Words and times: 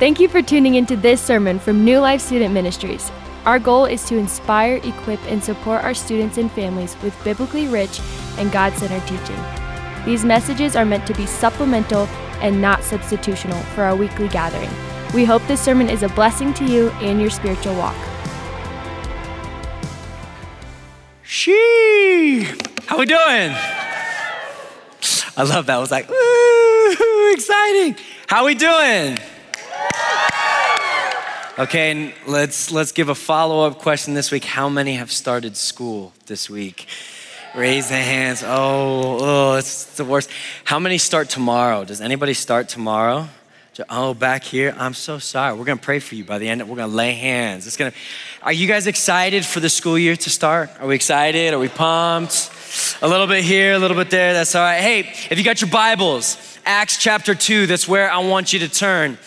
Thank 0.00 0.18
you 0.18 0.26
for 0.26 0.42
tuning 0.42 0.74
into 0.74 0.96
this 0.96 1.20
sermon 1.20 1.60
from 1.60 1.84
New 1.84 2.00
Life 2.00 2.20
Student 2.20 2.52
Ministries. 2.52 3.12
Our 3.46 3.60
goal 3.60 3.84
is 3.84 4.02
to 4.06 4.16
inspire, 4.16 4.80
equip, 4.82 5.20
and 5.30 5.42
support 5.42 5.84
our 5.84 5.94
students 5.94 6.36
and 6.36 6.50
families 6.50 6.96
with 7.00 7.14
biblically 7.22 7.68
rich 7.68 8.00
and 8.36 8.50
God 8.50 8.72
centered 8.72 9.06
teaching. 9.06 9.40
These 10.04 10.24
messages 10.24 10.74
are 10.74 10.84
meant 10.84 11.06
to 11.06 11.14
be 11.14 11.26
supplemental 11.26 12.06
and 12.42 12.60
not 12.60 12.80
substitutional 12.80 13.62
for 13.66 13.84
our 13.84 13.94
weekly 13.94 14.26
gathering. 14.26 14.68
We 15.14 15.24
hope 15.24 15.46
this 15.46 15.60
sermon 15.60 15.88
is 15.88 16.02
a 16.02 16.08
blessing 16.08 16.52
to 16.54 16.64
you 16.64 16.90
and 17.00 17.20
your 17.20 17.30
spiritual 17.30 17.76
walk. 17.76 17.94
She, 21.22 22.48
how 22.86 22.98
we 22.98 23.06
doing? 23.06 23.54
I 25.36 25.44
love 25.44 25.66
that. 25.66 25.76
I 25.76 25.78
was 25.78 25.92
like, 25.92 26.10
ooh, 26.10 27.32
exciting. 27.32 27.96
How 28.26 28.44
we 28.44 28.56
doing? 28.56 29.18
Okay, 31.56 31.92
and 31.92 32.12
let's 32.26 32.72
let's 32.72 32.90
give 32.90 33.08
a 33.08 33.14
follow-up 33.14 33.78
question 33.78 34.14
this 34.14 34.32
week. 34.32 34.44
How 34.44 34.68
many 34.68 34.94
have 34.94 35.12
started 35.12 35.56
school 35.56 36.12
this 36.26 36.50
week? 36.50 36.88
Raise 37.54 37.90
the 37.90 37.94
hands. 37.94 38.42
Oh, 38.44 39.18
oh, 39.20 39.54
it's 39.54 39.84
the 39.94 40.04
worst. 40.04 40.30
How 40.64 40.80
many 40.80 40.98
start 40.98 41.28
tomorrow? 41.28 41.84
Does 41.84 42.00
anybody 42.00 42.34
start 42.34 42.68
tomorrow? 42.68 43.28
Oh, 43.88 44.14
back 44.14 44.42
here. 44.42 44.74
I'm 44.76 44.94
so 44.94 45.20
sorry. 45.20 45.56
We're 45.56 45.64
gonna 45.64 45.76
pray 45.76 46.00
for 46.00 46.16
you 46.16 46.24
by 46.24 46.38
the 46.38 46.48
end. 46.48 46.68
We're 46.68 46.74
gonna 46.74 46.92
lay 46.92 47.12
hands. 47.12 47.68
It's 47.68 47.76
gonna. 47.76 47.92
Are 48.42 48.52
you 48.52 48.66
guys 48.66 48.88
excited 48.88 49.46
for 49.46 49.60
the 49.60 49.70
school 49.70 49.96
year 49.96 50.16
to 50.16 50.30
start? 50.30 50.70
Are 50.80 50.88
we 50.88 50.96
excited? 50.96 51.54
Are 51.54 51.60
we 51.60 51.68
pumped? 51.68 52.50
A 53.00 53.06
little 53.06 53.28
bit 53.28 53.44
here, 53.44 53.74
a 53.74 53.78
little 53.78 53.96
bit 53.96 54.10
there. 54.10 54.32
That's 54.32 54.56
all 54.56 54.64
right. 54.64 54.80
Hey, 54.80 54.98
if 55.30 55.38
you 55.38 55.44
got 55.44 55.60
your 55.60 55.70
Bibles, 55.70 56.58
Acts 56.66 56.98
chapter 56.98 57.36
two. 57.36 57.68
That's 57.68 57.86
where 57.86 58.10
I 58.10 58.18
want 58.18 58.52
you 58.52 58.58
to 58.58 58.68
turn. 58.68 59.18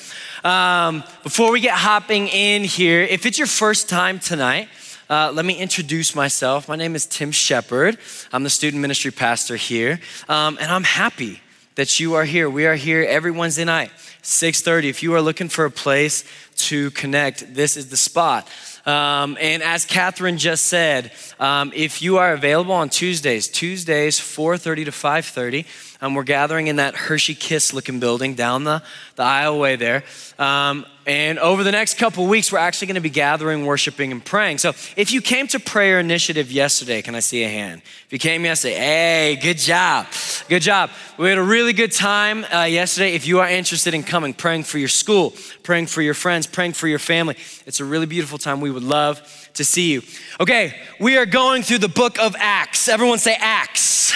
Um, 0.48 1.04
before 1.24 1.52
we 1.52 1.60
get 1.60 1.74
hopping 1.74 2.30
in 2.30 2.64
here, 2.64 3.02
if 3.02 3.26
it's 3.26 3.38
your 3.38 3.48
first 3.48 3.90
time 3.90 4.18
tonight, 4.18 4.70
uh, 5.10 5.30
let 5.34 5.44
me 5.44 5.58
introduce 5.58 6.16
myself. 6.16 6.70
My 6.70 6.78
name 6.78 6.96
is 6.96 7.06
Tim 7.06 7.34
Shepard. 7.34 7.98
I'm 8.32 8.44
the 8.44 8.50
student 8.50 8.82
ministry 8.82 9.12
pastor 9.12 9.58
here, 9.58 10.00
um, 10.30 10.58
and 10.62 10.72
I'm 10.72 10.86
happy 10.86 11.42
that 11.76 12.00
you 12.00 12.14
are 12.14 12.24
here. 12.24 12.50
We 12.50 12.66
are 12.66 12.76
here 12.76 13.04
every 13.04 13.32
Wednesday 13.32 13.66
night, 13.66 13.92
6:30. 14.22 14.90
If 14.90 15.04
you 15.04 15.14
are 15.14 15.22
looking 15.22 15.50
for 15.50 15.66
a 15.66 15.72
place 15.72 16.24
to 16.58 16.92
connect, 16.92 17.54
this 17.54 17.78
is 17.78 17.90
the 17.90 17.98
spot. 17.98 18.48
Um, 18.86 19.38
and 19.42 19.62
as 19.62 19.84
Catherine 19.84 20.38
just 20.38 20.68
said, 20.68 21.12
um, 21.42 21.74
if 21.76 22.02
you 22.02 22.20
are 22.20 22.32
available 22.32 22.74
on 22.74 22.88
Tuesdays, 22.88 23.50
Tuesdays 23.50 24.18
4:30 24.18 24.86
to 24.86 24.92
5:30, 24.92 25.66
um, 26.02 26.14
we're 26.14 26.24
gathering 26.24 26.68
in 26.68 26.78
that 26.78 26.96
Hershey 26.96 27.36
Kiss 27.36 27.74
looking 27.74 28.00
building 28.00 28.36
down 28.36 28.64
the, 28.64 28.82
the 29.16 29.24
aisleway 29.24 29.78
there. 29.78 30.04
Um, 30.40 30.86
and 31.08 31.40
over 31.40 31.64
the 31.64 31.72
next 31.72 31.98
couple 31.98 32.28
weeks, 32.28 32.52
we're 32.52 32.60
actually 32.60 32.88
going 32.88 32.96
to 32.96 33.02
be 33.02 33.10
gathering, 33.10 33.66
worshiping, 33.66 34.12
and 34.12 34.24
praying. 34.24 34.58
So 34.58 34.70
if 34.96 35.12
you 35.12 35.22
came 35.22 35.48
to 35.48 35.60
prayer 35.60 36.00
initiative 36.00 36.52
yesterday, 36.52 37.02
can 37.02 37.16
I 37.16 37.22
see 37.22 37.44
a 37.44 37.50
hand? 37.50 37.82
If 38.06 38.14
you 38.14 38.20
came 38.20 38.44
yesterday, 38.44 38.76
hey, 38.76 39.40
good 39.42 39.58
job. 39.58 40.08
Good 40.50 40.62
job. 40.62 40.90
We 41.18 41.30
had 41.30 41.38
a 41.38 41.44
really 41.44 41.74
good 41.74 41.94
time 41.94 42.46
uh, 42.54 42.64
yesterday. 42.64 43.16
If 43.16 43.26
you 43.26 43.40
are 43.40 43.48
interested 43.48 43.94
in 43.94 44.04
coming, 44.08 44.34
praying 44.34 44.64
for 44.64 44.80
your 44.80 44.88
school, 44.88 45.36
praying 45.62 45.88
for 45.88 46.02
your 46.02 46.16
friends, 46.16 46.48
praying 46.48 46.74
for 46.74 46.88
your 46.88 47.00
family, 47.00 47.36
it's 47.66 47.80
a 47.80 47.86
really 47.86 48.08
beautiful 48.08 48.38
time. 48.38 48.62
We 48.62 48.72
would 48.72 48.84
love 48.84 49.22
to 49.54 49.64
see 49.64 49.92
you. 49.92 50.02
Okay, 50.40 50.74
we 51.00 51.18
are 51.18 51.26
going 51.26 51.62
through 51.62 51.80
the 51.80 51.88
book 51.88 52.20
of 52.20 52.36
Acts. 52.40 52.88
Everyone 52.88 53.20
say 53.20 53.36
Acts 53.40 54.14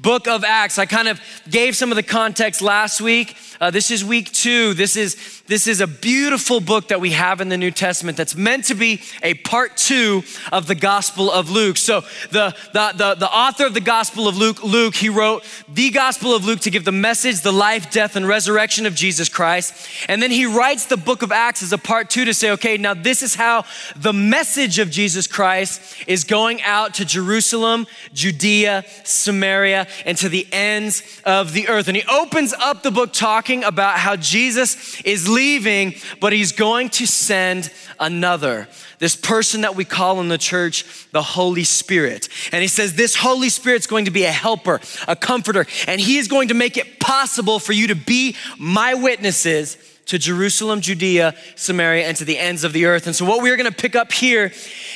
book 0.00 0.28
of 0.28 0.44
Acts. 0.44 0.78
I 0.78 0.86
kind 0.86 1.08
of 1.08 1.20
gave 1.50 1.76
some 1.76 1.90
of 1.90 1.96
the 1.96 2.02
context 2.02 2.62
last 2.62 3.00
week. 3.00 3.36
Uh, 3.60 3.72
this 3.72 3.90
is 3.90 4.04
week 4.04 4.30
two. 4.30 4.72
This 4.74 4.96
is 4.96 5.42
this 5.48 5.66
is 5.66 5.80
a 5.80 5.86
beautiful 5.88 6.60
book 6.60 6.88
that 6.88 7.00
we 7.00 7.10
have 7.10 7.40
in 7.40 7.48
the 7.48 7.56
New 7.56 7.72
Testament 7.72 8.16
that's 8.16 8.36
meant 8.36 8.66
to 8.66 8.74
be 8.76 9.00
a 9.20 9.34
part 9.34 9.76
two 9.76 10.22
of 10.52 10.68
the 10.68 10.76
Gospel 10.76 11.28
of 11.28 11.50
Luke. 11.50 11.76
So 11.76 12.02
the 12.30 12.54
the 12.72 12.92
the, 12.94 13.14
the 13.16 13.28
author 13.28 13.66
of 13.66 13.74
the 13.74 13.80
Gospel 13.80 14.28
of 14.28 14.36
Luke, 14.36 14.62
Luke, 14.62 14.94
he 14.94 15.08
wrote 15.08 15.44
the 15.68 15.90
Gospel 15.90 16.36
of 16.36 16.44
Luke 16.44 16.60
to 16.60 16.70
give 16.70 16.84
the 16.84 16.92
message, 16.92 17.40
the 17.40 17.52
life, 17.52 17.90
death, 17.90 18.14
and 18.14 18.28
resurrection 18.28 18.86
of 18.86 18.94
Jesus 18.94 19.28
Christ, 19.28 19.74
and 20.08 20.22
then 20.22 20.30
he 20.30 20.46
writes 20.46 20.86
the 20.86 20.96
book 20.96 21.22
of 21.22 21.32
Acts 21.32 21.62
as 21.62 21.72
a 21.72 21.78
part 21.78 22.10
two 22.10 22.24
to 22.26 22.34
say, 22.34 22.52
okay, 22.52 22.76
now 22.76 22.94
this 22.94 23.24
is 23.24 23.34
how 23.34 23.64
the 23.96 24.12
message 24.12 24.78
of 24.78 24.88
Jesus 24.88 25.26
Christ 25.26 25.80
is 26.06 26.22
going 26.22 26.62
out 26.62 26.94
to 26.94 27.04
Jerusalem, 27.04 27.88
Judea, 28.12 28.84
Samaria, 29.02 29.88
and 30.06 30.16
to 30.18 30.28
the 30.28 30.46
ends 30.52 31.02
of 31.24 31.52
the 31.54 31.68
earth. 31.68 31.88
And 31.88 31.96
he 31.96 32.04
opens 32.08 32.52
up 32.52 32.84
the 32.84 32.92
book 32.92 33.12
talking 33.12 33.47
about 33.64 33.98
how 33.98 34.16
Jesus 34.16 35.00
is 35.02 35.28
leaving, 35.28 35.94
but 36.20 36.32
he's 36.32 36.52
going 36.52 36.90
to 36.90 37.06
send 37.06 37.72
another. 37.98 38.68
This 38.98 39.16
person 39.16 39.62
that 39.62 39.76
we 39.76 39.84
call 39.84 40.20
in 40.20 40.28
the 40.28 40.38
church 40.38 41.08
the 41.12 41.22
Holy 41.22 41.64
Spirit. 41.64 42.28
And 42.52 42.62
he 42.62 42.68
says, 42.68 42.94
This 42.94 43.14
Holy 43.14 43.48
Spirit's 43.48 43.86
going 43.86 44.04
to 44.06 44.10
be 44.10 44.24
a 44.24 44.32
helper, 44.32 44.80
a 45.06 45.16
comforter, 45.16 45.66
and 45.86 46.00
he 46.00 46.18
is 46.18 46.28
going 46.28 46.48
to 46.48 46.54
make 46.54 46.76
it 46.76 47.00
possible 47.00 47.58
for 47.58 47.72
you 47.72 47.88
to 47.88 47.94
be 47.94 48.36
my 48.58 48.94
witnesses 48.94 49.76
to 50.06 50.18
Jerusalem, 50.18 50.80
Judea, 50.80 51.34
Samaria, 51.54 52.06
and 52.06 52.16
to 52.16 52.24
the 52.24 52.38
ends 52.38 52.64
of 52.64 52.72
the 52.72 52.86
earth. 52.86 53.06
And 53.06 53.14
so, 53.14 53.24
what 53.24 53.42
we're 53.42 53.56
going 53.56 53.70
to 53.70 53.76
pick 53.76 53.94
up 53.94 54.12
here 54.12 54.52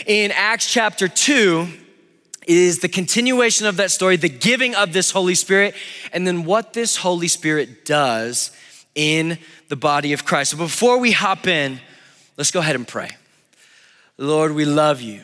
in 0.07 0.33
Acts 0.33 0.67
chapter 0.67 1.07
2 1.07 1.69
is 2.47 2.81
the 2.81 2.89
continuation 2.89 3.67
of 3.67 3.77
that 3.77 3.91
story, 3.91 4.17
the 4.17 4.29
giving 4.29 4.75
of 4.75 4.93
this 4.93 5.11
Holy 5.11 5.35
Spirit, 5.35 5.75
and 6.13 6.27
then 6.27 6.45
what 6.45 6.73
this 6.73 6.97
Holy 6.97 7.29
Spirit 7.29 7.85
does 7.85 8.51
in 8.95 9.39
the 9.69 9.77
body 9.77 10.13
of 10.13 10.25
Christ. 10.25 10.53
So 10.53 10.57
before 10.57 10.99
we 10.99 11.13
hop 11.13 11.47
in, 11.47 11.81
let's 12.37 12.51
go 12.51 12.61
ahead 12.61 12.77
and 12.77 12.87
pray. 12.87 13.11
Lord, 14.19 14.53
we 14.53 14.65
love 14.65 15.01
you. 15.01 15.23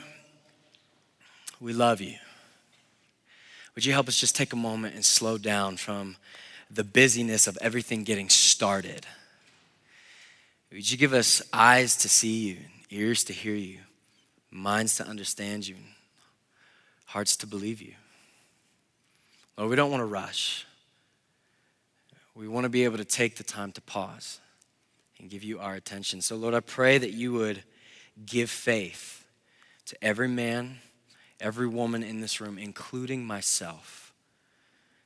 We 1.60 1.72
love 1.72 2.00
you. 2.00 2.14
Would 3.74 3.84
you 3.84 3.92
help 3.92 4.08
us 4.08 4.18
just 4.18 4.34
take 4.34 4.52
a 4.52 4.56
moment 4.56 4.94
and 4.94 5.04
slow 5.04 5.38
down 5.38 5.76
from 5.76 6.16
the 6.70 6.84
busyness 6.84 7.46
of 7.46 7.56
everything 7.60 8.04
getting 8.04 8.28
started? 8.28 9.06
Would 10.72 10.90
you 10.90 10.98
give 10.98 11.14
us 11.14 11.42
eyes 11.52 11.96
to 11.98 12.08
see 12.08 12.48
you, 12.48 12.56
ears 12.90 13.24
to 13.24 13.32
hear 13.32 13.54
you, 13.54 13.78
minds 14.50 14.96
to 14.96 15.06
understand 15.06 15.66
you, 15.66 15.76
hearts 17.08 17.36
to 17.38 17.46
believe 17.46 17.80
you. 17.80 17.94
Lord, 19.56 19.70
we 19.70 19.76
don't 19.76 19.90
want 19.90 20.02
to 20.02 20.06
rush. 20.06 20.66
We 22.34 22.46
want 22.46 22.64
to 22.64 22.68
be 22.68 22.84
able 22.84 22.98
to 22.98 23.04
take 23.04 23.36
the 23.36 23.42
time 23.42 23.72
to 23.72 23.80
pause 23.80 24.40
and 25.18 25.30
give 25.30 25.42
you 25.42 25.58
our 25.58 25.74
attention. 25.74 26.20
So, 26.20 26.36
Lord, 26.36 26.54
I 26.54 26.60
pray 26.60 26.98
that 26.98 27.12
you 27.12 27.32
would 27.32 27.64
give 28.26 28.50
faith 28.50 29.24
to 29.86 29.96
every 30.04 30.28
man, 30.28 30.78
every 31.40 31.66
woman 31.66 32.02
in 32.02 32.20
this 32.20 32.42
room, 32.42 32.58
including 32.58 33.24
myself, 33.24 34.12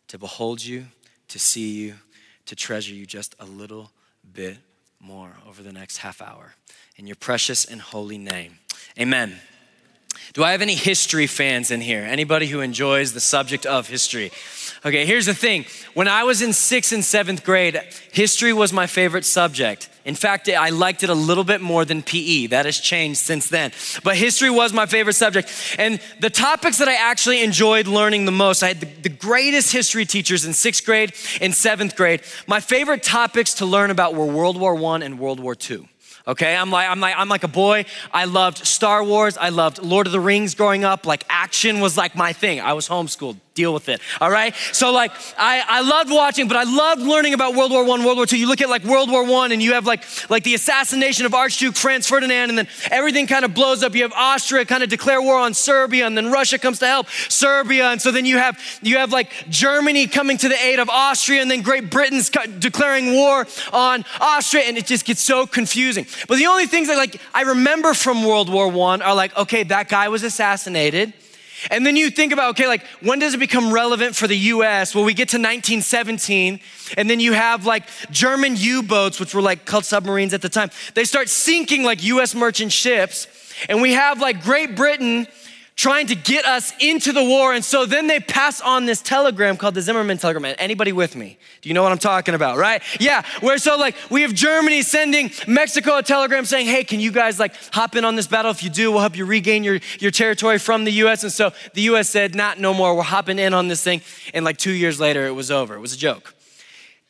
to 0.09 0.19
behold 0.19 0.63
you, 0.65 0.87
to 1.29 1.39
see 1.39 1.71
you, 1.71 1.95
to 2.47 2.57
treasure 2.57 2.95
you 2.95 3.07
just 3.07 3.37
a 3.39 3.47
little 3.47 3.93
bit 4.35 4.59
more 5.01 5.37
over 5.49 5.63
the 5.63 5.73
next 5.73 5.99
half 5.99 6.21
hour. 6.21 6.57
In 6.97 7.07
your 7.07 7.17
precious 7.17 7.65
and 7.65 7.81
holy 7.81 8.19
name, 8.19 8.59
amen. 8.99 9.41
Do 10.33 10.45
I 10.45 10.53
have 10.53 10.63
any 10.63 10.75
history 10.75 11.27
fans 11.27 11.71
in 11.71 11.81
here? 11.81 12.03
Anybody 12.03 12.47
who 12.47 12.61
enjoys 12.61 13.13
the 13.13 13.21
subject 13.21 13.67
of 13.67 13.89
history? 13.89 14.33
Okay, 14.85 15.07
here's 15.07 15.27
the 15.27 15.35
thing. 15.35 15.67
When 15.95 16.09
I 16.09 16.25
was 16.25 16.43
in 16.43 16.53
sixth 16.53 16.93
and 16.93 17.05
seventh 17.05 17.45
grade, 17.45 17.81
history 18.13 18.53
was 18.53 18.73
my 18.73 18.87
favorite 18.87 19.25
subject. 19.25 19.89
In 20.05 20.17
fact, 20.17 20.49
I 20.49 20.71
liked 20.71 21.05
it 21.05 21.11
a 21.11 21.15
little 21.15 21.45
bit 21.45 21.61
more 21.61 21.85
than 21.85 22.03
PE. 22.03 22.49
That 22.49 22.65
has 22.65 22.79
changed 22.81 23.21
since 23.21 23.49
then. 23.49 23.71
But 24.03 24.17
history 24.17 24.51
was 24.51 24.73
my 24.73 24.87
favorite 24.87 25.15
subject. 25.15 25.53
And 25.79 26.01
the 26.19 26.31
topics 26.31 26.79
that 26.79 26.89
I 26.89 26.95
actually 26.95 27.45
enjoyed 27.45 27.87
learning 27.87 28.25
the 28.25 28.33
most, 28.33 28.63
I 28.63 28.69
had 28.69 28.81
the, 28.81 29.09
greatest 29.09 29.71
history 29.71 30.05
teachers 30.05 30.45
in 30.45 30.53
sixth 30.53 30.85
grade 30.85 31.13
and 31.41 31.55
seventh 31.55 31.95
grade. 31.95 32.23
My 32.49 32.59
favorite 32.59 33.05
topics 33.05 33.55
to 33.55 33.67
learn 33.67 33.91
about 33.91 34.15
were 34.15 34.27
World 34.27 34.59
War 34.59 34.77
I 34.77 35.05
and 35.05 35.21
World 35.21 35.39
War 35.39 35.55
II. 35.71 35.89
Okay, 36.27 36.55
I'm 36.55 36.71
like, 36.71 36.89
I'm 36.89 37.01
like, 37.01 37.15
I'm 37.17 37.29
like 37.29 37.43
a 37.43 37.49
boy. 37.49 37.85
I 38.13 38.27
loved 38.27 38.59
Star 38.59 39.03
Wars. 39.03 39.37
I 39.37 39.49
loved 39.49 39.83
Lord 39.83 40.07
of 40.07 40.13
the 40.13 40.21
Rings 40.21 40.55
growing 40.55 40.85
up. 40.85 41.07
Like 41.07 41.25
action 41.29 41.81
was 41.81 41.97
like 41.97 42.15
my 42.15 42.33
thing. 42.33 42.61
I 42.61 42.75
was 42.75 42.89
homeschooled 42.89 43.39
deal 43.55 43.75
with 43.75 43.89
it. 43.89 44.01
All 44.21 44.31
right. 44.31 44.55
So 44.73 44.93
like 44.93 45.13
I, 45.39 45.63
I 45.67 45.81
loved 45.83 46.11
watching, 46.11 46.49
but 46.49 46.57
I 46.57 46.65
loved 46.65 47.03
learning 47.03 47.35
about 47.35 47.55
World 47.55 47.71
War 47.71 47.85
One, 47.85 48.05
World 48.05 48.17
War 48.17 48.27
Two. 48.27 48.39
You 48.39 48.49
look 48.49 48.61
at 48.61 48.69
like 48.69 48.85
World 48.85 49.11
War 49.11 49.25
One, 49.25 49.53
and 49.53 49.63
you 49.63 49.75
have 49.75 49.87
like 49.87 50.05
like 50.31 50.45
the 50.45 50.55
assassination 50.55 51.27
of 51.27 51.35
Archduke 51.35 51.77
Franz 51.77 52.07
Ferdinand, 52.07 52.49
and 52.51 52.59
then 52.59 52.69
everything 52.91 53.27
kind 53.27 53.45
of 53.45 53.55
blows 53.55 53.83
up. 53.83 53.95
You 53.95 54.03
have 54.03 54.13
Austria 54.13 54.65
kind 54.65 54.83
of 54.83 54.89
declare 54.89 55.21
war 55.21 55.39
on 55.39 55.55
Serbia, 55.55 56.07
and 56.07 56.17
then 56.17 56.31
Russia 56.31 56.59
comes 56.59 56.79
to 56.81 56.87
help 56.87 57.09
Serbia, 57.29 57.91
and 57.91 58.01
so 58.01 58.11
then 58.11 58.25
you 58.25 58.39
have 58.39 58.59
you 58.83 58.99
have 58.99 59.13
like 59.13 59.33
Germany 59.49 60.07
coming 60.07 60.39
to 60.39 60.49
the 60.49 60.61
aid 60.65 60.79
of 60.79 60.89
Austria, 60.89 61.43
and 61.43 61.51
then 61.51 61.63
Great 61.63 61.91
Britain's 61.91 62.31
declaring 62.59 63.13
war 63.13 63.47
on 63.73 64.05
Austria, 64.21 64.65
and 64.65 64.79
it 64.79 64.87
just 64.87 65.05
gets 65.05 65.21
so 65.21 65.47
confusing. 65.47 66.07
But 66.29 66.39
the 66.39 66.47
only 66.47 66.67
things 66.67 66.89
that 66.89 66.97
like 66.97 67.21
I 67.35 67.43
remember 67.43 67.95
from 67.95 68.25
World 68.25 68.49
War 68.49 68.69
One 68.69 69.03
are 69.03 69.15
like, 69.15 69.37
okay, 69.37 69.63
that 69.65 69.89
guy 69.89 70.09
was 70.09 70.23
assassinated 70.23 71.13
And 71.71 71.87
then 71.87 71.97
you 71.97 72.11
think 72.11 72.33
about, 72.33 72.51
okay, 72.51 72.67
like 72.67 72.85
when 73.01 73.19
does 73.19 73.35
it 73.35 73.39
become 73.39 73.73
relevant 73.73 74.17
for 74.17 74.27
the 74.27 74.37
US? 74.37 74.95
Well, 74.95 75.05
we 75.05 75.15
get 75.15 75.29
to 75.31 75.37
1917, 75.37 76.61
and 76.97 77.09
then 77.09 77.21
you 77.21 77.33
have 77.33 77.67
like 77.67 77.85
German 78.11 78.57
U 78.57 78.83
boats, 78.83 79.21
which 79.21 79.35
were 79.35 79.43
like 79.43 79.65
called 79.65 79.85
submarines 79.85 80.35
at 80.35 80.43
the 80.43 80.49
time. 80.49 80.71
They 80.95 81.05
start 81.05 81.29
sinking 81.29 81.85
like 81.85 82.03
US 82.05 82.35
merchant 82.35 82.73
ships. 82.73 83.27
And 83.69 83.81
we 83.81 83.93
have 83.93 84.21
like 84.21 84.43
Great 84.43 84.75
Britain 84.75 85.27
trying 85.77 86.07
to 86.07 86.15
get 86.15 86.45
us 86.45 86.73
into 86.81 87.13
the 87.13 87.25
war. 87.25 87.55
And 87.55 87.65
so 87.65 87.87
then 87.87 88.07
they 88.07 88.21
pass 88.21 88.61
on 88.61 88.85
this 88.85 89.01
telegram 89.01 89.57
called 89.57 89.75
the 89.75 89.81
Zimmermann 89.81 90.19
telegram. 90.19 90.55
Anybody 90.59 90.93
with 90.93 91.17
me? 91.17 91.39
Do 91.61 91.69
you 91.69 91.75
know 91.75 91.83
what 91.83 91.93
I'm 91.93 91.99
talking 91.99 92.35
about, 92.35 92.59
right? 92.59 92.83
Yeah, 93.01 93.23
where 93.41 93.59
so 93.59 93.77
like 93.77 93.97
we 94.11 94.23
have 94.23 94.35
Germany 94.35 94.83
sending 94.83 95.31
Mexico 95.47 95.99
a 95.99 96.03
telegram 96.03 96.45
saying, 96.45 96.67
hey, 96.67 96.85
can 96.85 97.01
you 97.01 97.11
guys 97.11 97.39
like 97.39 97.55
hop 97.73 97.97
in 97.97 98.05
on 98.05 98.17
this 98.17 98.27
battle? 98.27 98.51
If 98.51 98.63
you 98.63 98.71
do, 98.71 98.91
we'll 98.93 99.01
help 99.01 99.17
you 99.17 99.25
regain 99.25 99.65
your, 99.65 99.81
your 99.99 100.11
territory 100.11 100.59
from 100.59 100.85
the 100.85 100.93
US. 101.05 101.23
And 101.23 101.33
so 101.33 101.53
the 101.75 101.83
US 101.83 102.09
said, 102.09 102.35
not 102.35 102.59
no 102.59 102.75
more, 102.75 102.95
we're 102.95 103.03
hopping 103.03 103.39
in 103.39 103.55
on 103.55 103.69
this 103.69 103.83
thing. 103.83 104.03
And 104.35 104.45
like 104.45 104.59
two 104.59 104.73
years 104.73 105.01
later, 105.01 105.27
it 105.27 105.33
was 105.33 105.51
over. 105.51 105.75
It 105.75 105.81
was 105.81 105.95
a 105.95 105.99
joke. 105.99 106.35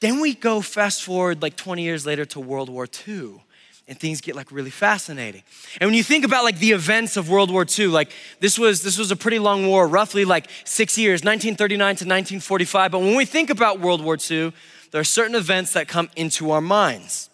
Then 0.00 0.20
we 0.20 0.34
go 0.34 0.60
fast 0.60 1.02
forward 1.02 1.42
like 1.42 1.56
20 1.56 1.82
years 1.82 2.04
later 2.04 2.24
to 2.26 2.40
World 2.40 2.68
War 2.68 2.88
II 3.06 3.40
and 3.88 3.98
things 3.98 4.20
get 4.20 4.36
like 4.36 4.50
really 4.52 4.70
fascinating. 4.70 5.42
And 5.80 5.88
when 5.88 5.94
you 5.94 6.02
think 6.02 6.24
about 6.24 6.44
like 6.44 6.58
the 6.58 6.72
events 6.72 7.16
of 7.16 7.28
World 7.28 7.50
War 7.50 7.66
II, 7.66 7.88
like 7.88 8.10
this 8.40 8.58
was 8.58 8.82
this 8.82 8.98
was 8.98 9.10
a 9.10 9.16
pretty 9.16 9.38
long 9.38 9.66
war, 9.66 9.86
roughly 9.86 10.24
like 10.24 10.48
6 10.64 10.98
years, 10.98 11.24
1939 11.24 11.78
to 11.78 12.04
1945, 12.04 12.92
but 12.92 12.98
when 13.00 13.16
we 13.16 13.24
think 13.24 13.50
about 13.50 13.80
World 13.80 14.02
War 14.02 14.16
II, 14.16 14.52
there 14.90 15.00
are 15.00 15.04
certain 15.04 15.34
events 15.34 15.72
that 15.72 15.88
come 15.88 16.10
into 16.16 16.50
our 16.50 16.60
minds. 16.60 17.30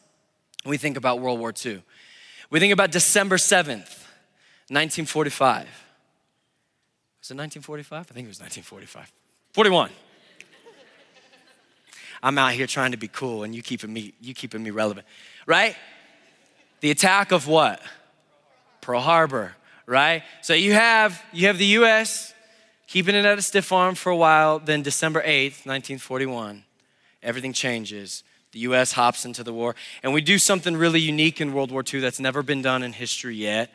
When 0.64 0.70
we 0.70 0.78
think 0.78 0.96
about 0.96 1.20
World 1.20 1.38
War 1.38 1.52
II. 1.64 1.82
We 2.50 2.60
think 2.60 2.72
about 2.72 2.90
December 2.90 3.36
7th, 3.36 4.06
1945. 4.68 5.66
Was 7.20 7.30
it 7.30 7.36
1945? 7.36 7.98
I 7.98 8.14
think 8.14 8.24
it 8.24 8.28
was 8.28 8.40
1945. 8.40 9.12
41. 9.52 9.90
I'm 12.22 12.38
out 12.38 12.52
here 12.52 12.66
trying 12.66 12.92
to 12.92 12.96
be 12.96 13.08
cool 13.08 13.44
and 13.44 13.54
you 13.54 13.62
keeping 13.62 13.92
me 13.92 14.12
you 14.20 14.34
keeping 14.34 14.62
me 14.62 14.70
relevant, 14.70 15.06
right? 15.46 15.76
The 16.80 16.90
attack 16.90 17.32
of 17.32 17.46
what? 17.46 17.80
Pearl 18.80 19.00
Harbor, 19.00 19.54
right? 19.86 20.22
So 20.42 20.54
you 20.54 20.72
have 20.72 21.22
you 21.32 21.46
have 21.48 21.58
the 21.58 21.66
US 21.66 22.32
keeping 22.86 23.14
it 23.14 23.24
at 23.24 23.38
a 23.38 23.42
stiff 23.42 23.70
arm 23.72 23.94
for 23.94 24.10
a 24.10 24.16
while, 24.16 24.58
then 24.58 24.82
December 24.82 25.20
8th, 25.20 25.66
1941, 25.66 26.64
everything 27.22 27.52
changes. 27.52 28.24
The 28.52 28.60
US 28.60 28.92
hops 28.92 29.26
into 29.26 29.44
the 29.44 29.52
war, 29.52 29.76
and 30.02 30.14
we 30.14 30.22
do 30.22 30.38
something 30.38 30.74
really 30.76 31.00
unique 31.00 31.40
in 31.40 31.52
World 31.52 31.70
War 31.70 31.84
II 31.92 32.00
that's 32.00 32.18
never 32.18 32.42
been 32.42 32.62
done 32.62 32.82
in 32.82 32.94
history 32.94 33.36
yet. 33.36 33.70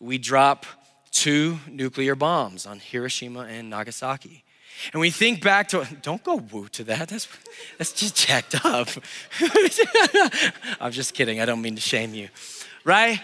We 0.00 0.18
drop 0.18 0.66
two 1.12 1.60
nuclear 1.68 2.16
bombs 2.16 2.66
on 2.66 2.80
Hiroshima 2.80 3.40
and 3.40 3.70
Nagasaki. 3.70 4.44
And 4.92 5.00
we 5.00 5.10
think 5.10 5.42
back 5.42 5.68
to, 5.68 5.86
don't 6.02 6.22
go 6.22 6.36
woo 6.36 6.68
to 6.68 6.84
that. 6.84 7.08
That's, 7.08 7.28
that's 7.78 7.92
just 7.92 8.16
jacked 8.16 8.64
up. 8.64 8.88
I'm 10.80 10.92
just 10.92 11.14
kidding. 11.14 11.40
I 11.40 11.44
don't 11.44 11.62
mean 11.62 11.74
to 11.74 11.80
shame 11.80 12.14
you, 12.14 12.28
right? 12.84 13.20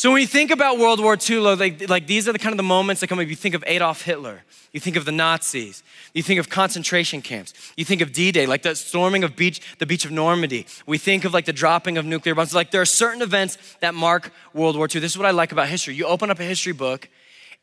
So 0.00 0.10
when 0.10 0.22
you 0.22 0.26
think 0.26 0.50
about 0.50 0.78
World 0.78 0.98
War 0.98 1.18
II, 1.28 1.40
like, 1.40 1.88
like 1.90 2.06
these 2.06 2.26
are 2.26 2.32
the 2.32 2.38
kind 2.38 2.54
of 2.54 2.56
the 2.56 2.62
moments 2.62 3.02
that 3.02 3.08
come 3.08 3.18
up. 3.18 3.26
You 3.26 3.36
think 3.36 3.54
of 3.54 3.62
Adolf 3.66 4.00
Hitler. 4.00 4.42
You 4.72 4.80
think 4.80 4.96
of 4.96 5.04
the 5.04 5.12
Nazis. 5.12 5.82
You 6.14 6.22
think 6.22 6.40
of 6.40 6.48
concentration 6.48 7.20
camps. 7.20 7.52
You 7.76 7.84
think 7.84 8.00
of 8.00 8.12
D-Day, 8.12 8.46
like 8.46 8.62
the 8.62 8.74
storming 8.74 9.24
of 9.24 9.36
beach, 9.36 9.60
the 9.78 9.84
beach 9.84 10.04
of 10.04 10.10
Normandy. 10.10 10.66
We 10.86 10.96
think 10.96 11.24
of 11.24 11.34
like 11.34 11.44
the 11.44 11.52
dropping 11.52 11.98
of 11.98 12.06
nuclear 12.06 12.34
bombs. 12.34 12.54
Like 12.54 12.70
there 12.70 12.80
are 12.80 12.86
certain 12.86 13.20
events 13.20 13.58
that 13.80 13.94
mark 13.94 14.32
World 14.54 14.76
War 14.76 14.88
II. 14.92 15.00
This 15.00 15.12
is 15.12 15.18
what 15.18 15.26
I 15.26 15.32
like 15.32 15.52
about 15.52 15.68
history. 15.68 15.94
You 15.94 16.06
open 16.06 16.30
up 16.30 16.40
a 16.40 16.44
history 16.44 16.72
book, 16.72 17.08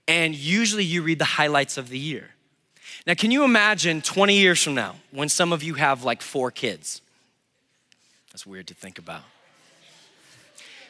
and 0.07 0.36
usually 0.36 0.83
you 0.83 1.01
read 1.01 1.18
the 1.18 1.25
highlights 1.25 1.77
of 1.77 1.89
the 1.89 1.98
year. 1.98 2.30
Now, 3.07 3.13
can 3.13 3.31
you 3.31 3.45
imagine 3.45 4.01
20 4.01 4.38
years 4.38 4.62
from 4.62 4.75
now 4.75 4.95
when 5.12 5.30
some 5.30 5.54
of 5.54 5.63
you 5.63 5.75
have 5.75 6.04
like 6.04 6.21
four 6.21 6.51
kids? 6.51 7.01
That's 8.33 8.45
weird 8.45 8.68
to 8.68 8.74
think 8.74 9.00
about. 9.00 9.21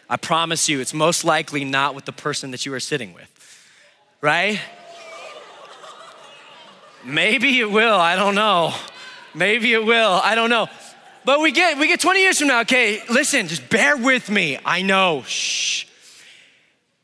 I 0.10 0.18
promise 0.18 0.68
you, 0.68 0.80
it's 0.80 0.96
most 0.96 1.24
likely 1.24 1.64
not 1.64 1.94
with 1.94 2.06
the 2.06 2.12
person 2.12 2.50
that 2.52 2.66
you 2.66 2.74
are 2.74 2.80
sitting 2.80 3.14
with, 3.14 3.30
right? 4.20 4.60
Maybe 7.06 7.60
it 7.60 7.70
will, 7.70 8.00
I 8.00 8.16
don't 8.16 8.34
know. 8.34 8.74
Maybe 9.36 9.74
it 9.74 9.86
will, 9.86 10.20
I 10.24 10.34
don't 10.34 10.50
know. 10.50 10.70
But 11.24 11.40
we 11.40 11.52
get 11.52 11.78
we 11.78 11.88
get 11.88 12.00
20 12.00 12.20
years 12.20 12.40
from 12.40 12.48
now, 12.48 12.62
okay, 12.62 13.00
listen, 13.12 13.48
just 13.48 13.70
bear 13.70 13.96
with 13.96 14.32
me. 14.32 14.58
I 14.66 14.82
know. 14.82 15.22
Shh. 15.28 15.86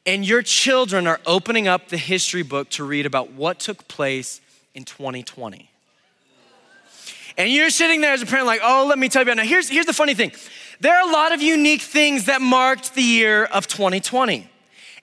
And 0.07 0.25
your 0.25 0.41
children 0.41 1.05
are 1.05 1.19
opening 1.27 1.67
up 1.67 1.89
the 1.89 1.97
history 1.97 2.41
book 2.41 2.69
to 2.71 2.83
read 2.83 3.05
about 3.05 3.31
what 3.33 3.59
took 3.59 3.87
place 3.87 4.41
in 4.73 4.83
2020. 4.83 5.69
And 7.37 7.51
you're 7.51 7.69
sitting 7.69 8.01
there 8.01 8.13
as 8.13 8.21
a 8.21 8.25
parent, 8.25 8.45
like, 8.45 8.61
oh, 8.63 8.85
let 8.87 8.99
me 8.99 9.09
tell 9.09 9.21
you. 9.21 9.31
About 9.31 9.37
now, 9.37 9.47
here's, 9.47 9.67
here's 9.67 9.85
the 9.85 9.93
funny 9.93 10.13
thing 10.13 10.31
there 10.79 10.95
are 10.95 11.07
a 11.07 11.11
lot 11.11 11.31
of 11.31 11.41
unique 11.41 11.81
things 11.81 12.25
that 12.25 12.41
marked 12.41 12.93
the 12.93 13.01
year 13.01 13.45
of 13.45 13.67
2020. 13.67 14.49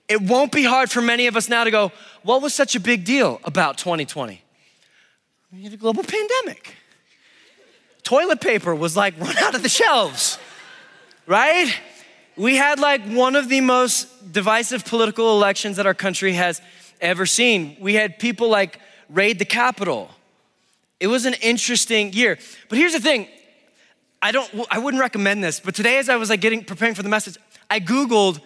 It 0.07 0.21
won't 0.21 0.51
be 0.51 0.63
hard 0.63 0.91
for 0.91 1.01
many 1.01 1.27
of 1.27 1.35
us 1.35 1.49
now 1.49 1.63
to 1.63 1.71
go, 1.71 1.91
what 2.23 2.41
was 2.41 2.53
such 2.53 2.75
a 2.75 2.79
big 2.79 3.03
deal 3.03 3.39
about 3.43 3.77
2020? 3.77 4.41
We 5.53 5.63
had 5.63 5.73
a 5.73 5.77
global 5.77 6.03
pandemic. 6.03 6.75
Toilet 8.03 8.41
paper 8.41 8.75
was 8.75 8.95
like 8.95 9.19
run 9.19 9.37
out 9.37 9.55
of 9.55 9.63
the 9.63 9.69
shelves, 9.69 10.37
right? 11.25 11.73
We 12.37 12.55
had 12.55 12.79
like 12.79 13.05
one 13.05 13.35
of 13.35 13.49
the 13.49 13.61
most 13.61 14.31
divisive 14.31 14.85
political 14.85 15.35
elections 15.35 15.77
that 15.77 15.85
our 15.85 15.93
country 15.93 16.33
has 16.33 16.61
ever 16.99 17.25
seen. 17.25 17.75
We 17.79 17.95
had 17.95 18.19
people 18.19 18.49
like 18.49 18.79
raid 19.11 19.39
the 19.39 19.45
Capitol. 19.45 20.09
It 20.99 21.07
was 21.07 21.25
an 21.25 21.33
interesting 21.41 22.13
year. 22.13 22.37
But 22.69 22.77
here's 22.77 22.93
the 22.93 22.99
thing 22.99 23.27
I 24.21 24.31
don't, 24.31 24.49
I 24.69 24.77
wouldn't 24.77 25.01
recommend 25.01 25.43
this, 25.43 25.59
but 25.59 25.73
today 25.73 25.97
as 25.97 26.09
I 26.09 26.15
was 26.15 26.29
like 26.29 26.41
getting, 26.41 26.63
preparing 26.63 26.93
for 26.93 27.03
the 27.03 27.09
message, 27.09 27.37
I 27.69 27.79
Googled 27.79 28.39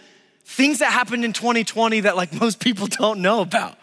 things 0.46 0.80
that 0.80 0.92
happened 0.92 1.26
in 1.26 1.34
2020 1.34 2.02
that 2.02 2.16
like 2.16 2.34
most 2.40 2.60
people 2.60 2.88
don't 2.88 3.22
know 3.22 3.42
about. 3.42 3.78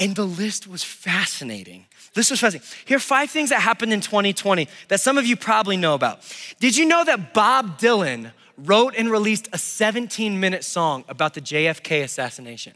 And 0.00 0.16
the 0.16 0.24
list 0.24 0.66
was 0.66 0.82
fascinating. 0.82 1.86
This 2.14 2.30
was 2.30 2.40
fascinating. 2.40 2.68
Here 2.84 2.96
are 2.96 3.00
five 3.00 3.30
things 3.30 3.50
that 3.50 3.60
happened 3.60 3.92
in 3.92 4.00
2020 4.00 4.68
that 4.88 5.00
some 5.00 5.18
of 5.18 5.24
you 5.24 5.36
probably 5.36 5.76
know 5.76 5.94
about. 5.94 6.20
Did 6.60 6.76
you 6.76 6.84
know 6.84 7.04
that 7.04 7.32
Bob 7.32 7.78
Dylan 7.78 8.32
wrote 8.58 8.94
and 8.96 9.10
released 9.10 9.48
a 9.52 9.58
17 9.58 10.38
minute 10.38 10.64
song 10.64 11.04
about 11.08 11.34
the 11.34 11.40
JFK 11.40 12.02
assassination? 12.02 12.74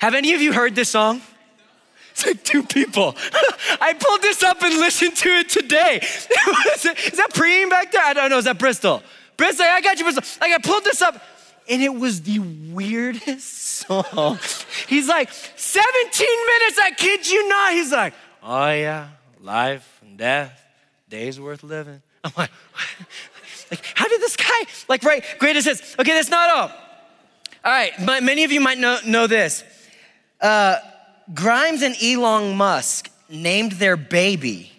Have 0.00 0.14
any 0.14 0.32
of 0.32 0.40
you 0.40 0.52
heard 0.52 0.74
this 0.74 0.88
song? 0.88 1.22
It's 2.12 2.26
like 2.26 2.44
two 2.44 2.62
people. 2.62 3.16
I 3.80 3.94
pulled 3.98 4.20
this 4.20 4.42
up 4.42 4.62
and 4.62 4.78
listened 4.78 5.16
to 5.16 5.28
it 5.30 5.48
today. 5.48 5.96
Is 6.02 6.84
that 7.16 7.30
Preem 7.32 7.70
back 7.70 7.90
there? 7.90 8.04
I 8.04 8.12
don't 8.12 8.28
know. 8.28 8.38
Is 8.38 8.44
that 8.44 8.58
Bristol? 8.58 9.02
Bristol, 9.38 9.66
I 9.68 9.80
got 9.80 9.98
you, 9.98 10.04
Bristol. 10.04 10.24
Like 10.40 10.52
I 10.52 10.58
pulled 10.58 10.84
this 10.84 11.00
up 11.00 11.20
and 11.68 11.82
it 11.82 11.94
was 11.94 12.20
the 12.22 12.38
weirdest 12.38 13.62
song. 13.88 14.38
He's 14.88 15.08
like, 15.08 15.32
17 15.32 16.26
minutes, 16.46 16.78
I 16.82 16.90
kid 16.96 17.28
you 17.28 17.48
not. 17.48 17.72
He's 17.72 17.92
like, 17.92 18.12
oh 18.42 18.70
yeah, 18.70 19.08
life 19.40 20.00
and 20.02 20.18
death, 20.18 20.62
days 21.08 21.40
worth 21.40 21.62
living. 21.62 22.02
I'm 22.24 22.32
like, 22.36 22.50
like 23.70 23.84
how 23.94 24.06
did 24.06 24.20
this 24.20 24.36
guy, 24.36 24.66
like, 24.88 25.02
right, 25.02 25.24
great 25.38 25.56
as 25.56 25.64
this. 25.64 25.96
Okay, 25.98 26.12
that's 26.12 26.30
not 26.30 26.50
all. 26.50 26.70
All 27.64 27.72
right, 27.72 27.92
many 28.22 28.44
of 28.44 28.52
you 28.52 28.60
might 28.60 28.78
know, 28.78 28.98
know 29.06 29.26
this. 29.26 29.64
Uh, 30.40 30.76
Grimes 31.34 31.82
and 31.82 31.94
Elon 32.02 32.56
Musk 32.56 33.10
named 33.28 33.72
their 33.72 33.96
baby 33.96 34.72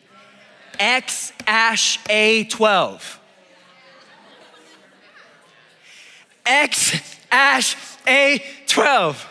X 0.80 1.32
Ash 1.48 2.00
A12. 2.06 3.18
X 6.46 7.20
Ash 7.32 7.76
A12. 8.06 9.26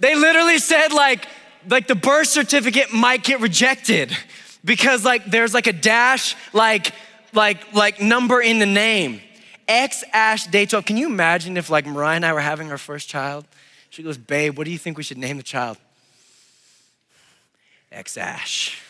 They 0.00 0.14
literally 0.14 0.58
said 0.58 0.92
like 0.92 1.26
like 1.68 1.86
the 1.86 1.94
birth 1.94 2.28
certificate 2.28 2.92
might 2.92 3.24
get 3.24 3.40
rejected 3.40 4.16
because 4.64 5.04
like 5.04 5.24
there's 5.26 5.54
like 5.54 5.66
a 5.66 5.72
dash 5.72 6.36
like 6.52 6.92
like 7.32 7.72
like 7.72 8.00
number 8.00 8.40
in 8.40 8.58
the 8.58 8.66
name. 8.66 9.20
X 9.68 10.04
Ash 10.12 10.46
Day 10.46 10.66
12. 10.66 10.84
Can 10.84 10.96
you 10.96 11.06
imagine 11.06 11.56
if 11.56 11.70
like 11.70 11.86
Mariah 11.86 12.16
and 12.16 12.26
I 12.26 12.32
were 12.32 12.40
having 12.40 12.70
our 12.70 12.78
first 12.78 13.08
child? 13.08 13.46
She 13.90 14.02
goes, 14.02 14.18
babe, 14.18 14.58
what 14.58 14.64
do 14.64 14.70
you 14.70 14.78
think 14.78 14.96
we 14.96 15.02
should 15.02 15.18
name 15.18 15.38
the 15.38 15.42
child? 15.42 15.78
X 17.92 18.16
Ash, 18.16 18.80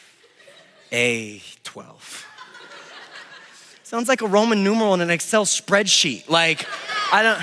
A12. 0.91 2.25
Sounds 3.83 4.09
like 4.09 4.21
a 4.21 4.27
Roman 4.27 4.65
numeral 4.65 4.95
in 4.95 5.01
an 5.01 5.11
Excel 5.11 5.45
spreadsheet. 5.45 6.29
Like, 6.29 6.67
I 7.13 7.23
don't, 7.23 7.41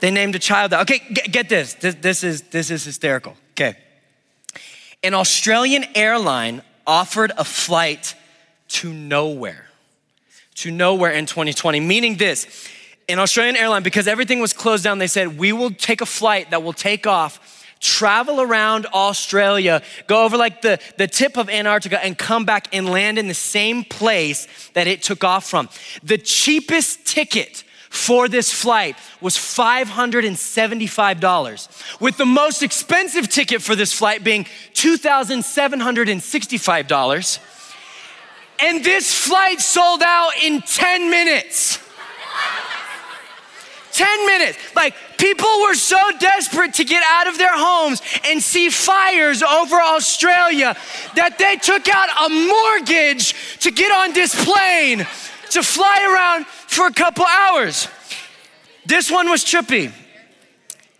they 0.00 0.10
named 0.10 0.34
a 0.36 0.38
child 0.38 0.72
that. 0.72 0.82
Okay, 0.82 1.00
get, 1.12 1.32
get 1.32 1.48
this. 1.48 1.74
this. 1.74 1.96
This 1.96 2.22
is, 2.22 2.42
this 2.42 2.70
is 2.70 2.84
hysterical. 2.84 3.36
Okay. 3.52 3.76
An 5.02 5.14
Australian 5.14 5.84
airline 5.96 6.62
offered 6.86 7.32
a 7.36 7.44
flight 7.44 8.14
to 8.68 8.92
nowhere, 8.92 9.66
to 10.56 10.70
nowhere 10.70 11.10
in 11.10 11.26
2020, 11.26 11.80
meaning 11.80 12.16
this. 12.16 12.68
An 13.08 13.18
Australian 13.18 13.56
airline, 13.56 13.82
because 13.82 14.06
everything 14.06 14.40
was 14.40 14.52
closed 14.52 14.84
down, 14.84 14.98
they 14.98 15.08
said, 15.08 15.36
we 15.36 15.52
will 15.52 15.70
take 15.70 16.00
a 16.00 16.06
flight 16.06 16.50
that 16.50 16.62
will 16.62 16.72
take 16.72 17.06
off 17.06 17.40
travel 17.82 18.40
around 18.40 18.86
Australia, 18.94 19.82
go 20.06 20.24
over 20.24 20.38
like 20.38 20.62
the, 20.62 20.78
the 20.96 21.08
tip 21.08 21.36
of 21.36 21.50
Antarctica, 21.50 22.02
and 22.02 22.16
come 22.16 22.46
back 22.46 22.68
and 22.72 22.88
land 22.88 23.18
in 23.18 23.28
the 23.28 23.34
same 23.34 23.84
place 23.84 24.48
that 24.72 24.86
it 24.86 25.02
took 25.02 25.22
off 25.24 25.50
from. 25.50 25.68
The 26.02 26.16
cheapest 26.16 27.04
ticket 27.04 27.64
for 27.90 28.28
this 28.28 28.50
flight 28.50 28.96
was 29.20 29.36
$575, 29.36 32.00
with 32.00 32.16
the 32.16 32.24
most 32.24 32.62
expensive 32.62 33.28
ticket 33.28 33.60
for 33.60 33.76
this 33.76 33.92
flight 33.92 34.24
being 34.24 34.44
$2,765. 34.72 37.38
And 38.60 38.84
this 38.84 39.12
flight 39.12 39.60
sold 39.60 40.02
out 40.02 40.30
in 40.42 40.62
10 40.62 41.10
minutes. 41.10 41.78
10 43.92 44.26
minutes. 44.26 44.58
Like 44.74 44.94
people 45.18 45.48
were 45.62 45.74
so 45.74 46.00
desperate 46.18 46.74
to 46.74 46.84
get 46.84 47.02
out 47.06 47.26
of 47.28 47.38
their 47.38 47.54
homes 47.54 48.02
and 48.24 48.42
see 48.42 48.70
fires 48.70 49.42
over 49.42 49.76
Australia 49.76 50.76
that 51.14 51.38
they 51.38 51.56
took 51.56 51.88
out 51.88 52.08
a 52.26 52.28
mortgage 52.28 53.58
to 53.60 53.70
get 53.70 53.92
on 53.92 54.12
this 54.14 54.44
plane 54.44 55.06
to 55.50 55.62
fly 55.62 55.98
around 56.10 56.46
for 56.46 56.86
a 56.86 56.92
couple 56.92 57.24
hours. 57.24 57.88
This 58.86 59.10
one 59.10 59.28
was 59.28 59.44
trippy. 59.44 59.92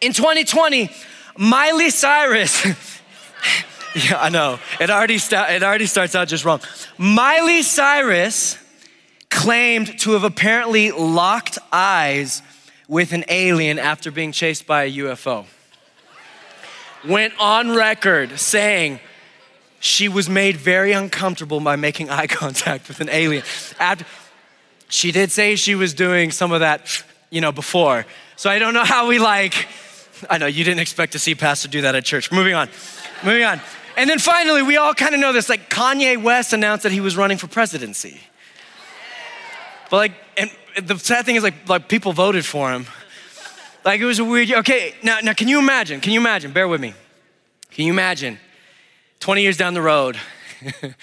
In 0.01 0.13
2020, 0.13 0.91
Miley 1.39 1.91
Cyrus, 1.91 2.67
yeah, 3.95 4.21
I 4.21 4.29
know, 4.29 4.59
it 4.81 4.91
already, 4.91 5.19
sta- 5.19 5.47
it 5.49 5.63
already 5.63 5.87
starts 5.87 6.15
out 6.15 6.29
just 6.29 6.45
wrong. 6.45 6.61
Miley 6.99 7.63
Cyrus 7.63 8.59
claimed 9.31 9.99
to 10.01 10.13
have 10.13 10.25
apparently 10.25 10.91
locked 10.91 11.59
eyes 11.73 12.43
with 12.93 13.15
an 13.15 13.25
alien 13.29 13.79
after 13.79 14.11
being 14.11 14.33
chased 14.33 14.67
by 14.67 14.83
a 14.83 14.93
UFO. 14.99 15.47
Went 17.09 17.33
on 17.41 17.71
record 17.71 18.39
saying 18.39 19.01
she 19.81 20.11
was 20.11 20.29
made 20.29 20.59
very 20.59 20.93
uncomfortable 20.93 21.59
by 21.59 21.75
making 21.77 22.11
eye 22.11 22.27
contact 22.43 22.89
with 22.89 23.01
an 23.01 23.09
alien. 23.09 23.45
After, 23.81 24.05
she 24.91 25.11
did 25.11 25.33
say 25.33 25.57
she 25.57 25.75
was 25.75 25.95
doing 25.95 26.31
some 26.31 26.53
of 26.53 26.61
that, 26.61 27.03
you 27.31 27.41
know, 27.41 27.51
before. 27.51 28.05
So 28.37 28.51
I 28.51 28.59
don't 28.59 28.75
know 28.75 28.85
how 28.85 29.09
we 29.09 29.19
like, 29.19 29.69
I 30.29 30.37
know 30.37 30.45
you 30.45 30.63
didn't 30.63 30.81
expect 30.81 31.13
to 31.13 31.19
see 31.19 31.35
Pastor 31.35 31.69
do 31.69 31.81
that 31.81 31.95
at 31.95 32.05
church. 32.05 32.31
Moving 32.31 32.53
on, 32.53 32.69
moving 33.25 33.45
on. 33.45 33.59
And 33.97 34.11
then 34.11 34.19
finally, 34.19 34.61
we 34.61 34.77
all 34.77 34.93
kind 34.93 35.15
of 35.15 35.21
know 35.23 35.33
this 35.33 35.49
like 35.49 35.71
Kanye 35.71 36.23
West 36.23 36.53
announced 36.53 36.83
that 36.83 36.93
he 36.93 37.01
was 37.01 37.17
running 37.17 37.39
for 37.39 37.47
presidency. 37.47 38.21
But 39.89 39.97
like, 39.97 40.13
the 40.81 40.99
sad 40.99 41.25
thing 41.25 41.37
is 41.37 41.43
like, 41.43 41.69
like 41.69 41.89
people 41.89 42.13
voted 42.13 42.45
for 42.45 42.73
him. 42.73 42.87
Like 43.85 44.01
it 44.01 44.05
was 44.05 44.19
a 44.19 44.25
weird, 44.25 44.51
okay, 44.53 44.95
now, 45.03 45.19
now 45.23 45.33
can 45.33 45.49
you 45.49 45.59
imagine, 45.59 46.01
can 46.01 46.13
you 46.13 46.21
imagine, 46.21 46.53
bear 46.53 46.69
with 46.69 46.81
me. 46.81 46.95
Can 47.71 47.87
you 47.87 47.93
imagine 47.93 48.39
20 49.21 49.43
years 49.43 49.57
down 49.57 49.75
the 49.75 49.83
road, 49.83 50.19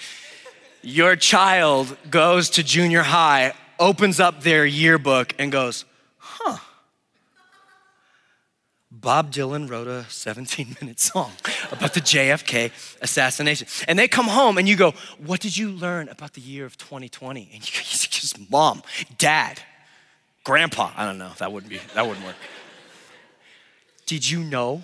your 0.82 1.16
child 1.16 1.96
goes 2.10 2.50
to 2.50 2.62
junior 2.62 3.02
high 3.02 3.54
opens 3.78 4.20
up 4.20 4.42
their 4.42 4.64
yearbook 4.64 5.34
and 5.38 5.50
goes, 5.50 5.84
Bob 9.00 9.32
Dylan 9.32 9.68
wrote 9.68 9.86
a 9.86 10.04
17 10.04 10.76
minute 10.80 11.00
song 11.00 11.32
about 11.70 11.94
the 11.94 12.00
JFK 12.00 12.72
assassination. 13.00 13.66
And 13.88 13.98
they 13.98 14.08
come 14.08 14.26
home 14.26 14.58
and 14.58 14.68
you 14.68 14.76
go, 14.76 14.92
What 15.24 15.40
did 15.40 15.56
you 15.56 15.70
learn 15.70 16.08
about 16.08 16.34
the 16.34 16.40
year 16.40 16.66
of 16.66 16.76
2020? 16.76 17.50
And 17.52 17.66
you 17.66 17.72
go, 17.72 17.80
just 17.82 18.50
mom, 18.50 18.82
dad, 19.18 19.60
grandpa. 20.44 20.90
I 20.96 21.04
don't 21.06 21.18
know, 21.18 21.32
that 21.38 21.52
wouldn't 21.52 21.70
be, 21.70 21.80
that 21.94 22.06
wouldn't 22.06 22.24
work. 22.26 22.36
Did 24.06 24.28
you 24.28 24.42
know 24.42 24.82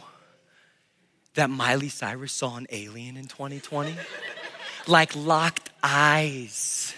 that 1.35 1.51
Miley 1.51 1.89
Cyrus 1.89 2.33
saw 2.33 2.57
an 2.57 2.67
alien 2.71 3.17
in 3.17 3.27
2020? 3.27 3.95
like 4.89 5.15
locked 5.17 5.71
eyes 5.83 6.95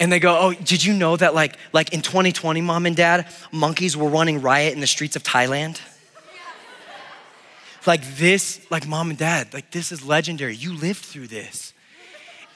and 0.00 0.10
they 0.10 0.18
go, 0.18 0.36
"Oh, 0.36 0.52
did 0.54 0.82
you 0.82 0.94
know 0.94 1.16
that 1.16 1.34
like 1.34 1.56
like 1.72 1.92
in 1.92 2.00
2020, 2.00 2.62
mom 2.62 2.86
and 2.86 2.96
dad, 2.96 3.28
monkeys 3.52 3.96
were 3.96 4.08
running 4.08 4.40
riot 4.40 4.72
in 4.74 4.80
the 4.80 4.86
streets 4.86 5.14
of 5.14 5.22
Thailand?" 5.22 5.78
like 7.86 8.16
this, 8.16 8.60
like 8.70 8.86
mom 8.86 9.10
and 9.10 9.18
dad, 9.18 9.54
like 9.54 9.70
this 9.70 9.92
is 9.92 10.04
legendary. 10.04 10.54
You 10.54 10.74
lived 10.74 11.04
through 11.04 11.28
this. 11.28 11.72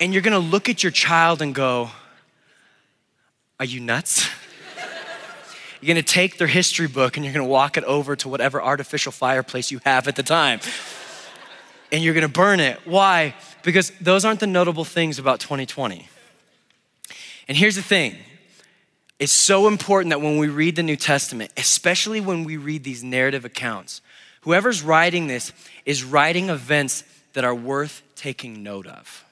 And 0.01 0.13
you're 0.13 0.23
to 0.23 0.39
look 0.39 0.69
at 0.69 0.83
your 0.83 0.93
child 0.93 1.41
and 1.41 1.55
go, 1.55 1.91
"Are 3.61 3.67
you 3.67 3.79
nuts?" 3.79 4.29
You're 5.81 5.89
gonna 5.89 6.03
take 6.03 6.39
their 6.39 6.47
history 6.47 6.89
book 6.89 7.19
and 7.19 7.27
you're 7.27 7.35
gonna 7.35 7.45
walk 7.45 7.77
it 7.77 7.85
over 7.85 8.17
to 8.17 8.29
whatever 8.31 8.63
artificial 8.63 9.13
fireplace 9.13 9.71
you 9.71 9.81
have 9.85 10.09
at 10.09 10.17
the 10.17 10.23
time. 10.23 10.61
And 11.93 12.03
you're 12.03 12.15
gonna 12.15 12.27
burn 12.27 12.59
it. 12.59 12.81
Why? 12.87 13.35
Because 13.63 13.93
those 14.01 14.25
aren't 14.25 14.41
the 14.41 14.47
notable 14.47 14.87
things 14.87 15.19
about 15.19 15.41
2020. 15.41 16.09
And 17.49 17.57
here's 17.57 17.77
the 17.77 17.83
thing 17.83 18.17
it's 19.19 19.33
so 19.33 19.69
important 19.69 20.11
that 20.11 20.21
when 20.21 20.39
we 20.39 20.49
read 20.49 20.77
the 20.77 20.83
New 20.83 20.97
Testament, 20.97 21.53
especially 21.57 22.21
when 22.21 22.45
we 22.45 22.57
read 22.57 22.85
these 22.85 23.05
narrative 23.05 23.45
accounts, 23.45 24.01
whoever's 24.43 24.83
writing 24.83 25.27
this 25.27 25.53
is 25.85 26.05
writing 26.05 26.51
events 26.51 27.05
that 27.35 27.45
are 27.45 27.55
worth 27.55 28.03
taking 28.17 28.63
note 28.63 28.87
of. 28.87 29.25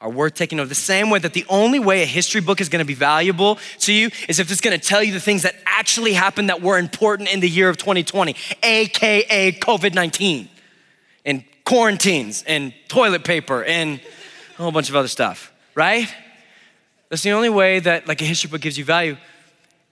Are 0.00 0.10
worth 0.10 0.34
taking 0.34 0.58
note. 0.58 0.68
The 0.68 0.76
same 0.76 1.10
way 1.10 1.18
that 1.18 1.32
the 1.32 1.44
only 1.48 1.80
way 1.80 2.02
a 2.02 2.06
history 2.06 2.40
book 2.40 2.60
is 2.60 2.68
to 2.68 2.84
be 2.84 2.94
valuable 2.94 3.58
to 3.80 3.92
you 3.92 4.10
is 4.28 4.38
if 4.38 4.50
it's 4.50 4.60
to 4.78 4.78
tell 4.78 5.02
you 5.02 5.12
the 5.12 5.20
things 5.20 5.42
that 5.42 5.56
actually 5.66 6.12
happened 6.12 6.50
that 6.50 6.62
were 6.62 6.78
important 6.78 7.32
in 7.32 7.40
the 7.40 7.48
year 7.48 7.68
of 7.68 7.78
2020, 7.78 8.36
aka 8.62 9.52
COVID 9.52 9.94
19, 9.94 10.48
and 11.24 11.44
quarantines, 11.64 12.44
and 12.46 12.72
toilet 12.86 13.24
paper, 13.24 13.64
and 13.64 14.00
a 14.58 14.62
whole 14.62 14.70
bunch 14.70 14.88
of 14.88 14.94
other 14.94 15.08
stuff, 15.08 15.52
right? 15.74 16.08
That's 17.08 17.22
the 17.22 17.32
only 17.32 17.48
way 17.48 17.80
that 17.80 18.06
like 18.06 18.20
a 18.20 18.24
history 18.24 18.50
book 18.50 18.60
gives 18.60 18.76
you 18.76 18.84
value. 18.84 19.16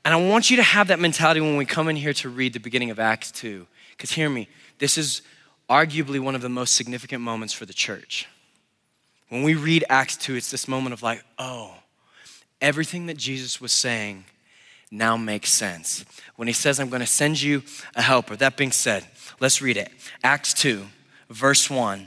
And 0.04 0.14
I 0.14 0.28
want 0.28 0.50
you 0.50 0.56
to 0.58 0.62
have 0.62 0.88
that 0.88 1.00
mentality 1.00 1.40
when 1.40 1.56
we 1.56 1.64
come 1.64 1.88
in 1.88 1.96
here 1.96 2.12
to 2.14 2.28
read 2.28 2.52
the 2.52 2.60
beginning 2.60 2.90
of 2.90 2.98
Acts 3.00 3.30
2. 3.32 3.66
Because 3.90 4.12
hear 4.12 4.28
me, 4.28 4.48
this 4.78 4.98
is 4.98 5.22
arguably 5.68 6.20
one 6.20 6.34
of 6.34 6.42
the 6.42 6.48
most 6.48 6.74
significant 6.74 7.22
moments 7.22 7.52
for 7.52 7.66
the 7.66 7.72
church. 7.72 8.28
When 9.30 9.42
we 9.42 9.54
read 9.54 9.84
Acts 9.88 10.16
2, 10.16 10.36
it's 10.36 10.50
this 10.50 10.68
moment 10.68 10.92
of 10.92 11.02
like, 11.02 11.24
oh, 11.38 11.74
everything 12.60 13.06
that 13.06 13.16
Jesus 13.16 13.60
was 13.60 13.72
saying 13.72 14.24
now 14.90 15.16
makes 15.16 15.52
sense. 15.52 16.04
When 16.36 16.46
he 16.46 16.54
says, 16.54 16.78
I'm 16.78 16.88
going 16.90 17.00
to 17.00 17.06
send 17.06 17.42
you 17.42 17.62
a 17.96 18.02
helper. 18.02 18.36
That 18.36 18.56
being 18.56 18.70
said, 18.70 19.04
let's 19.40 19.60
read 19.60 19.76
it. 19.76 19.90
Acts 20.22 20.54
2, 20.54 20.84
verse 21.30 21.68
1. 21.68 22.06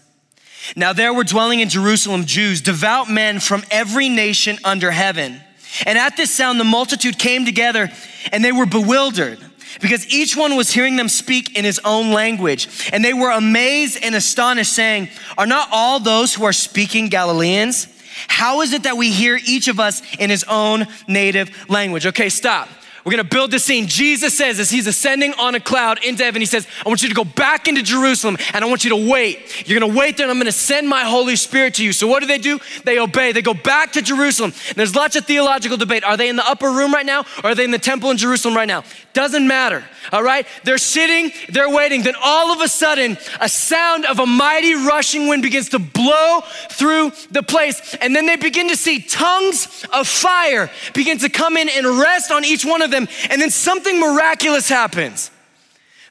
Now 0.75 0.93
there 0.93 1.13
were 1.13 1.23
dwelling 1.23 1.59
in 1.59 1.69
Jerusalem 1.69 2.25
Jews, 2.25 2.61
devout 2.61 3.09
men 3.09 3.39
from 3.39 3.63
every 3.71 4.09
nation 4.09 4.57
under 4.63 4.91
heaven. 4.91 5.41
And 5.85 5.97
at 5.97 6.17
this 6.17 6.33
sound, 6.33 6.59
the 6.59 6.65
multitude 6.65 7.17
came 7.17 7.45
together 7.45 7.89
and 8.31 8.43
they 8.43 8.51
were 8.51 8.65
bewildered 8.65 9.39
because 9.79 10.07
each 10.13 10.35
one 10.35 10.55
was 10.55 10.71
hearing 10.71 10.95
them 10.95 11.07
speak 11.07 11.57
in 11.57 11.63
his 11.63 11.79
own 11.85 12.11
language. 12.11 12.89
And 12.91 13.03
they 13.03 13.13
were 13.13 13.31
amazed 13.31 13.99
and 14.03 14.15
astonished, 14.15 14.73
saying, 14.73 15.09
Are 15.37 15.45
not 15.45 15.69
all 15.71 15.99
those 15.99 16.33
who 16.33 16.43
are 16.43 16.53
speaking 16.53 17.07
Galileans? 17.07 17.87
How 18.27 18.61
is 18.61 18.73
it 18.73 18.83
that 18.83 18.97
we 18.97 19.11
hear 19.11 19.39
each 19.45 19.67
of 19.67 19.79
us 19.79 20.01
in 20.17 20.29
his 20.29 20.43
own 20.43 20.85
native 21.07 21.69
language? 21.69 22.05
Okay, 22.05 22.29
stop. 22.29 22.67
We're 23.03 23.11
gonna 23.11 23.23
build 23.23 23.51
the 23.51 23.59
scene. 23.59 23.87
Jesus 23.87 24.37
says, 24.37 24.59
as 24.59 24.69
he's 24.69 24.87
ascending 24.87 25.33
on 25.39 25.55
a 25.55 25.59
cloud 25.59 26.03
into 26.03 26.23
heaven, 26.23 26.41
he 26.41 26.45
says, 26.45 26.67
I 26.85 26.89
want 26.89 27.01
you 27.01 27.09
to 27.09 27.15
go 27.15 27.23
back 27.23 27.67
into 27.67 27.81
Jerusalem 27.81 28.37
and 28.53 28.63
I 28.63 28.67
want 28.67 28.83
you 28.83 28.91
to 28.91 29.09
wait. 29.09 29.67
You're 29.67 29.79
gonna 29.79 29.93
wait 29.93 30.17
there 30.17 30.25
and 30.25 30.31
I'm 30.31 30.37
gonna 30.37 30.51
send 30.51 30.87
my 30.87 31.03
Holy 31.03 31.35
Spirit 31.35 31.75
to 31.75 31.83
you. 31.83 31.93
So, 31.93 32.07
what 32.07 32.19
do 32.19 32.27
they 32.27 32.37
do? 32.37 32.59
They 32.85 32.99
obey. 32.99 33.31
They 33.31 33.41
go 33.41 33.53
back 33.53 33.93
to 33.93 34.01
Jerusalem. 34.01 34.53
And 34.67 34.75
there's 34.75 34.95
lots 34.95 35.15
of 35.15 35.25
theological 35.25 35.77
debate. 35.77 36.03
Are 36.03 36.17
they 36.17 36.29
in 36.29 36.35
the 36.35 36.47
upper 36.47 36.69
room 36.69 36.93
right 36.93 37.05
now 37.05 37.25
or 37.43 37.51
are 37.51 37.55
they 37.55 37.63
in 37.63 37.71
the 37.71 37.79
temple 37.79 38.11
in 38.11 38.17
Jerusalem 38.17 38.55
right 38.55 38.67
now? 38.67 38.83
Doesn't 39.13 39.45
matter, 39.45 39.83
all 40.13 40.23
right? 40.23 40.47
They're 40.63 40.77
sitting, 40.77 41.31
they're 41.49 41.69
waiting. 41.69 42.01
Then 42.03 42.15
all 42.23 42.53
of 42.53 42.61
a 42.61 42.67
sudden, 42.69 43.17
a 43.41 43.49
sound 43.49 44.05
of 44.05 44.19
a 44.19 44.25
mighty 44.25 44.73
rushing 44.73 45.27
wind 45.27 45.43
begins 45.43 45.69
to 45.69 45.79
blow 45.79 46.41
through 46.69 47.11
the 47.29 47.43
place. 47.43 47.95
And 47.95 48.15
then 48.15 48.25
they 48.25 48.37
begin 48.37 48.69
to 48.69 48.77
see 48.77 49.01
tongues 49.01 49.85
of 49.91 50.07
fire 50.07 50.71
begin 50.93 51.17
to 51.19 51.29
come 51.29 51.57
in 51.57 51.67
and 51.67 51.85
rest 51.99 52.31
on 52.31 52.45
each 52.45 52.63
one 52.63 52.81
of 52.81 52.89
them. 52.89 53.07
And 53.29 53.41
then 53.41 53.49
something 53.49 53.99
miraculous 53.99 54.69
happens. 54.69 55.29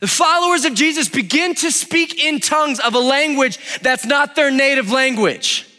The 0.00 0.06
followers 0.06 0.64
of 0.64 0.74
Jesus 0.74 1.08
begin 1.08 1.54
to 1.56 1.70
speak 1.70 2.22
in 2.22 2.40
tongues 2.40 2.80
of 2.80 2.94
a 2.94 2.98
language 2.98 3.58
that's 3.80 4.04
not 4.04 4.34
their 4.34 4.50
native 4.50 4.90
language. 4.90 5.69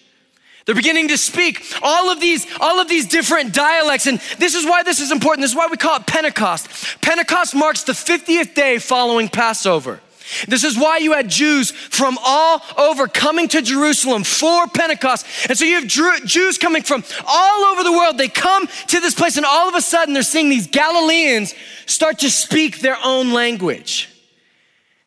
They're 0.71 0.75
beginning 0.77 1.09
to 1.09 1.17
speak 1.17 1.65
all 1.81 2.09
of 2.09 2.21
these, 2.21 2.47
all 2.61 2.79
of 2.79 2.87
these 2.87 3.05
different 3.05 3.53
dialects. 3.53 4.07
And 4.07 4.21
this 4.37 4.55
is 4.55 4.65
why 4.65 4.83
this 4.83 5.01
is 5.01 5.11
important. 5.11 5.41
This 5.41 5.51
is 5.51 5.57
why 5.57 5.67
we 5.69 5.75
call 5.75 5.97
it 5.97 6.07
Pentecost. 6.07 7.01
Pentecost 7.01 7.53
marks 7.53 7.83
the 7.83 7.91
50th 7.91 8.53
day 8.53 8.79
following 8.79 9.27
Passover. 9.27 9.99
This 10.47 10.63
is 10.63 10.77
why 10.77 10.99
you 10.99 11.11
had 11.11 11.27
Jews 11.27 11.71
from 11.71 12.17
all 12.23 12.61
over 12.77 13.09
coming 13.09 13.49
to 13.49 13.61
Jerusalem 13.61 14.23
for 14.23 14.65
Pentecost. 14.67 15.25
And 15.49 15.57
so 15.57 15.65
you 15.65 15.75
have 15.75 15.87
Jews 16.23 16.57
coming 16.57 16.83
from 16.83 17.03
all 17.27 17.65
over 17.65 17.83
the 17.83 17.91
world. 17.91 18.17
They 18.17 18.29
come 18.29 18.65
to 18.67 18.99
this 19.01 19.13
place, 19.13 19.35
and 19.35 19.45
all 19.45 19.67
of 19.67 19.75
a 19.75 19.81
sudden, 19.81 20.13
they're 20.13 20.23
seeing 20.23 20.47
these 20.47 20.67
Galileans 20.67 21.53
start 21.85 22.19
to 22.19 22.29
speak 22.29 22.79
their 22.79 22.97
own 23.03 23.33
language. 23.33 24.07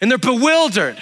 And 0.02 0.10
they're 0.10 0.18
bewildered. 0.18 0.98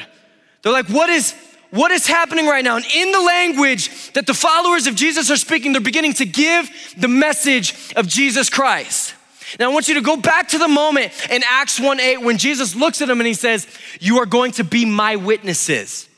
They're 0.62 0.72
like, 0.72 0.86
what 0.86 1.10
is, 1.10 1.34
what 1.72 1.90
is 1.90 2.06
happening 2.06 2.46
right 2.46 2.62
now? 2.62 2.76
And 2.76 2.84
in 2.94 3.12
the 3.12 3.20
language 3.20 4.12
that 4.12 4.26
the 4.26 4.34
followers 4.34 4.86
of 4.86 4.94
Jesus 4.94 5.30
are 5.30 5.38
speaking, 5.38 5.72
they're 5.72 5.80
beginning 5.80 6.12
to 6.14 6.26
give 6.26 6.70
the 6.98 7.08
message 7.08 7.94
of 7.96 8.06
Jesus 8.06 8.50
Christ. 8.50 9.14
Now, 9.58 9.70
I 9.70 9.72
want 9.72 9.88
you 9.88 9.94
to 9.94 10.02
go 10.02 10.18
back 10.18 10.48
to 10.48 10.58
the 10.58 10.68
moment 10.68 11.12
in 11.30 11.42
Acts 11.48 11.80
1 11.80 11.98
8 11.98 12.20
when 12.20 12.36
Jesus 12.36 12.74
looks 12.74 13.00
at 13.00 13.08
them 13.08 13.20
and 13.20 13.26
he 13.26 13.32
says, 13.32 13.66
You 14.00 14.18
are 14.18 14.26
going 14.26 14.52
to 14.52 14.64
be 14.64 14.84
my 14.84 15.16
witnesses. 15.16 16.10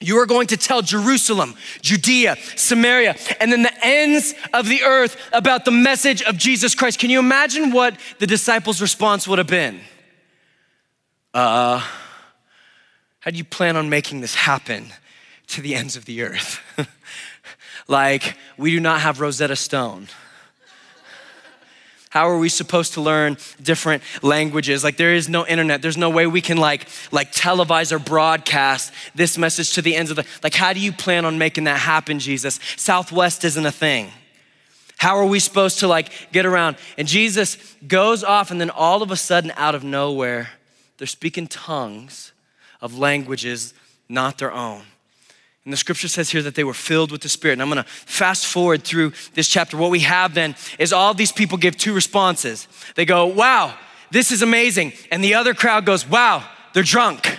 You 0.00 0.16
are 0.20 0.26
going 0.26 0.46
to 0.48 0.56
tell 0.56 0.80
Jerusalem, 0.80 1.54
Judea, 1.82 2.36
Samaria, 2.56 3.14
and 3.40 3.52
then 3.52 3.62
the 3.62 3.72
ends 3.82 4.34
of 4.54 4.68
the 4.68 4.84
earth 4.84 5.18
about 5.34 5.66
the 5.66 5.70
message 5.70 6.22
of 6.22 6.38
Jesus 6.38 6.74
Christ. 6.74 6.98
Can 6.98 7.10
you 7.10 7.18
imagine 7.18 7.72
what 7.72 7.94
the 8.20 8.26
disciples' 8.26 8.80
response 8.80 9.28
would 9.28 9.38
have 9.38 9.46
been? 9.46 9.80
Uh, 11.34 11.86
how 13.24 13.30
do 13.30 13.38
you 13.38 13.44
plan 13.44 13.74
on 13.74 13.88
making 13.88 14.20
this 14.20 14.34
happen 14.34 14.92
to 15.46 15.62
the 15.62 15.74
ends 15.74 15.96
of 15.96 16.04
the 16.04 16.20
earth? 16.20 16.60
like, 17.88 18.36
we 18.58 18.70
do 18.70 18.80
not 18.80 19.00
have 19.00 19.18
Rosetta 19.18 19.56
Stone. 19.56 20.08
How 22.10 22.28
are 22.28 22.36
we 22.36 22.50
supposed 22.50 22.92
to 22.92 23.00
learn 23.00 23.38
different 23.62 24.02
languages? 24.20 24.84
Like 24.84 24.98
there 24.98 25.14
is 25.14 25.26
no 25.26 25.46
internet. 25.46 25.80
There's 25.80 25.96
no 25.96 26.10
way 26.10 26.26
we 26.26 26.42
can 26.42 26.58
like 26.58 26.86
like 27.10 27.32
televise 27.32 27.90
or 27.92 27.98
broadcast 27.98 28.92
this 29.16 29.36
message 29.36 29.72
to 29.72 29.82
the 29.82 29.96
ends 29.96 30.12
of 30.12 30.16
the 30.16 30.26
like 30.40 30.54
how 30.54 30.72
do 30.72 30.78
you 30.78 30.92
plan 30.92 31.24
on 31.24 31.38
making 31.38 31.64
that 31.64 31.80
happen, 31.80 32.20
Jesus? 32.20 32.60
Southwest 32.76 33.42
isn't 33.44 33.66
a 33.66 33.72
thing. 33.72 34.12
How 34.96 35.16
are 35.16 35.26
we 35.26 35.40
supposed 35.40 35.80
to 35.80 35.88
like 35.88 36.12
get 36.30 36.46
around? 36.46 36.76
And 36.96 37.08
Jesus 37.08 37.56
goes 37.88 38.22
off 38.22 38.52
and 38.52 38.60
then 38.60 38.70
all 38.70 39.02
of 39.02 39.10
a 39.10 39.16
sudden 39.16 39.52
out 39.56 39.74
of 39.74 39.82
nowhere, 39.82 40.50
they're 40.98 41.08
speaking 41.08 41.48
tongues 41.48 42.30
of 42.84 42.98
languages 42.98 43.72
not 44.10 44.36
their 44.36 44.52
own. 44.52 44.82
And 45.64 45.72
the 45.72 45.78
scripture 45.78 46.08
says 46.08 46.28
here 46.28 46.42
that 46.42 46.54
they 46.54 46.64
were 46.64 46.74
filled 46.74 47.10
with 47.10 47.22
the 47.22 47.30
Spirit. 47.30 47.54
And 47.54 47.62
I'm 47.62 47.70
gonna 47.70 47.84
fast 47.84 48.44
forward 48.44 48.84
through 48.84 49.14
this 49.32 49.48
chapter. 49.48 49.78
What 49.78 49.90
we 49.90 50.00
have 50.00 50.34
then 50.34 50.54
is 50.78 50.92
all 50.92 51.14
these 51.14 51.32
people 51.32 51.56
give 51.56 51.78
two 51.78 51.94
responses. 51.94 52.68
They 52.94 53.06
go, 53.06 53.26
Wow, 53.26 53.74
this 54.10 54.30
is 54.30 54.42
amazing. 54.42 54.92
And 55.10 55.24
the 55.24 55.34
other 55.34 55.54
crowd 55.54 55.86
goes, 55.86 56.06
Wow, 56.06 56.46
they're 56.74 56.82
drunk. 56.82 57.38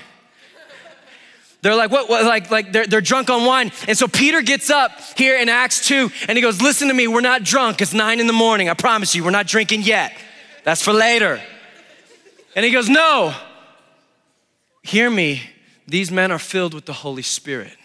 They're 1.62 1.75
like, 1.75 1.90
what, 1.90 2.08
what, 2.10 2.24
like, 2.25 2.52
like 2.52 2.72
they're, 2.72 2.86
they're 2.86 3.02
drunk 3.02 3.32
on 3.32 3.44
wine. 3.44 3.72
And 3.88 3.98
so 3.98 4.08
Peter 4.08 4.44
gets 4.44 4.70
up 4.70 4.92
here 5.18 5.36
in 5.36 5.50
Acts 5.50 5.88
2 5.88 6.12
and 6.28 6.38
he 6.38 6.42
goes, 6.42 6.60
Listen 6.60 6.88
to 6.88 6.94
me, 6.94 7.08
we're 7.08 7.22
not 7.22 7.44
drunk. 7.44 7.82
It's 7.82 7.94
nine 7.94 8.20
in 8.20 8.25
the 8.25 8.34
morning. 8.34 8.68
I 8.68 8.74
promise 8.74 9.14
you, 9.14 9.24
we're 9.24 9.30
not 9.30 9.46
drinking 9.46 9.84
yet. 9.84 10.12
That's 10.64 10.82
for 10.82 10.94
later. 10.94 11.40
And 12.56 12.66
he 12.66 12.72
goes, 12.72 12.90
No, 12.90 13.36
hear 14.86 15.10
me. 15.10 15.42
These 15.88 16.12
men 16.12 16.32
are 16.32 16.39
filled 16.39 16.74
with 16.74 16.86
the 16.86 16.94
Holy 16.94 17.22
Spirit. 17.22 17.75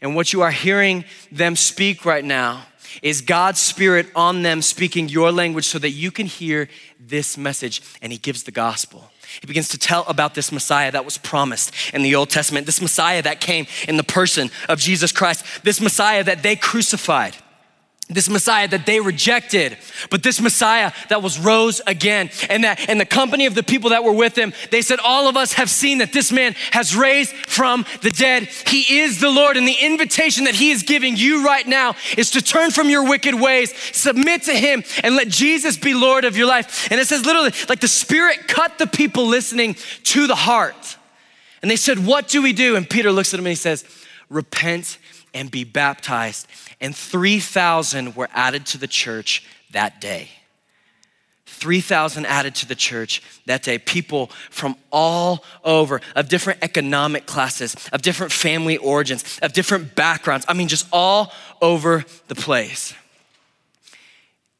And 0.00 0.14
what 0.14 0.32
you 0.32 0.42
are 0.42 0.50
hearing 0.50 1.04
them 1.32 1.56
speak 1.56 2.04
right 2.04 2.24
now 2.24 2.66
is 3.02 3.20
God's 3.20 3.60
Spirit 3.60 4.06
on 4.14 4.42
them 4.42 4.62
speaking 4.62 5.08
your 5.08 5.32
language 5.32 5.66
so 5.66 5.78
that 5.78 5.90
you 5.90 6.10
can 6.10 6.26
hear 6.26 6.68
this 7.00 7.36
message. 7.36 7.82
And 8.00 8.12
He 8.12 8.18
gives 8.18 8.44
the 8.44 8.52
gospel. 8.52 9.10
He 9.40 9.46
begins 9.46 9.68
to 9.70 9.78
tell 9.78 10.04
about 10.06 10.34
this 10.34 10.52
Messiah 10.52 10.92
that 10.92 11.04
was 11.04 11.18
promised 11.18 11.72
in 11.92 12.02
the 12.02 12.14
Old 12.14 12.30
Testament, 12.30 12.66
this 12.66 12.80
Messiah 12.80 13.22
that 13.22 13.40
came 13.40 13.66
in 13.88 13.96
the 13.96 14.04
person 14.04 14.50
of 14.68 14.78
Jesus 14.78 15.12
Christ, 15.12 15.44
this 15.64 15.80
Messiah 15.80 16.24
that 16.24 16.42
they 16.42 16.56
crucified 16.56 17.36
this 18.08 18.28
Messiah 18.28 18.68
that 18.68 18.86
they 18.86 19.00
rejected, 19.00 19.76
but 20.10 20.22
this 20.22 20.40
Messiah 20.40 20.92
that 21.08 21.22
was 21.22 21.40
rose 21.40 21.80
again. 21.88 22.30
And 22.48 22.62
that 22.62 22.88
and 22.88 23.00
the 23.00 23.06
company 23.06 23.46
of 23.46 23.56
the 23.56 23.64
people 23.64 23.90
that 23.90 24.04
were 24.04 24.12
with 24.12 24.38
him, 24.38 24.52
they 24.70 24.80
said, 24.80 25.00
All 25.00 25.28
of 25.28 25.36
us 25.36 25.54
have 25.54 25.68
seen 25.68 25.98
that 25.98 26.12
this 26.12 26.30
man 26.30 26.54
has 26.70 26.94
raised 26.94 27.34
from 27.34 27.84
the 28.02 28.10
dead. 28.10 28.44
He 28.44 29.00
is 29.00 29.18
the 29.18 29.30
Lord. 29.30 29.56
And 29.56 29.66
the 29.66 29.76
invitation 29.80 30.44
that 30.44 30.54
he 30.54 30.70
is 30.70 30.84
giving 30.84 31.16
you 31.16 31.44
right 31.44 31.66
now 31.66 31.96
is 32.16 32.30
to 32.32 32.42
turn 32.42 32.70
from 32.70 32.88
your 32.88 33.08
wicked 33.08 33.34
ways, 33.34 33.74
submit 33.92 34.44
to 34.44 34.54
him, 34.54 34.84
and 35.02 35.16
let 35.16 35.28
Jesus 35.28 35.76
be 35.76 35.92
Lord 35.92 36.24
of 36.24 36.36
your 36.36 36.46
life. 36.46 36.88
And 36.92 37.00
it 37.00 37.08
says 37.08 37.26
literally, 37.26 37.52
like 37.68 37.80
the 37.80 37.88
Spirit 37.88 38.46
cut 38.46 38.78
the 38.78 38.86
people 38.86 39.26
listening 39.26 39.74
to 40.04 40.28
the 40.28 40.36
heart. 40.36 40.96
And 41.60 41.68
they 41.68 41.76
said, 41.76 42.06
What 42.06 42.28
do 42.28 42.40
we 42.40 42.52
do? 42.52 42.76
And 42.76 42.88
Peter 42.88 43.10
looks 43.10 43.34
at 43.34 43.40
him 43.40 43.46
and 43.46 43.50
he 43.50 43.56
says, 43.56 43.84
Repent 44.28 44.98
and 45.36 45.50
be 45.50 45.62
baptized 45.62 46.48
and 46.80 46.94
3,000 46.94 48.16
were 48.16 48.28
added 48.32 48.66
to 48.66 48.78
the 48.78 48.86
church 48.88 49.44
that 49.70 50.00
day. 50.00 50.28
3,000 51.46 52.26
added 52.26 52.54
to 52.56 52.66
the 52.66 52.74
church 52.74 53.22
that 53.46 53.62
day. 53.62 53.78
People 53.78 54.26
from 54.50 54.76
all 54.90 55.44
over, 55.64 56.00
of 56.14 56.28
different 56.28 56.62
economic 56.62 57.24
classes, 57.24 57.74
of 57.92 58.02
different 58.02 58.32
family 58.32 58.76
origins, 58.76 59.38
of 59.40 59.52
different 59.52 59.94
backgrounds. 59.94 60.44
I 60.48 60.54
mean, 60.54 60.68
just 60.68 60.86
all 60.92 61.32
over 61.62 62.04
the 62.28 62.34
place. 62.34 62.94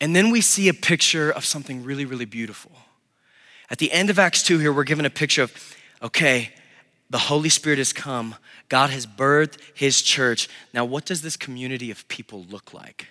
And 0.00 0.14
then 0.14 0.30
we 0.30 0.40
see 0.40 0.68
a 0.68 0.74
picture 0.74 1.30
of 1.30 1.44
something 1.44 1.82
really, 1.82 2.04
really 2.04 2.24
beautiful. 2.24 2.72
At 3.70 3.78
the 3.78 3.90
end 3.92 4.08
of 4.08 4.18
Acts 4.18 4.42
2, 4.42 4.58
here, 4.58 4.72
we're 4.72 4.84
given 4.84 5.04
a 5.04 5.10
picture 5.10 5.42
of 5.42 5.76
okay, 6.02 6.50
the 7.08 7.18
Holy 7.18 7.48
Spirit 7.48 7.78
has 7.78 7.92
come, 7.92 8.34
God 8.68 8.90
has 8.90 9.06
birthed 9.06 9.58
his 9.74 10.02
church. 10.02 10.48
Now, 10.74 10.84
what 10.84 11.04
does 11.04 11.22
this 11.22 11.36
community 11.36 11.90
of 11.90 12.06
people 12.08 12.44
look 12.48 12.74
like? 12.74 13.08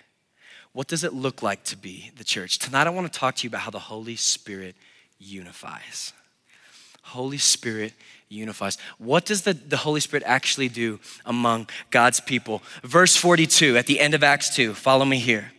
What 0.72 0.88
does 0.88 1.04
it 1.04 1.14
look 1.14 1.42
like 1.42 1.64
to 1.64 1.76
be 1.76 2.10
the 2.16 2.24
church? 2.24 2.58
Tonight, 2.58 2.86
I 2.86 2.90
want 2.90 3.10
to 3.10 3.18
talk 3.18 3.36
to 3.36 3.44
you 3.44 3.48
about 3.48 3.62
how 3.62 3.70
the 3.70 3.78
Holy 3.78 4.16
Spirit 4.16 4.76
unifies. 5.18 6.12
Holy 7.02 7.38
Spirit 7.38 7.94
unifies. 8.28 8.76
What 8.98 9.24
does 9.24 9.42
the, 9.42 9.54
the 9.54 9.78
Holy 9.78 10.00
Spirit 10.00 10.24
actually 10.26 10.68
do 10.68 11.00
among 11.24 11.68
God's 11.90 12.20
people? 12.20 12.62
Verse 12.82 13.16
42 13.16 13.76
at 13.76 13.86
the 13.86 14.00
end 14.00 14.12
of 14.12 14.22
Acts 14.22 14.54
2, 14.54 14.74
follow 14.74 15.04
me 15.04 15.18
here. 15.18 15.52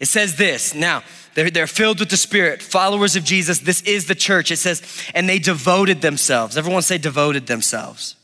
It 0.00 0.06
says 0.06 0.36
this 0.36 0.74
now, 0.74 1.02
they're, 1.34 1.50
they're 1.50 1.66
filled 1.66 2.00
with 2.00 2.10
the 2.10 2.16
Spirit, 2.16 2.62
followers 2.62 3.16
of 3.16 3.24
Jesus. 3.24 3.60
This 3.60 3.82
is 3.82 4.06
the 4.06 4.14
church. 4.14 4.50
It 4.50 4.58
says, 4.58 4.82
and 5.14 5.28
they 5.28 5.38
devoted 5.38 6.00
themselves. 6.00 6.56
Everyone 6.56 6.82
say, 6.82 6.98
devoted 6.98 7.46
themselves 7.46 8.16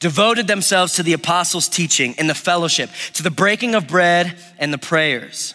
devoted 0.00 0.46
themselves 0.46 0.94
to 0.94 1.02
the 1.02 1.12
apostles' 1.12 1.68
teaching 1.68 2.14
and 2.18 2.28
the 2.28 2.34
fellowship, 2.34 2.90
to 3.14 3.22
the 3.22 3.30
breaking 3.30 3.74
of 3.74 3.86
bread 3.86 4.36
and 4.58 4.72
the 4.72 4.78
prayers. 4.78 5.54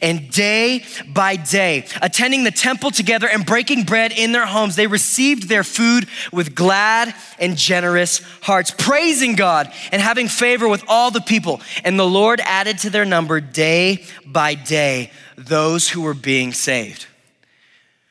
And 0.00 0.30
day 0.30 0.84
by 1.06 1.36
day, 1.36 1.86
attending 2.02 2.44
the 2.44 2.50
temple 2.50 2.90
together 2.90 3.28
and 3.28 3.44
breaking 3.44 3.84
bread 3.84 4.12
in 4.12 4.32
their 4.32 4.46
homes, 4.46 4.76
they 4.76 4.86
received 4.86 5.48
their 5.48 5.64
food 5.64 6.06
with 6.32 6.54
glad 6.54 7.14
and 7.38 7.56
generous 7.56 8.20
hearts, 8.42 8.72
praising 8.76 9.34
God 9.34 9.72
and 9.92 10.00
having 10.02 10.28
favor 10.28 10.68
with 10.68 10.84
all 10.88 11.10
the 11.10 11.20
people. 11.20 11.60
And 11.84 11.98
the 11.98 12.06
Lord 12.06 12.40
added 12.40 12.78
to 12.78 12.90
their 12.90 13.04
number 13.04 13.40
day 13.40 14.04
by 14.26 14.54
day 14.54 15.10
those 15.36 15.88
who 15.88 16.02
were 16.02 16.14
being 16.14 16.52
saved. 16.52 17.06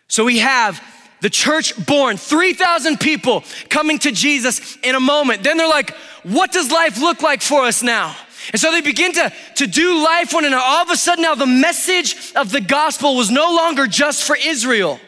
So 0.07 0.23
we 0.23 0.39
have 0.39 0.81
the 1.21 1.29
church 1.29 1.73
born, 1.85 2.17
3,000 2.17 2.99
people 2.99 3.43
coming 3.69 3.99
to 3.99 4.11
Jesus 4.11 4.77
in 4.83 4.95
a 4.95 4.99
moment. 4.99 5.43
Then 5.43 5.57
they're 5.57 5.67
like, 5.67 5.91
what 6.23 6.51
does 6.51 6.71
life 6.71 6.99
look 6.99 7.21
like 7.21 7.41
for 7.41 7.65
us 7.65 7.81
now? 7.83 8.15
And 8.51 8.59
so 8.59 8.71
they 8.71 8.81
begin 8.81 9.13
to, 9.13 9.33
to 9.55 9.67
do 9.67 10.03
life 10.03 10.33
one 10.33 10.45
another. 10.45 10.63
All 10.63 10.83
of 10.83 10.89
a 10.89 10.97
sudden, 10.97 11.23
now 11.23 11.35
the 11.35 11.45
message 11.45 12.33
of 12.35 12.51
the 12.51 12.61
gospel 12.61 13.15
was 13.15 13.29
no 13.29 13.53
longer 13.55 13.87
just 13.87 14.23
for 14.23 14.35
Israel. 14.35 14.99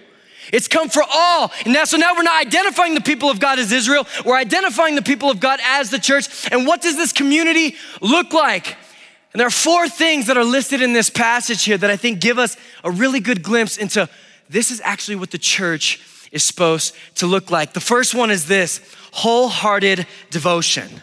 It's 0.51 0.67
come 0.67 0.89
for 0.89 1.03
all. 1.09 1.51
And 1.63 1.73
now, 1.73 1.85
so 1.85 1.97
now 1.97 2.13
we're 2.15 2.23
not 2.23 2.41
identifying 2.41 2.95
the 2.95 3.01
people 3.01 3.29
of 3.29 3.39
God 3.39 3.59
as 3.59 3.71
Israel, 3.71 4.07
we're 4.25 4.37
identifying 4.37 4.95
the 4.95 5.01
people 5.01 5.29
of 5.29 5.39
God 5.39 5.59
as 5.63 5.89
the 5.89 5.99
church. 5.99 6.51
And 6.51 6.65
what 6.65 6.81
does 6.81 6.97
this 6.97 7.13
community 7.13 7.75
look 8.01 8.33
like? 8.33 8.75
And 9.31 9.39
there 9.39 9.47
are 9.47 9.51
four 9.51 9.87
things 9.87 10.27
that 10.27 10.37
are 10.37 10.43
listed 10.43 10.81
in 10.81 10.93
this 10.93 11.09
passage 11.09 11.63
here 11.63 11.77
that 11.77 11.89
I 11.89 11.97
think 11.97 12.19
give 12.19 12.39
us 12.39 12.57
a 12.83 12.89
really 12.89 13.19
good 13.19 13.43
glimpse 13.43 13.77
into 13.77 14.09
this 14.49 14.71
is 14.71 14.81
actually 14.83 15.17
what 15.17 15.29
the 15.29 15.37
church 15.37 16.01
is 16.31 16.43
supposed 16.43 16.95
to 17.15 17.27
look 17.27 17.51
like. 17.51 17.73
The 17.73 17.79
first 17.79 18.15
one 18.15 18.31
is 18.31 18.47
this 18.47 18.81
wholehearted 19.11 20.07
devotion. 20.31 21.01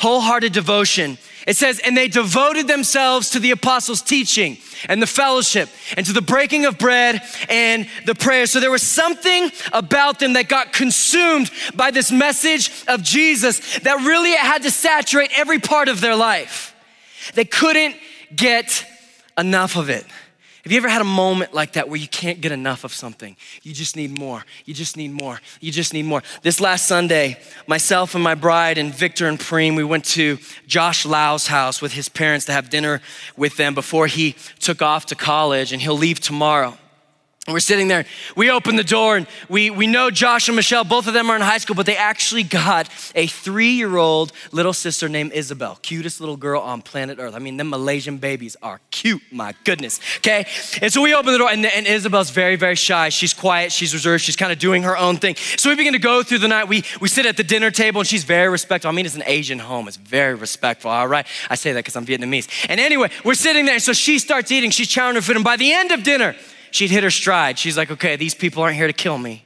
Wholehearted 0.00 0.52
devotion. 0.52 1.18
It 1.46 1.56
says, 1.56 1.78
and 1.78 1.96
they 1.96 2.08
devoted 2.08 2.68
themselves 2.68 3.30
to 3.30 3.38
the 3.38 3.50
apostles' 3.50 4.02
teaching 4.02 4.58
and 4.88 5.02
the 5.02 5.06
fellowship 5.06 5.68
and 5.96 6.06
to 6.06 6.12
the 6.12 6.22
breaking 6.22 6.64
of 6.64 6.78
bread 6.78 7.22
and 7.48 7.86
the 8.06 8.14
prayer. 8.14 8.46
So 8.46 8.60
there 8.60 8.70
was 8.70 8.82
something 8.82 9.50
about 9.72 10.18
them 10.18 10.34
that 10.34 10.48
got 10.48 10.72
consumed 10.72 11.50
by 11.74 11.90
this 11.90 12.10
message 12.10 12.70
of 12.88 13.02
Jesus 13.02 13.78
that 13.80 14.06
really 14.06 14.32
had 14.32 14.62
to 14.62 14.70
saturate 14.70 15.32
every 15.36 15.58
part 15.58 15.88
of 15.88 16.00
their 16.00 16.16
life. 16.16 16.74
They 17.34 17.44
couldn't 17.44 17.96
get 18.34 18.86
enough 19.36 19.76
of 19.76 19.90
it. 19.90 20.06
Have 20.62 20.72
you 20.72 20.76
ever 20.76 20.88
had 20.88 21.00
a 21.00 21.04
moment 21.04 21.54
like 21.54 21.72
that 21.72 21.88
where 21.88 21.98
you 21.98 22.08
can't 22.08 22.40
get 22.40 22.52
enough 22.52 22.84
of 22.84 22.92
something? 22.92 23.36
You 23.62 23.72
just 23.72 23.96
need 23.96 24.18
more. 24.18 24.44
You 24.66 24.74
just 24.74 24.96
need 24.96 25.10
more. 25.10 25.40
You 25.60 25.72
just 25.72 25.94
need 25.94 26.04
more. 26.04 26.22
This 26.42 26.60
last 26.60 26.86
Sunday, 26.86 27.38
myself 27.66 28.14
and 28.14 28.22
my 28.22 28.34
bride 28.34 28.76
and 28.76 28.94
Victor 28.94 29.26
and 29.26 29.38
Preem, 29.38 29.74
we 29.74 29.84
went 29.84 30.04
to 30.06 30.38
Josh 30.66 31.06
Lau's 31.06 31.46
house 31.46 31.80
with 31.80 31.92
his 31.92 32.10
parents 32.10 32.44
to 32.46 32.52
have 32.52 32.68
dinner 32.68 33.00
with 33.38 33.56
them 33.56 33.74
before 33.74 34.06
he 34.06 34.36
took 34.58 34.82
off 34.82 35.06
to 35.06 35.14
college 35.14 35.72
and 35.72 35.80
he'll 35.80 35.96
leave 35.96 36.20
tomorrow. 36.20 36.76
We're 37.48 37.58
sitting 37.60 37.88
there. 37.88 38.04
We 38.36 38.50
open 38.50 38.76
the 38.76 38.84
door 38.84 39.16
and 39.16 39.26
we, 39.48 39.70
we 39.70 39.86
know 39.86 40.10
Josh 40.10 40.48
and 40.48 40.56
Michelle, 40.56 40.84
both 40.84 41.06
of 41.06 41.14
them 41.14 41.30
are 41.30 41.36
in 41.36 41.40
high 41.40 41.56
school, 41.56 41.74
but 41.74 41.86
they 41.86 41.96
actually 41.96 42.42
got 42.42 42.90
a 43.14 43.28
three 43.28 43.70
year 43.70 43.96
old 43.96 44.32
little 44.52 44.74
sister 44.74 45.08
named 45.08 45.32
Isabel, 45.32 45.78
cutest 45.80 46.20
little 46.20 46.36
girl 46.36 46.60
on 46.60 46.82
planet 46.82 47.18
Earth. 47.18 47.34
I 47.34 47.38
mean, 47.38 47.56
them 47.56 47.70
Malaysian 47.70 48.18
babies 48.18 48.58
are 48.62 48.78
cute, 48.90 49.22
my 49.32 49.54
goodness. 49.64 50.00
Okay? 50.18 50.46
And 50.82 50.92
so 50.92 51.00
we 51.00 51.14
open 51.14 51.32
the 51.32 51.38
door 51.38 51.48
and, 51.50 51.64
and 51.64 51.86
Isabel's 51.86 52.28
very, 52.28 52.56
very 52.56 52.74
shy. 52.74 53.08
She's 53.08 53.32
quiet, 53.32 53.72
she's 53.72 53.94
reserved, 53.94 54.22
she's 54.22 54.36
kind 54.36 54.52
of 54.52 54.58
doing 54.58 54.82
her 54.82 54.96
own 54.98 55.16
thing. 55.16 55.34
So 55.56 55.70
we 55.70 55.76
begin 55.76 55.94
to 55.94 55.98
go 55.98 56.22
through 56.22 56.40
the 56.40 56.48
night. 56.48 56.68
We, 56.68 56.84
we 57.00 57.08
sit 57.08 57.24
at 57.24 57.38
the 57.38 57.44
dinner 57.44 57.70
table 57.70 58.02
and 58.02 58.06
she's 58.06 58.24
very 58.24 58.50
respectful. 58.50 58.90
I 58.90 58.92
mean, 58.92 59.06
it's 59.06 59.16
an 59.16 59.24
Asian 59.24 59.58
home, 59.58 59.88
it's 59.88 59.96
very 59.96 60.34
respectful, 60.34 60.90
all 60.90 61.08
right? 61.08 61.26
I 61.48 61.54
say 61.54 61.72
that 61.72 61.78
because 61.78 61.96
I'm 61.96 62.04
Vietnamese. 62.04 62.48
And 62.68 62.78
anyway, 62.78 63.10
we're 63.24 63.32
sitting 63.32 63.64
there 63.64 63.76
and 63.76 63.82
so 63.82 63.94
she 63.94 64.18
starts 64.18 64.52
eating, 64.52 64.70
she's 64.70 64.88
chowing 64.88 65.14
her 65.14 65.22
food, 65.22 65.36
and 65.36 65.44
by 65.44 65.56
the 65.56 65.72
end 65.72 65.90
of 65.90 66.02
dinner, 66.02 66.36
she'd 66.70 66.90
hit 66.90 67.02
her 67.02 67.10
stride. 67.10 67.58
She's 67.58 67.76
like, 67.76 67.90
okay, 67.90 68.16
these 68.16 68.34
people 68.34 68.62
aren't 68.62 68.76
here 68.76 68.86
to 68.86 68.92
kill 68.92 69.18
me. 69.18 69.44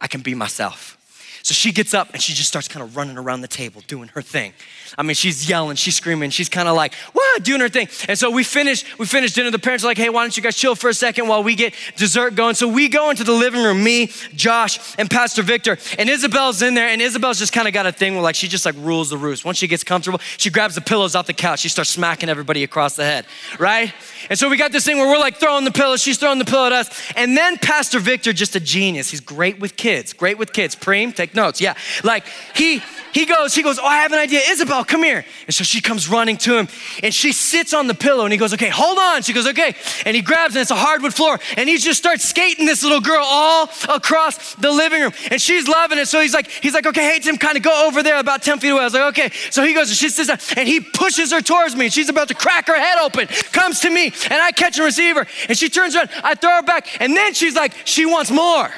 I 0.00 0.06
can 0.06 0.20
be 0.20 0.34
myself. 0.34 0.98
So 1.42 1.54
she 1.54 1.72
gets 1.72 1.92
up 1.92 2.12
and 2.12 2.22
she 2.22 2.32
just 2.34 2.48
starts 2.48 2.68
kind 2.68 2.84
of 2.84 2.96
running 2.96 3.18
around 3.18 3.40
the 3.40 3.48
table 3.48 3.82
doing 3.86 4.08
her 4.08 4.22
thing. 4.22 4.52
I 4.98 5.02
mean, 5.02 5.14
she's 5.14 5.48
yelling, 5.48 5.76
she's 5.76 5.96
screaming, 5.96 6.30
she's 6.30 6.48
kind 6.48 6.68
of 6.68 6.76
like, 6.76 6.94
what, 7.12 7.42
doing 7.42 7.60
her 7.60 7.68
thing. 7.68 7.88
And 8.08 8.18
so 8.18 8.30
we 8.30 8.44
finish, 8.44 8.84
we 8.98 9.06
finish 9.06 9.32
dinner. 9.32 9.50
The 9.50 9.58
parents 9.58 9.84
are 9.84 9.88
like, 9.88 9.98
hey, 9.98 10.08
why 10.08 10.22
don't 10.22 10.36
you 10.36 10.42
guys 10.42 10.56
chill 10.56 10.74
for 10.74 10.90
a 10.90 10.94
second 10.94 11.28
while 11.28 11.42
we 11.42 11.54
get 11.54 11.74
dessert 11.96 12.34
going? 12.34 12.54
So 12.54 12.68
we 12.68 12.88
go 12.88 13.10
into 13.10 13.24
the 13.24 13.32
living 13.32 13.62
room, 13.62 13.82
me, 13.82 14.10
Josh, 14.34 14.94
and 14.98 15.10
Pastor 15.10 15.42
Victor. 15.42 15.78
And 15.98 16.10
Isabel's 16.10 16.62
in 16.62 16.74
there, 16.74 16.88
and 16.88 17.00
Isabel's 17.00 17.38
just 17.38 17.52
kind 17.52 17.66
of 17.66 17.74
got 17.74 17.86
a 17.86 17.92
thing 17.92 18.14
where 18.14 18.22
like 18.22 18.34
she 18.34 18.48
just 18.48 18.66
like 18.66 18.74
rules 18.78 19.10
the 19.10 19.18
roost. 19.18 19.44
Once 19.44 19.58
she 19.58 19.68
gets 19.68 19.84
comfortable, 19.84 20.20
she 20.36 20.50
grabs 20.50 20.74
the 20.74 20.80
pillows 20.80 21.14
off 21.14 21.26
the 21.26 21.32
couch, 21.32 21.60
she 21.60 21.68
starts 21.68 21.90
smacking 21.90 22.28
everybody 22.28 22.64
across 22.64 22.96
the 22.96 23.04
head, 23.04 23.26
right? 23.58 23.92
And 24.28 24.38
so 24.38 24.48
we 24.48 24.56
got 24.56 24.72
this 24.72 24.84
thing 24.84 24.98
where 24.98 25.08
we're 25.08 25.18
like 25.18 25.36
throwing 25.36 25.64
the 25.64 25.70
pillows, 25.70 26.02
she's 26.02 26.18
throwing 26.18 26.38
the 26.38 26.44
pillow 26.44 26.66
at 26.66 26.72
us. 26.72 27.12
And 27.16 27.36
then 27.36 27.58
Pastor 27.58 27.98
Victor, 27.98 28.32
just 28.32 28.56
a 28.56 28.60
genius. 28.60 29.10
He's 29.10 29.20
great 29.20 29.58
with 29.58 29.76
kids, 29.76 30.12
great 30.12 30.38
with 30.38 30.52
kids. 30.52 30.76
Preem, 30.76 31.14
take 31.14 31.34
notes. 31.34 31.60
Yeah. 31.60 31.74
Like 32.04 32.24
he 32.54 32.82
he 33.12 33.26
goes, 33.26 33.54
he 33.54 33.62
goes, 33.62 33.78
Oh, 33.78 33.86
I 33.86 33.98
have 33.98 34.12
an 34.12 34.18
idea. 34.18 34.40
Isabel, 34.48 34.84
come 34.84 35.02
here. 35.02 35.24
And 35.46 35.54
so 35.54 35.64
she 35.64 35.80
comes 35.80 36.08
running 36.08 36.36
to 36.38 36.58
him 36.58 36.68
and 37.02 37.14
she 37.14 37.32
sits 37.32 37.74
on 37.74 37.86
the 37.86 37.94
pillow 37.94 38.24
and 38.24 38.32
he 38.32 38.38
goes, 38.38 38.52
Okay, 38.54 38.68
hold 38.68 38.98
on. 38.98 39.22
She 39.22 39.32
goes, 39.32 39.46
Okay. 39.46 39.74
And 40.06 40.16
he 40.16 40.22
grabs 40.22 40.54
and 40.54 40.62
it's 40.62 40.70
a 40.70 40.76
hardwood 40.76 41.14
floor 41.14 41.38
and 41.56 41.68
he 41.68 41.78
just 41.78 41.98
starts 41.98 42.28
skating 42.28 42.66
this 42.66 42.82
little 42.82 43.00
girl 43.00 43.24
all 43.24 43.70
across 43.88 44.54
the 44.56 44.70
living 44.70 45.02
room. 45.02 45.12
And 45.30 45.40
she's 45.40 45.68
loving 45.68 45.98
it. 45.98 46.06
So 46.06 46.20
he's 46.20 46.34
like, 46.34 46.48
he's 46.50 46.74
like, 46.74 46.86
Okay, 46.86 47.04
hey 47.04 47.18
Tim, 47.18 47.36
kind 47.36 47.56
of 47.56 47.62
go 47.62 47.86
over 47.86 48.02
there 48.02 48.18
about 48.18 48.42
10 48.42 48.58
feet 48.58 48.70
away. 48.70 48.80
I 48.80 48.84
was 48.84 48.94
like, 48.94 49.18
Okay. 49.18 49.30
So 49.50 49.64
he 49.64 49.74
goes 49.74 49.88
and 49.88 49.96
she 49.96 50.08
sits 50.08 50.28
down 50.28 50.38
and 50.56 50.68
he 50.68 50.80
pushes 50.80 51.32
her 51.32 51.40
towards 51.40 51.76
me. 51.76 51.86
And 51.86 51.92
she's 51.92 52.08
about 52.08 52.28
to 52.28 52.34
crack 52.34 52.66
her 52.68 52.78
head 52.78 52.98
open, 52.98 53.26
comes 53.52 53.80
to 53.80 53.90
me, 53.90 54.06
and 54.06 54.34
I 54.34 54.52
catch 54.52 54.76
and 54.78 54.84
receive 54.84 55.16
her. 55.16 55.26
And 55.48 55.56
she 55.56 55.68
turns 55.68 55.94
around, 55.94 56.10
I 56.22 56.34
throw 56.34 56.56
her 56.56 56.62
back, 56.62 57.00
and 57.00 57.16
then 57.16 57.34
she's 57.34 57.54
like, 57.54 57.72
she 57.84 58.06
wants 58.06 58.30
more. 58.30 58.70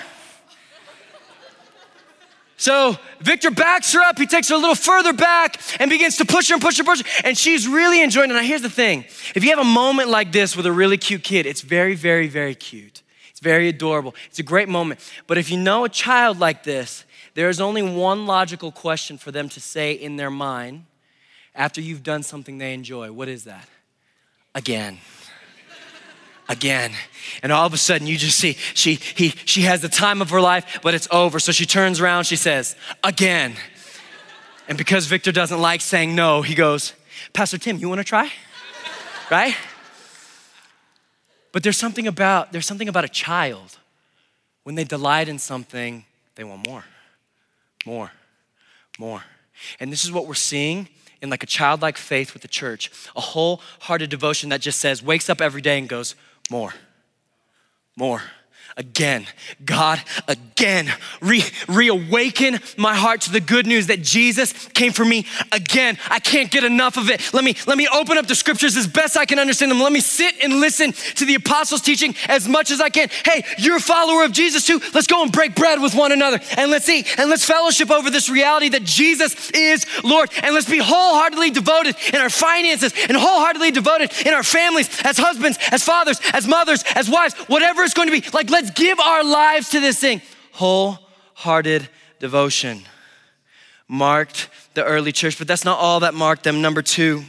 So 2.65 2.97
Victor 3.21 3.51
backs 3.51 3.93
her 3.93 4.01
up. 4.01 4.19
He 4.19 4.25
takes 4.25 4.49
her 4.49 4.55
a 4.55 4.59
little 4.59 4.75
further 4.75 5.13
back 5.13 5.61
and 5.79 5.91
begins 5.91 6.17
to 6.17 6.25
push 6.25 6.49
her 6.49 6.55
and 6.55 6.63
push 6.63 6.79
her, 6.79 6.85
push 6.85 7.03
her. 7.03 7.23
And 7.23 7.37
she's 7.37 7.69
really 7.69 8.03
enjoying 8.03 8.31
it. 8.31 8.33
Now, 8.33 8.41
here's 8.41 8.63
the 8.63 8.71
thing 8.71 9.05
if 9.35 9.45
you 9.45 9.51
have 9.51 9.59
a 9.59 9.65
moment 9.65 10.09
like 10.09 10.33
this 10.33 10.57
with 10.57 10.65
a 10.65 10.73
really 10.73 10.97
cute 10.97 11.23
kid, 11.23 11.45
it's 11.45 11.61
very, 11.61 11.95
very, 11.95 12.27
very 12.27 12.55
cute. 12.55 13.03
It's 13.29 13.41
very 13.41 13.69
adorable. 13.69 14.15
It's 14.29 14.39
a 14.39 14.43
great 14.43 14.71
moment. 14.71 15.01
But 15.27 15.37
if 15.37 15.51
you 15.51 15.59
know 15.59 15.85
a 15.85 15.91
child 15.91 16.39
like 16.39 16.63
this, 16.63 17.05
there 17.35 17.51
is 17.51 17.61
only 17.61 17.83
one 17.83 18.25
logical 18.25 18.73
question 18.73 19.19
for 19.19 19.31
them 19.31 19.51
to 19.51 19.61
say 19.61 19.93
in 19.93 20.17
their 20.17 20.31
mind 20.31 20.87
after 21.55 21.83
you've 21.83 22.03
done 22.03 22.23
something 22.23 22.57
they 22.57 22.73
enjoy. 22.73 23.13
What 23.13 23.29
is 23.29 23.45
that? 23.45 23.69
Again 24.55 25.01
again. 26.49 26.93
And 27.43 27.53
all 27.53 27.67
of 27.67 27.73
a 27.73 27.79
sudden 27.79 28.07
you 28.07 28.17
just 28.17 28.39
see 28.39 28.57
she 28.75 28.95
he 28.95 29.31
she 29.45 29.63
has 29.63 29.81
the 29.81 29.89
time 29.89 30.23
of 30.23 30.31
her 30.31 30.41
life, 30.41 30.81
but 30.83 30.95
it's 30.95 31.09
over. 31.11 31.39
So 31.39 31.53
she 31.53 31.67
turns 31.67 32.01
around, 32.01 32.25
she 32.25 32.37
says, 32.37 32.77
again. 33.03 33.55
And 34.69 34.79
because 34.79 35.07
Victor 35.07 35.33
doesn't 35.33 35.61
like 35.61 35.81
saying 35.81 36.15
no, 36.15 36.43
he 36.43 36.55
goes, 36.55 36.95
Pastor 37.33 37.59
Tim, 37.59 37.79
you 37.79 37.89
want 37.89 38.01
to 38.01 38.05
try? 38.05 38.31
right? 39.31 39.55
But 41.53 41.63
there's 41.63 41.79
something 41.79 42.07
about 42.07 42.53
there's 42.53 42.67
something 42.67 42.89
about 42.89 43.05
a 43.05 43.09
child 43.09 43.79
when 44.65 44.75
they 44.75 44.85
delight 44.85 45.29
in 45.29 45.39
something, 45.39 46.05
they 46.35 46.45
want 46.45 46.67
more. 46.67 46.85
More. 47.87 48.11
More. 48.99 49.23
And 49.79 49.93
this 49.93 50.05
is 50.05 50.11
what 50.11 50.27
we're 50.27 50.35
seeing 50.35 50.89
in 51.23 51.31
like 51.31 51.43
a 51.43 51.47
childlike 51.47 51.97
faith 51.97 52.33
with 52.33 52.43
the 52.43 52.49
church, 52.49 52.91
a 53.15 53.21
wholehearted 53.21 54.11
devotion 54.11 54.49
that 54.51 54.61
just 54.61 54.81
says, 54.81 55.03
wakes 55.03 55.31
up 55.31 55.41
every 55.41 55.63
day 55.63 55.79
and 55.79 55.89
goes, 55.89 56.15
more, 56.51 56.75
more 57.97 58.23
again. 58.77 59.27
God, 59.65 60.03
again, 60.27 60.93
re- 61.21 61.45
reawaken 61.69 62.59
my 62.77 62.95
heart 62.95 63.23
to 63.23 63.33
the 63.33 63.41
good 63.41 63.67
news 63.67 63.87
that 63.87 64.03
Jesus 64.03 64.53
came 64.69 64.93
for 64.93 65.05
me 65.05 65.27
again. 65.53 65.99
I 66.09 66.19
can't 66.19 66.51
get 66.51 66.65
enough 66.65 66.97
of 66.97 67.11
it. 67.11 67.33
Let 67.33 67.45
me, 67.45 67.55
let 67.67 67.79
me 67.79 67.89
open 67.93 68.19
up 68.19 68.27
the 68.27 68.35
scriptures 68.35 68.77
as 68.77 68.87
best 68.87 69.17
I 69.17 69.27
can 69.27 69.39
understand 69.39 69.71
them. 69.71 69.81
Let 69.81 69.93
me 69.93 70.01
sit 70.01 70.35
and 70.43 70.61
listen 70.61 70.93
to 70.93 71.25
the 71.25 71.37
apostles' 71.37 71.81
teaching 71.81 72.15
as 72.29 72.49
much 72.49 72.71
as 72.71 72.81
I 72.81 72.89
can. 72.89 73.09
Hey, 73.25 73.45
you're 73.59 73.77
a 73.77 73.81
follower 73.81 74.25
of 74.25 74.33
Jesus 74.33 74.67
too. 74.67 74.81
Let's 74.93 75.07
go 75.07 75.23
and 75.23 75.31
break 75.31 75.55
bread 75.55 75.81
with 75.81 75.95
one 75.95 76.13
another 76.13 76.41
and 76.57 76.71
let's 76.71 76.89
eat 76.89 77.19
and 77.19 77.31
let's 77.31 77.45
fellowship 77.45 77.91
over 77.91 78.11
this 78.11 78.29
reality 78.29 78.71
that 78.71 78.85
Jesus 78.85 79.51
is 79.51 79.87
Lord. 80.03 80.31
And 80.43 80.55
let's 80.55 80.69
be 80.69 80.79
wholeheartedly 80.79 81.51
devoted 81.51 81.97
in 82.13 82.21
our 82.21 82.31
finances 82.31 82.93
and 83.09 83.17
wholeheartedly 83.17 83.71
devoted 83.71 84.13
in 84.27 84.35
our 84.35 84.43
families 84.43 84.89
as 85.05 85.19
husbands, 85.19 85.59
as 85.71 85.85
fathers, 85.85 86.21
as 86.33 86.47
mothers, 86.49 86.83
as 86.95 87.09
wives, 87.09 87.35
whatever 87.47 87.83
it's 87.83 87.95
going 87.95 88.09
to 88.09 88.21
be. 88.21 88.29
Like, 88.33 88.51
let's 88.51 88.64
Let's 88.65 88.81
give 88.81 88.99
our 88.99 89.23
lives 89.23 89.69
to 89.71 89.81
this 89.81 89.99
thing. 89.99 90.23
Wholehearted 90.53 91.87
devotion 92.19 92.81
marked 93.89 94.49
the 94.73 94.83
early 94.83 95.13
church, 95.13 95.37
but 95.37 95.47
that's 95.47 95.67
not 95.67 95.79
all 95.79 96.01
that 96.01 96.15
marked 96.15 96.45
them. 96.45 96.63
Number 96.63 96.81
two, 96.81 97.25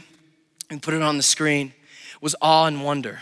and 0.69 0.81
put 0.81 0.93
it 0.93 1.01
on 1.01 1.17
the 1.17 1.23
screen, 1.23 1.73
was 2.21 2.37
awe 2.41 2.67
and 2.67 2.85
wonder. 2.85 3.19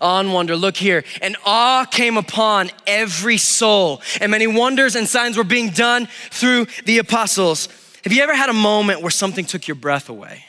Awe 0.00 0.18
and 0.18 0.34
wonder. 0.34 0.56
Look 0.56 0.76
here. 0.76 1.04
And 1.20 1.36
awe 1.46 1.84
came 1.84 2.16
upon 2.16 2.68
every 2.84 3.36
soul, 3.36 4.02
and 4.20 4.32
many 4.32 4.48
wonders 4.48 4.96
and 4.96 5.06
signs 5.06 5.36
were 5.36 5.44
being 5.44 5.70
done 5.70 6.08
through 6.30 6.66
the 6.84 6.98
apostles. 6.98 7.68
Have 8.02 8.12
you 8.12 8.24
ever 8.24 8.34
had 8.34 8.50
a 8.50 8.54
moment 8.54 9.02
where 9.02 9.12
something 9.12 9.44
took 9.44 9.68
your 9.68 9.76
breath 9.76 10.08
away? 10.08 10.46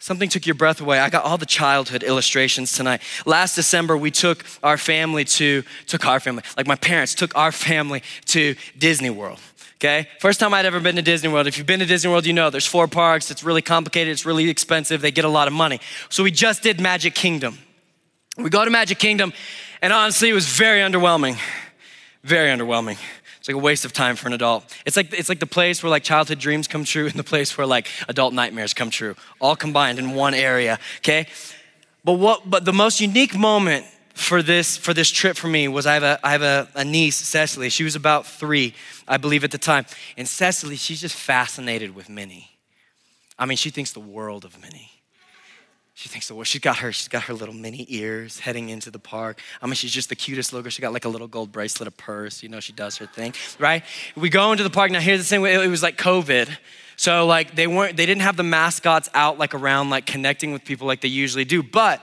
Something 0.00 0.28
took 0.28 0.46
your 0.46 0.54
breath 0.54 0.80
away. 0.80 1.00
I 1.00 1.10
got 1.10 1.24
all 1.24 1.38
the 1.38 1.46
childhood 1.46 2.02
illustrations 2.04 2.72
tonight. 2.72 3.02
Last 3.26 3.56
December, 3.56 3.96
we 3.96 4.10
took 4.12 4.44
our 4.62 4.78
family 4.78 5.24
to, 5.24 5.64
took 5.86 6.06
our 6.06 6.20
family, 6.20 6.44
like 6.56 6.68
my 6.68 6.76
parents 6.76 7.14
took 7.14 7.36
our 7.36 7.50
family 7.50 8.02
to 8.26 8.54
Disney 8.78 9.10
World. 9.10 9.40
Okay? 9.76 10.08
First 10.20 10.40
time 10.40 10.54
I'd 10.54 10.66
ever 10.66 10.80
been 10.80 10.96
to 10.96 11.02
Disney 11.02 11.28
World. 11.28 11.46
If 11.46 11.58
you've 11.58 11.66
been 11.66 11.80
to 11.80 11.86
Disney 11.86 12.10
World, 12.10 12.26
you 12.26 12.32
know 12.32 12.50
there's 12.50 12.66
four 12.66 12.86
parks. 12.86 13.30
It's 13.30 13.42
really 13.42 13.62
complicated. 13.62 14.12
It's 14.12 14.24
really 14.24 14.48
expensive. 14.48 15.00
They 15.00 15.10
get 15.10 15.24
a 15.24 15.28
lot 15.28 15.48
of 15.48 15.52
money. 15.52 15.80
So 16.08 16.22
we 16.22 16.30
just 16.30 16.62
did 16.62 16.80
Magic 16.80 17.14
Kingdom. 17.14 17.58
We 18.36 18.50
go 18.50 18.64
to 18.64 18.70
Magic 18.70 18.98
Kingdom, 18.98 19.32
and 19.82 19.92
honestly, 19.92 20.28
it 20.28 20.32
was 20.32 20.46
very 20.46 20.80
underwhelming. 20.80 21.38
Very 22.22 22.50
underwhelming. 22.56 22.98
It's 23.48 23.54
like 23.54 23.62
a 23.62 23.64
waste 23.64 23.86
of 23.86 23.94
time 23.94 24.14
for 24.14 24.26
an 24.26 24.34
adult. 24.34 24.76
It's 24.84 24.94
like, 24.94 25.10
it's 25.14 25.30
like 25.30 25.40
the 25.40 25.46
place 25.46 25.82
where 25.82 25.88
like 25.88 26.02
childhood 26.02 26.38
dreams 26.38 26.68
come 26.68 26.84
true 26.84 27.06
and 27.06 27.14
the 27.14 27.24
place 27.24 27.56
where 27.56 27.66
like 27.66 27.88
adult 28.06 28.34
nightmares 28.34 28.74
come 28.74 28.90
true, 28.90 29.16
all 29.40 29.56
combined 29.56 29.98
in 29.98 30.10
one 30.14 30.34
area, 30.34 30.78
okay? 30.98 31.26
But 32.04 32.14
what, 32.14 32.50
but 32.50 32.66
the 32.66 32.74
most 32.74 33.00
unique 33.00 33.34
moment 33.34 33.86
for 34.12 34.42
this, 34.42 34.76
for 34.76 34.92
this 34.92 35.10
trip 35.10 35.34
for 35.34 35.48
me 35.48 35.66
was 35.66 35.86
I 35.86 35.94
have, 35.94 36.02
a, 36.02 36.20
I 36.22 36.32
have 36.32 36.42
a, 36.42 36.68
a 36.74 36.84
niece, 36.84 37.16
Cecily. 37.16 37.70
She 37.70 37.84
was 37.84 37.96
about 37.96 38.26
three, 38.26 38.74
I 39.06 39.16
believe 39.16 39.44
at 39.44 39.50
the 39.50 39.56
time. 39.56 39.86
And 40.18 40.28
Cecily, 40.28 40.76
she's 40.76 41.00
just 41.00 41.16
fascinated 41.16 41.94
with 41.94 42.10
Minnie. 42.10 42.50
I 43.38 43.46
mean, 43.46 43.56
she 43.56 43.70
thinks 43.70 43.92
the 43.92 44.00
world 44.00 44.44
of 44.44 44.60
Minnie 44.60 44.97
She 45.98 46.08
thinks 46.08 46.30
well. 46.30 46.44
She's 46.44 46.60
got 46.60 46.76
her, 46.76 46.92
she's 46.92 47.08
got 47.08 47.24
her 47.24 47.34
little 47.34 47.52
Minnie 47.52 47.84
ears 47.88 48.38
heading 48.38 48.68
into 48.68 48.88
the 48.88 49.00
park. 49.00 49.40
I 49.60 49.66
mean, 49.66 49.74
she's 49.74 49.90
just 49.90 50.08
the 50.08 50.14
cutest 50.14 50.52
little 50.52 50.62
girl. 50.62 50.70
She 50.70 50.80
got 50.80 50.92
like 50.92 51.04
a 51.04 51.08
little 51.08 51.26
gold 51.26 51.50
bracelet, 51.50 51.88
a 51.88 51.90
purse. 51.90 52.40
You 52.40 52.48
know, 52.48 52.60
she 52.60 52.72
does 52.72 52.98
her 52.98 53.06
thing, 53.06 53.34
right? 53.58 53.82
We 54.14 54.28
go 54.28 54.52
into 54.52 54.62
the 54.62 54.70
park. 54.70 54.92
Now 54.92 55.00
here's 55.00 55.18
the 55.18 55.24
thing. 55.24 55.44
It 55.44 55.66
was 55.66 55.82
like 55.82 55.98
COVID. 55.98 56.56
So 56.94 57.26
like 57.26 57.56
they 57.56 57.66
weren't, 57.66 57.96
they 57.96 58.06
didn't 58.06 58.22
have 58.22 58.36
the 58.36 58.44
mascots 58.44 59.10
out 59.12 59.38
like 59.38 59.56
around 59.56 59.90
like 59.90 60.06
connecting 60.06 60.52
with 60.52 60.64
people 60.64 60.86
like 60.86 61.00
they 61.00 61.08
usually 61.08 61.44
do. 61.44 61.64
But 61.64 62.00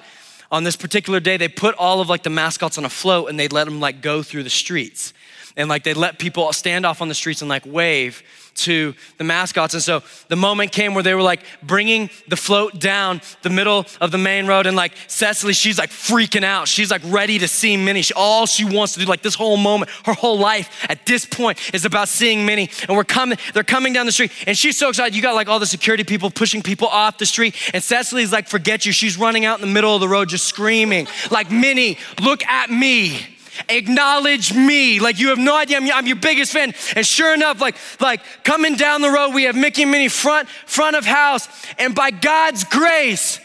on 0.51 0.65
this 0.65 0.75
particular 0.75 1.21
day, 1.21 1.37
they 1.37 1.47
put 1.47 1.73
all 1.75 2.01
of 2.01 2.09
like 2.09 2.23
the 2.23 2.29
mascots 2.29 2.77
on 2.77 2.83
a 2.83 2.89
float 2.89 3.29
and 3.29 3.39
they 3.39 3.47
let 3.47 3.63
them 3.63 3.79
like 3.79 4.01
go 4.01 4.21
through 4.23 4.43
the 4.43 4.49
streets. 4.49 5.13
And 5.55 5.69
like 5.69 5.85
they 5.85 5.93
let 5.93 6.19
people 6.19 6.51
stand 6.51 6.85
off 6.85 7.01
on 7.01 7.07
the 7.07 7.15
streets 7.15 7.41
and 7.41 7.47
like 7.47 7.65
wave 7.65 8.23
to 8.55 8.93
the 9.17 9.23
mascots. 9.23 9.73
And 9.73 9.83
so 9.83 10.01
the 10.27 10.35
moment 10.35 10.71
came 10.71 10.93
where 10.93 11.03
they 11.03 11.13
were 11.13 11.21
like 11.21 11.41
bringing 11.61 12.09
the 12.27 12.35
float 12.35 12.79
down 12.79 13.21
the 13.41 13.49
middle 13.49 13.85
of 14.01 14.11
the 14.11 14.17
main 14.17 14.47
road. 14.47 14.65
And 14.65 14.75
like 14.75 14.93
Cecily, 15.07 15.53
she's 15.53 15.77
like 15.77 15.89
freaking 15.89 16.43
out. 16.43 16.67
She's 16.67 16.89
like 16.89 17.01
ready 17.05 17.39
to 17.39 17.47
see 17.47 17.77
Minnie. 17.77 18.01
She, 18.01 18.13
all 18.13 18.45
she 18.45 18.65
wants 18.65 18.93
to 18.93 18.99
do, 18.99 19.05
like 19.05 19.21
this 19.21 19.35
whole 19.35 19.57
moment, 19.57 19.91
her 20.05 20.13
whole 20.13 20.39
life 20.39 20.85
at 20.89 21.05
this 21.05 21.25
point 21.25 21.59
is 21.73 21.85
about 21.85 22.07
seeing 22.07 22.45
Minnie. 22.45 22.69
And 22.87 22.97
we're 22.97 23.03
coming, 23.03 23.37
they're 23.53 23.63
coming 23.63 23.93
down 23.93 24.05
the 24.05 24.11
street. 24.11 24.31
And 24.47 24.57
she's 24.57 24.77
so 24.77 24.89
excited. 24.89 25.15
You 25.15 25.21
got 25.21 25.35
like 25.35 25.47
all 25.47 25.59
the 25.59 25.65
security 25.65 26.03
people 26.03 26.29
pushing 26.29 26.61
people 26.61 26.87
off 26.87 27.17
the 27.17 27.25
street. 27.25 27.55
And 27.73 27.83
Cecily's 27.83 28.31
like, 28.31 28.47
forget 28.47 28.85
you. 28.85 28.91
She's 28.91 29.17
running 29.17 29.45
out 29.45 29.59
in 29.59 29.67
the 29.67 29.73
middle 29.73 29.93
of 29.93 30.01
the 30.01 30.07
road 30.07 30.29
just 30.29 30.45
screaming, 30.45 31.07
like, 31.31 31.51
Minnie, 31.51 31.97
look 32.21 32.43
at 32.45 32.69
me 32.69 33.34
acknowledge 33.69 34.53
me. 34.53 34.99
Like 34.99 35.19
you 35.19 35.29
have 35.29 35.37
no 35.37 35.55
idea, 35.55 35.77
I'm, 35.77 35.91
I'm, 35.91 36.07
your 36.07 36.15
biggest 36.15 36.51
fan. 36.51 36.73
And 36.95 37.05
sure 37.05 37.33
enough, 37.33 37.61
like, 37.61 37.75
like 37.99 38.21
coming 38.43 38.75
down 38.75 39.01
the 39.01 39.09
road, 39.11 39.33
we 39.33 39.43
have 39.43 39.55
Mickey 39.55 39.83
and 39.83 39.91
Minnie 39.91 40.09
front, 40.09 40.47
front 40.49 40.95
of 40.95 41.05
house. 41.05 41.47
And 41.77 41.95
by 41.95 42.11
God's 42.11 42.63
grace, 42.63 43.39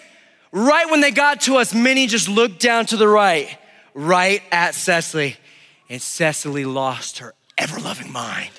right 0.52 0.90
when 0.90 1.00
they 1.00 1.10
got 1.10 1.42
to 1.42 1.56
us, 1.56 1.74
Minnie 1.74 2.06
just 2.06 2.28
looked 2.28 2.60
down 2.60 2.86
to 2.86 2.96
the 2.96 3.08
right, 3.08 3.56
right 3.94 4.42
at 4.50 4.74
Cecily. 4.74 5.36
And 5.88 6.00
Cecily 6.00 6.64
lost 6.64 7.18
her 7.18 7.34
ever-loving 7.58 8.12
mind. 8.12 8.50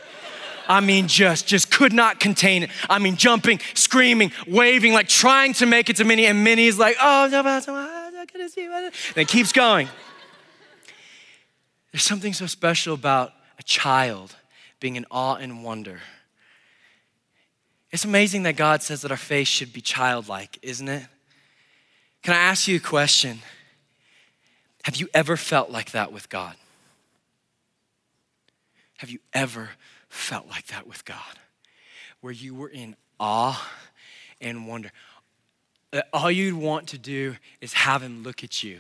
I 0.68 0.80
mean, 0.80 1.08
just, 1.08 1.48
just 1.48 1.70
could 1.70 1.92
not 1.92 2.20
contain 2.20 2.64
it. 2.64 2.70
I 2.90 3.00
mean, 3.00 3.18
jumping, 3.18 3.60
screaming, 3.74 4.32
waving, 4.48 4.94
like 4.94 5.10
trying 5.10 5.54
to 5.56 5.66
make 5.66 5.90
it 5.90 5.98
to 5.98 6.06
Minnie. 6.06 6.28
And 6.28 6.44
Minnie's 6.44 6.80
like, 6.80 6.96
oh, 7.02 7.26
I'm 7.26 7.32
gonna 7.32 8.50
see. 8.50 8.66
And 8.66 8.94
it 9.16 9.28
keeps 9.28 9.52
going. 9.52 9.90
There's 11.92 12.04
something 12.04 12.34
so 12.34 12.46
special 12.46 12.94
about 12.94 13.34
a 13.60 13.64
child 13.64 14.36
being 14.80 14.96
in 14.96 15.06
awe 15.12 15.36
and 15.36 15.64
wonder. 15.64 16.00
It's 17.92 18.06
amazing 18.06 18.44
that 18.44 18.56
God 18.56 18.82
says 18.82 19.02
that 19.02 19.12
our 19.12 19.18
faith 19.18 19.48
should 19.48 19.74
be 19.74 19.82
childlike, 19.82 20.58
isn't 20.62 20.88
it? 20.88 21.06
Can 22.24 22.34
I 22.34 22.38
ask 22.38 22.68
you 22.68 22.78
a 22.78 22.80
question? 22.80 23.40
Have 24.84 24.96
you 24.96 25.08
ever 25.14 25.36
felt 25.36 25.70
like 25.70 25.92
that 25.92 26.12
with 26.12 26.30
God? 26.30 26.56
Have 28.98 29.10
you 29.10 29.20
ever 29.34 29.72
felt 30.10 30.48
like 30.48 30.68
that 30.68 30.88
with 30.88 31.04
God? 31.04 31.18
Where 32.22 32.34
you 32.34 32.56
were 32.56 32.70
in 32.70 32.96
awe 33.20 33.70
and 34.40 34.68
wonder. 34.68 34.92
Uh, 35.92 36.02
all 36.14 36.32
you'd 36.32 36.56
want 36.56 36.88
to 36.90 36.98
do 36.98 37.36
is 37.60 37.74
have 37.74 38.02
Him 38.02 38.24
look 38.24 38.44
at 38.44 38.64
you 38.64 38.80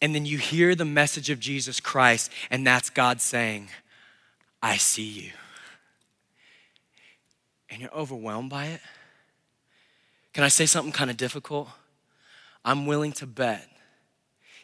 and 0.00 0.14
then 0.14 0.26
you 0.26 0.38
hear 0.38 0.74
the 0.74 0.84
message 0.84 1.30
of 1.30 1.40
Jesus 1.40 1.80
Christ, 1.80 2.30
and 2.50 2.66
that's 2.66 2.90
God 2.90 3.20
saying, 3.20 3.68
I 4.62 4.76
see 4.76 5.08
you. 5.08 5.30
And 7.70 7.80
you're 7.80 7.94
overwhelmed 7.94 8.50
by 8.50 8.66
it. 8.66 8.80
Can 10.32 10.44
I 10.44 10.48
say 10.48 10.66
something 10.66 10.92
kind 10.92 11.10
of 11.10 11.16
difficult? 11.16 11.68
I'm 12.64 12.86
willing 12.86 13.12
to 13.12 13.26
bet 13.26 13.68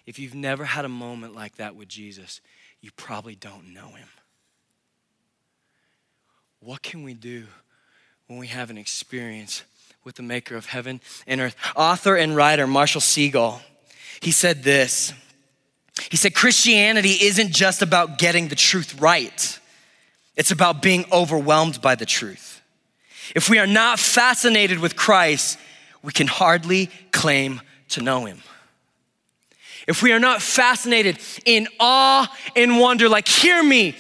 if 0.06 0.18
you've 0.18 0.34
never 0.34 0.64
had 0.64 0.84
a 0.84 0.88
moment 0.88 1.34
like 1.34 1.56
that 1.56 1.74
with 1.74 1.88
Jesus, 1.88 2.40
you 2.80 2.90
probably 2.96 3.34
don't 3.34 3.72
know 3.72 3.88
him. 3.88 4.08
What 6.60 6.82
can 6.82 7.02
we 7.02 7.14
do 7.14 7.44
when 8.26 8.38
we 8.38 8.46
have 8.48 8.70
an 8.70 8.78
experience 8.78 9.64
with 10.02 10.16
the 10.16 10.22
maker 10.22 10.56
of 10.56 10.66
heaven 10.66 11.00
and 11.26 11.40
earth? 11.40 11.56
Author 11.76 12.16
and 12.16 12.36
writer 12.36 12.66
Marshall 12.66 13.00
Segal, 13.00 13.60
he 14.20 14.30
said 14.30 14.62
this. 14.62 15.12
He 16.10 16.16
said 16.16 16.34
Christianity 16.34 17.16
isn't 17.22 17.52
just 17.52 17.82
about 17.82 18.18
getting 18.18 18.48
the 18.48 18.56
truth 18.56 19.00
right, 19.00 19.58
it's 20.36 20.50
about 20.50 20.82
being 20.82 21.04
overwhelmed 21.12 21.80
by 21.80 21.94
the 21.94 22.06
truth. 22.06 22.60
If 23.34 23.48
we 23.48 23.58
are 23.58 23.66
not 23.66 23.98
fascinated 23.98 24.80
with 24.80 24.96
Christ, 24.96 25.58
we 26.02 26.12
can 26.12 26.26
hardly 26.26 26.90
claim 27.12 27.60
to 27.90 28.02
know 28.02 28.26
him. 28.26 28.42
If 29.86 30.02
we 30.02 30.12
are 30.12 30.18
not 30.18 30.42
fascinated 30.42 31.18
in 31.44 31.68
awe 31.78 32.30
and 32.56 32.78
wonder, 32.78 33.08
like, 33.08 33.28
hear 33.28 33.62
me, 33.62 33.94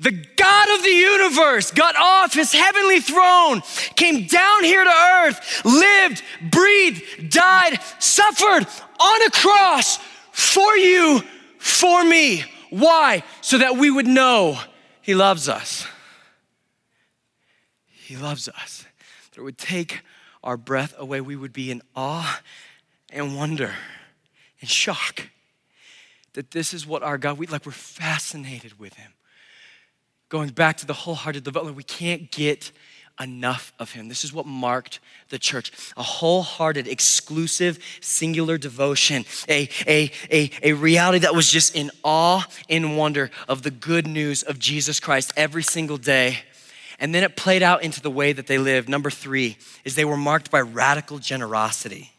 the 0.00 0.12
God 0.36 0.68
of 0.76 0.82
the 0.82 0.90
universe 0.90 1.70
got 1.70 1.94
off 1.94 2.32
his 2.32 2.52
heavenly 2.52 3.00
throne, 3.00 3.62
came 3.96 4.26
down 4.26 4.64
here 4.64 4.82
to 4.82 4.90
earth, 4.90 5.64
lived, 5.64 6.22
breathed, 6.50 7.30
died, 7.30 7.78
suffered 7.98 8.66
on 8.98 9.22
a 9.26 9.30
cross 9.30 9.98
for 10.32 10.76
you 10.76 11.22
for 11.58 12.02
me. 12.02 12.44
Why? 12.70 13.22
So 13.42 13.58
that 13.58 13.76
we 13.76 13.90
would 13.90 14.06
know 14.06 14.58
He 15.02 15.14
loves 15.14 15.48
us. 15.48 15.86
He 17.86 18.16
loves 18.16 18.48
us. 18.48 18.86
That 19.30 19.40
it 19.40 19.44
would 19.44 19.58
take 19.58 20.00
our 20.42 20.56
breath 20.56 20.94
away. 20.96 21.20
We 21.20 21.36
would 21.36 21.52
be 21.52 21.70
in 21.70 21.82
awe 21.94 22.40
and 23.10 23.36
wonder 23.36 23.74
and 24.60 24.70
shock 24.70 25.28
that 26.32 26.52
this 26.52 26.72
is 26.72 26.86
what 26.86 27.02
our 27.02 27.18
God, 27.18 27.38
we 27.38 27.46
like 27.46 27.66
we're 27.66 27.72
fascinated 27.72 28.78
with 28.78 28.94
Him. 28.94 29.12
Going 30.30 30.48
back 30.50 30.78
to 30.78 30.86
the 30.86 30.94
wholehearted 30.94 31.42
devotion, 31.42 31.74
we 31.74 31.82
can't 31.82 32.30
get 32.30 32.70
enough 33.20 33.72
of 33.78 33.92
him. 33.92 34.08
This 34.08 34.24
is 34.24 34.32
what 34.32 34.46
marked 34.46 35.00
the 35.28 35.38
church 35.38 35.72
a 35.96 36.02
wholehearted, 36.02 36.88
exclusive, 36.88 37.78
singular 38.00 38.56
devotion, 38.56 39.24
a, 39.48 39.68
a, 39.86 40.10
a, 40.30 40.50
a 40.62 40.72
reality 40.72 41.18
that 41.18 41.34
was 41.34 41.50
just 41.50 41.74
in 41.74 41.90
awe 42.02 42.46
and 42.68 42.96
wonder 42.96 43.30
of 43.48 43.62
the 43.62 43.72
good 43.72 44.06
news 44.06 44.42
of 44.44 44.58
Jesus 44.58 45.00
Christ 45.00 45.32
every 45.36 45.64
single 45.64 45.98
day. 45.98 46.38
And 47.00 47.14
then 47.14 47.24
it 47.24 47.36
played 47.36 47.62
out 47.62 47.82
into 47.82 48.00
the 48.00 48.10
way 48.10 48.32
that 48.32 48.46
they 48.46 48.58
lived. 48.58 48.88
Number 48.88 49.10
three 49.10 49.58
is 49.84 49.96
they 49.96 50.04
were 50.04 50.16
marked 50.16 50.50
by 50.50 50.60
radical 50.60 51.18
generosity. 51.18 52.12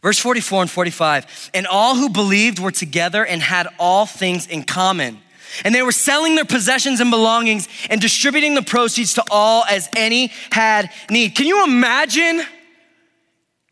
Verse 0.00 0.18
44 0.18 0.62
and 0.62 0.70
45 0.70 1.50
and 1.52 1.66
all 1.66 1.96
who 1.96 2.08
believed 2.08 2.58
were 2.58 2.70
together 2.70 3.26
and 3.26 3.42
had 3.42 3.66
all 3.78 4.06
things 4.06 4.46
in 4.46 4.62
common 4.62 5.18
and 5.64 5.74
they 5.74 5.82
were 5.82 5.92
selling 5.92 6.34
their 6.34 6.44
possessions 6.44 7.00
and 7.00 7.10
belongings 7.10 7.68
and 7.90 8.00
distributing 8.00 8.54
the 8.54 8.62
proceeds 8.62 9.14
to 9.14 9.24
all 9.30 9.64
as 9.64 9.88
any 9.96 10.32
had 10.50 10.90
need. 11.10 11.34
Can 11.34 11.46
you 11.46 11.64
imagine? 11.64 12.42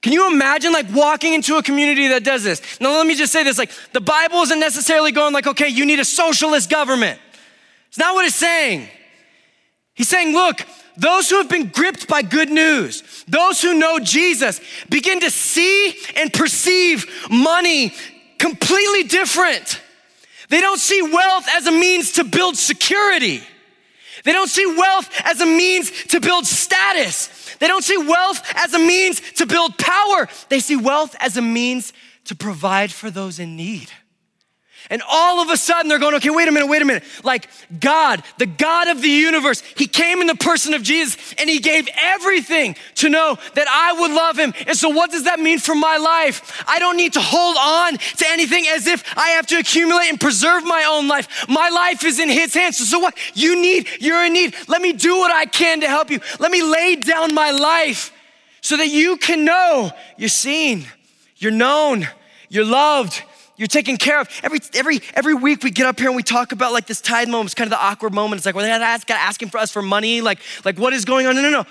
Can 0.03 0.13
you 0.13 0.31
imagine 0.31 0.73
like 0.73 0.87
walking 0.93 1.33
into 1.33 1.57
a 1.57 1.63
community 1.63 2.09
that 2.09 2.25
does 2.25 2.45
this? 2.45 2.61
Now, 2.81 2.97
let 2.99 3.07
me 3.07 3.15
just 3.15 3.33
say 3.33 3.43
this 3.43 3.57
like, 3.57 3.71
the 3.93 4.03
Bible 4.03 4.39
isn't 4.43 4.61
necessarily 4.61 5.13
going 5.13 5.33
like, 5.33 5.47
okay, 5.47 5.69
you 5.69 5.87
need 5.87 5.99
a 5.99 6.05
socialist 6.05 6.69
government. 6.69 7.19
It's 7.89 7.99
not 7.99 8.15
what 8.15 8.27
it's 8.27 8.37
saying. 8.37 8.89
He's 9.95 10.09
saying, 10.09 10.35
look, 10.35 10.61
those 10.97 11.31
who 11.31 11.37
have 11.39 11.49
been 11.49 11.69
gripped 11.69 12.07
by 12.07 12.23
good 12.23 12.51
news, 12.51 13.25
those 13.27 13.63
who 13.63 13.79
know 13.79 13.99
Jesus, 13.99 14.61
begin 14.91 15.21
to 15.21 15.31
see 15.31 15.95
and 16.17 16.33
perceive 16.33 17.07
money 17.31 17.95
completely 18.39 19.05
different. 19.05 19.81
They 20.49 20.61
don't 20.61 20.81
see 20.81 21.03
wealth 21.03 21.47
as 21.57 21.67
a 21.67 21.73
means 21.73 22.13
to 22.13 22.25
build 22.25 22.57
security. 22.57 23.43
They 24.25 24.33
don't 24.33 24.49
see 24.49 24.67
wealth 24.67 25.11
as 25.25 25.41
a 25.41 25.47
means 25.47 25.91
to 26.07 26.21
build 26.21 26.47
status. 26.47 27.55
They 27.57 27.67
don't 27.67 27.85
see 27.85 27.99
wealth 27.99 28.43
as 28.57 28.73
a 28.73 28.79
means 28.79 29.21
to 29.33 29.47
build 29.47 29.79
power. 29.79 30.29
They 30.49 30.61
see 30.61 30.77
wealth 30.77 31.15
as 31.21 31.37
a 31.37 31.43
means 31.43 31.93
to 32.25 32.35
provide 32.35 32.93
for 32.93 33.11
those 33.11 33.39
in 33.39 33.57
need. 33.57 33.91
And 34.91 35.01
all 35.09 35.41
of 35.41 35.49
a 35.49 35.57
sudden 35.57 35.89
they're 35.89 35.99
going, 35.99 36.15
okay, 36.17 36.29
wait 36.29 36.47
a 36.47 36.53
minute, 36.53 36.67
wait 36.67 36.83
a 36.83 36.85
minute. 36.85 37.05
Like 37.23 37.49
God, 37.81 38.23
the 38.37 38.45
God 38.45 38.89
of 38.89 39.01
the 39.01 39.09
universe, 39.09 39.63
He 39.77 39.87
came 39.87 40.21
in 40.21 40.27
the 40.27 40.35
person 40.35 40.75
of 40.75 40.83
Jesus 40.83 41.35
and 41.39 41.49
He 41.49 41.59
gave 41.59 41.89
everything 41.97 42.77
to 42.97 43.09
know 43.09 43.39
that 43.55 43.67
I 43.67 43.99
would 43.99 44.11
love 44.11 44.39
Him. 44.39 44.53
And 44.67 44.77
so, 44.77 44.91
what 44.91 45.11
does 45.11 45.25
that 45.25 45.41
mean 45.41 45.59
for 45.59 45.75
my 45.75 45.97
life? 45.97 46.63
I 46.69 46.79
don't 46.79 46.99
need 46.99 47.15
to 47.15 47.21
hold 47.21 47.57
on 47.59 47.97
to 47.97 48.27
anything 48.29 48.67
as 48.69 48.87
if 48.87 49.03
I 49.17 49.31
have 49.31 49.47
to 49.49 49.57
accumulate 49.57 50.11
and 50.11 50.21
preserve 50.21 50.65
my 50.65 50.85
own 50.85 51.09
life. 51.09 51.49
My 51.49 51.71
life 51.71 52.05
is 52.05 52.21
in 52.21 52.29
His 52.29 52.53
hands. 52.53 52.77
So, 52.77 52.99
what? 52.99 53.17
You 53.33 53.61
need, 53.61 53.89
you're 54.01 54.25
in 54.25 54.35
need. 54.35 54.55
Let 54.69 54.83
me 54.83 54.93
do 54.93 55.17
what 55.17 55.31
I 55.31 55.47
can 55.47 55.81
to 55.81 55.89
help 55.89 56.11
you. 56.11 56.21
Let 56.39 56.51
me 56.51 56.63
lay 56.63 56.97
down 56.97 57.33
my 57.33 57.53
life 57.53 58.13
so 58.61 58.77
that 58.77 58.89
you 58.89 59.17
can 59.17 59.47
know 59.47 59.93
you're 60.19 60.29
seen, 60.29 60.87
you're 61.39 61.51
known, 61.51 62.07
you're 62.51 62.67
loved 62.67 63.23
you're 63.57 63.69
taken 63.69 63.97
care 63.97 64.21
of. 64.21 64.29
Every, 64.43 64.61
every, 64.75 65.01
every 65.15 65.35
week 65.35 65.63
we 65.63 65.71
get 65.71 65.87
up 65.87 65.99
here 65.99 66.09
and 66.09 66.17
we 66.17 66.23
talk 66.23 66.53
about 66.53 66.73
like 66.73 66.87
this 66.87 67.01
tithe 67.01 67.29
moment. 67.29 67.47
It's 67.47 67.55
kind 67.55 67.67
of 67.67 67.79
the 67.79 67.85
awkward 67.85 68.13
moment. 68.13 68.39
It's 68.39 68.47
like, 68.47 68.55
well, 68.55 68.65
they 68.65 68.71
ask, 68.71 69.09
asking 69.11 69.51
for 69.51 69.59
us 69.59 69.71
for 69.71 69.83
money. 69.83 70.21
Like, 70.21 70.41
like 70.65 70.79
what 70.79 70.93
is 70.93 71.05
going 71.05 71.27
on? 71.27 71.37
No, 71.37 71.43
no, 71.43 71.51
no. 71.51 71.65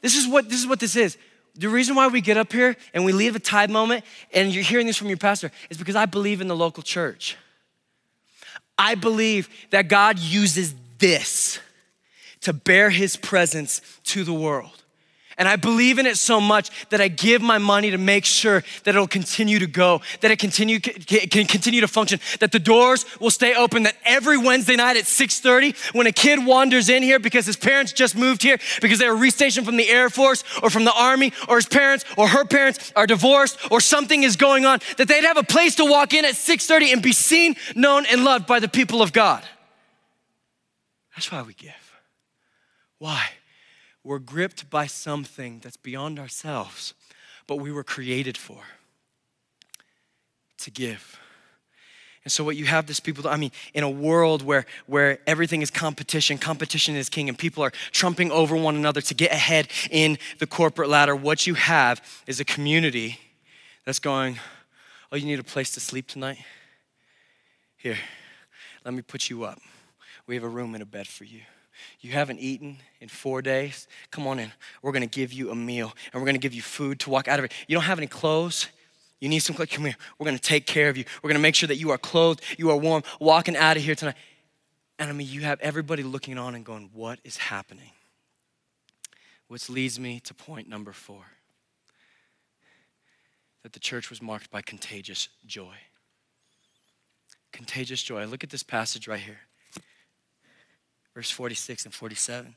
This 0.00 0.14
is 0.14 0.26
what 0.26 0.48
this 0.48 0.60
is 0.60 0.66
what 0.66 0.80
this 0.80 0.96
is. 0.96 1.18
the 1.54 1.68
reason 1.68 1.96
why 1.96 2.06
we 2.06 2.20
get 2.20 2.36
up 2.36 2.52
here 2.52 2.76
and 2.94 3.04
we 3.04 3.12
leave 3.12 3.34
a 3.34 3.40
tithe 3.40 3.70
moment, 3.70 4.04
and 4.32 4.54
you're 4.54 4.62
hearing 4.62 4.86
this 4.86 4.96
from 4.96 5.08
your 5.08 5.16
pastor, 5.16 5.50
is 5.70 5.76
because 5.76 5.96
I 5.96 6.06
believe 6.06 6.40
in 6.40 6.46
the 6.46 6.56
local 6.56 6.82
church. 6.82 7.36
I 8.78 8.94
believe 8.94 9.48
that 9.70 9.88
God 9.88 10.20
uses 10.20 10.72
this 10.98 11.58
to 12.42 12.52
bear 12.52 12.90
his 12.90 13.16
presence 13.16 13.82
to 14.04 14.22
the 14.22 14.32
world. 14.32 14.84
And 15.38 15.48
I 15.48 15.54
believe 15.54 16.00
in 16.00 16.06
it 16.06 16.18
so 16.18 16.40
much 16.40 16.70
that 16.90 17.00
I 17.00 17.06
give 17.06 17.40
my 17.40 17.58
money 17.58 17.92
to 17.92 17.98
make 17.98 18.24
sure 18.24 18.64
that 18.82 18.94
it'll 18.94 19.06
continue 19.06 19.60
to 19.60 19.68
go, 19.68 20.00
that 20.20 20.32
it 20.32 20.40
continue 20.40 20.80
can 20.80 21.46
continue 21.46 21.80
to 21.80 21.88
function, 21.88 22.18
that 22.40 22.50
the 22.50 22.58
doors 22.58 23.06
will 23.20 23.30
stay 23.30 23.54
open, 23.54 23.84
that 23.84 23.96
every 24.04 24.36
Wednesday 24.36 24.74
night 24.74 24.96
at 24.96 25.04
6:30, 25.04 25.94
when 25.94 26.08
a 26.08 26.12
kid 26.12 26.44
wanders 26.44 26.88
in 26.88 27.04
here 27.04 27.20
because 27.20 27.46
his 27.46 27.56
parents 27.56 27.92
just 27.92 28.16
moved 28.16 28.42
here 28.42 28.58
because 28.82 28.98
they 28.98 29.08
were 29.08 29.16
restationed 29.16 29.64
from 29.64 29.76
the 29.76 29.88
Air 29.88 30.10
Force 30.10 30.42
or 30.60 30.70
from 30.70 30.84
the 30.84 30.92
Army, 30.92 31.32
or 31.48 31.56
his 31.56 31.66
parents 31.66 32.04
or 32.16 32.26
her 32.26 32.44
parents 32.44 32.92
are 32.96 33.06
divorced, 33.06 33.58
or 33.70 33.80
something 33.80 34.24
is 34.24 34.34
going 34.34 34.66
on, 34.66 34.80
that 34.96 35.06
they'd 35.06 35.24
have 35.24 35.36
a 35.36 35.44
place 35.44 35.76
to 35.76 35.84
walk 35.84 36.12
in 36.14 36.24
at 36.24 36.34
6:30 36.34 36.92
and 36.92 37.00
be 37.00 37.12
seen, 37.12 37.54
known, 37.76 38.06
and 38.06 38.24
loved 38.24 38.48
by 38.48 38.58
the 38.58 38.68
people 38.68 39.02
of 39.02 39.12
God. 39.12 39.44
That's 41.14 41.30
why 41.30 41.42
we 41.42 41.54
give. 41.54 41.72
Why? 42.98 43.37
We're 44.08 44.18
gripped 44.18 44.70
by 44.70 44.86
something 44.86 45.60
that's 45.62 45.76
beyond 45.76 46.18
ourselves, 46.18 46.94
but 47.46 47.56
we 47.56 47.70
were 47.70 47.84
created 47.84 48.38
for 48.38 48.62
to 50.60 50.70
give. 50.70 51.20
And 52.24 52.32
so 52.32 52.42
what 52.42 52.56
you 52.56 52.64
have 52.64 52.86
this 52.86 53.00
people, 53.00 53.28
I 53.28 53.36
mean, 53.36 53.50
in 53.74 53.84
a 53.84 53.90
world 53.90 54.40
where, 54.40 54.64
where 54.86 55.18
everything 55.26 55.60
is 55.60 55.70
competition, 55.70 56.38
competition 56.38 56.96
is 56.96 57.10
king, 57.10 57.28
and 57.28 57.38
people 57.38 57.62
are 57.62 57.70
trumping 57.92 58.30
over 58.30 58.56
one 58.56 58.76
another 58.76 59.02
to 59.02 59.14
get 59.14 59.30
ahead 59.30 59.68
in 59.90 60.16
the 60.38 60.46
corporate 60.46 60.88
ladder, 60.88 61.14
what 61.14 61.46
you 61.46 61.52
have 61.52 62.00
is 62.26 62.40
a 62.40 62.46
community 62.46 63.20
that's 63.84 63.98
going, 63.98 64.38
oh, 65.12 65.16
you 65.16 65.26
need 65.26 65.38
a 65.38 65.44
place 65.44 65.70
to 65.72 65.80
sleep 65.80 66.08
tonight? 66.08 66.38
Here, 67.76 67.98
let 68.86 68.94
me 68.94 69.02
put 69.02 69.28
you 69.28 69.44
up. 69.44 69.60
We 70.26 70.34
have 70.34 70.44
a 70.44 70.48
room 70.48 70.72
and 70.72 70.82
a 70.82 70.86
bed 70.86 71.08
for 71.08 71.24
you. 71.24 71.42
You 72.00 72.12
haven't 72.12 72.38
eaten 72.38 72.78
in 73.00 73.08
four 73.08 73.42
days? 73.42 73.88
Come 74.10 74.26
on 74.26 74.38
in. 74.38 74.52
We're 74.82 74.92
gonna 74.92 75.06
give 75.06 75.32
you 75.32 75.50
a 75.50 75.54
meal 75.54 75.92
and 76.12 76.20
we're 76.20 76.26
gonna 76.26 76.38
give 76.38 76.54
you 76.54 76.62
food 76.62 77.00
to 77.00 77.10
walk 77.10 77.28
out 77.28 77.38
of 77.38 77.44
it. 77.44 77.52
You 77.66 77.74
don't 77.74 77.84
have 77.84 77.98
any 77.98 78.06
clothes? 78.06 78.68
You 79.20 79.28
need 79.28 79.40
some 79.40 79.56
clothes? 79.56 79.70
Come 79.70 79.84
here. 79.84 79.96
We're 80.18 80.26
gonna 80.26 80.38
take 80.38 80.66
care 80.66 80.88
of 80.88 80.96
you. 80.96 81.04
We're 81.22 81.28
gonna 81.28 81.40
make 81.40 81.54
sure 81.54 81.66
that 81.66 81.76
you 81.76 81.90
are 81.90 81.98
clothed, 81.98 82.42
you 82.56 82.70
are 82.70 82.76
warm, 82.76 83.02
walking 83.20 83.56
out 83.56 83.76
of 83.76 83.82
here 83.82 83.94
tonight. 83.94 84.16
And 84.98 85.10
I 85.10 85.12
mean, 85.12 85.28
you 85.28 85.42
have 85.42 85.60
everybody 85.60 86.02
looking 86.02 86.38
on 86.38 86.54
and 86.54 86.64
going, 86.64 86.90
What 86.92 87.20
is 87.24 87.36
happening? 87.36 87.92
Which 89.48 89.70
leads 89.70 89.98
me 89.98 90.20
to 90.20 90.34
point 90.34 90.68
number 90.68 90.92
four 90.92 91.24
that 93.62 93.72
the 93.72 93.80
church 93.80 94.10
was 94.10 94.22
marked 94.22 94.50
by 94.50 94.62
contagious 94.62 95.28
joy. 95.46 95.74
Contagious 97.52 98.02
joy. 98.02 98.26
Look 98.26 98.44
at 98.44 98.50
this 98.50 98.62
passage 98.62 99.08
right 99.08 99.20
here 99.20 99.40
verse 101.18 101.32
46 101.32 101.84
and 101.84 101.92
47. 101.92 102.54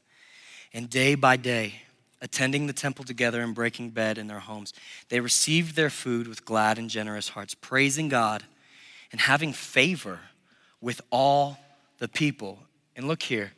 And 0.72 0.88
day 0.88 1.16
by 1.16 1.36
day, 1.36 1.82
attending 2.22 2.68
the 2.68 2.74
temple 2.74 3.04
together 3.04 3.42
and 3.42 3.56
breaking 3.56 3.90
bread 3.90 4.20
in 4.20 4.28
their 4.28 4.38
homes, 4.38 4.72
they 5.10 5.20
received 5.20 5.76
their 5.76 5.90
food 5.90 6.28
with 6.28 6.46
glad 6.46 6.78
and 6.78 6.88
generous 6.88 7.30
hearts, 7.30 7.56
praising 7.56 8.08
God 8.08 8.44
and 9.12 9.20
having 9.20 9.52
favor 9.52 10.20
with 10.80 11.02
all 11.10 11.58
the 11.98 12.08
people. 12.08 12.60
And 12.96 13.08
look 13.08 13.24
here, 13.24 13.54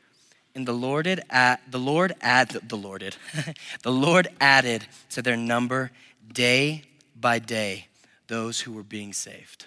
and 0.56 0.66
the 0.66 0.72
Lord 0.72 1.06
at 1.06 1.60
the 1.70 1.80
Lord 1.80 2.13
add 2.22 2.52
the 2.70 2.78
Lorded, 2.78 3.18
the 3.84 3.92
Lord 3.92 4.30
added 4.39 4.86
to 5.10 5.22
their 5.22 5.36
number 5.36 5.92
day 6.32 6.84
by 7.13 7.39
day 7.39 7.88
those 8.28 8.62
who 8.62 8.72
were 8.72 8.84
being 8.84 9.12
saved. 9.12 9.66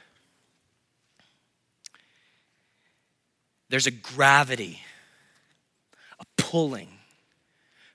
There's 3.69 3.87
a 3.87 3.91
gravity 3.91 4.81
pulling 6.51 6.89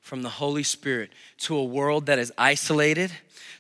from 0.02 0.24
the 0.24 0.30
Holy 0.30 0.64
Spirit 0.64 1.10
to 1.38 1.56
a 1.56 1.64
world 1.64 2.08
that 2.08 2.20
is 2.20 2.34
isolated, 2.38 3.12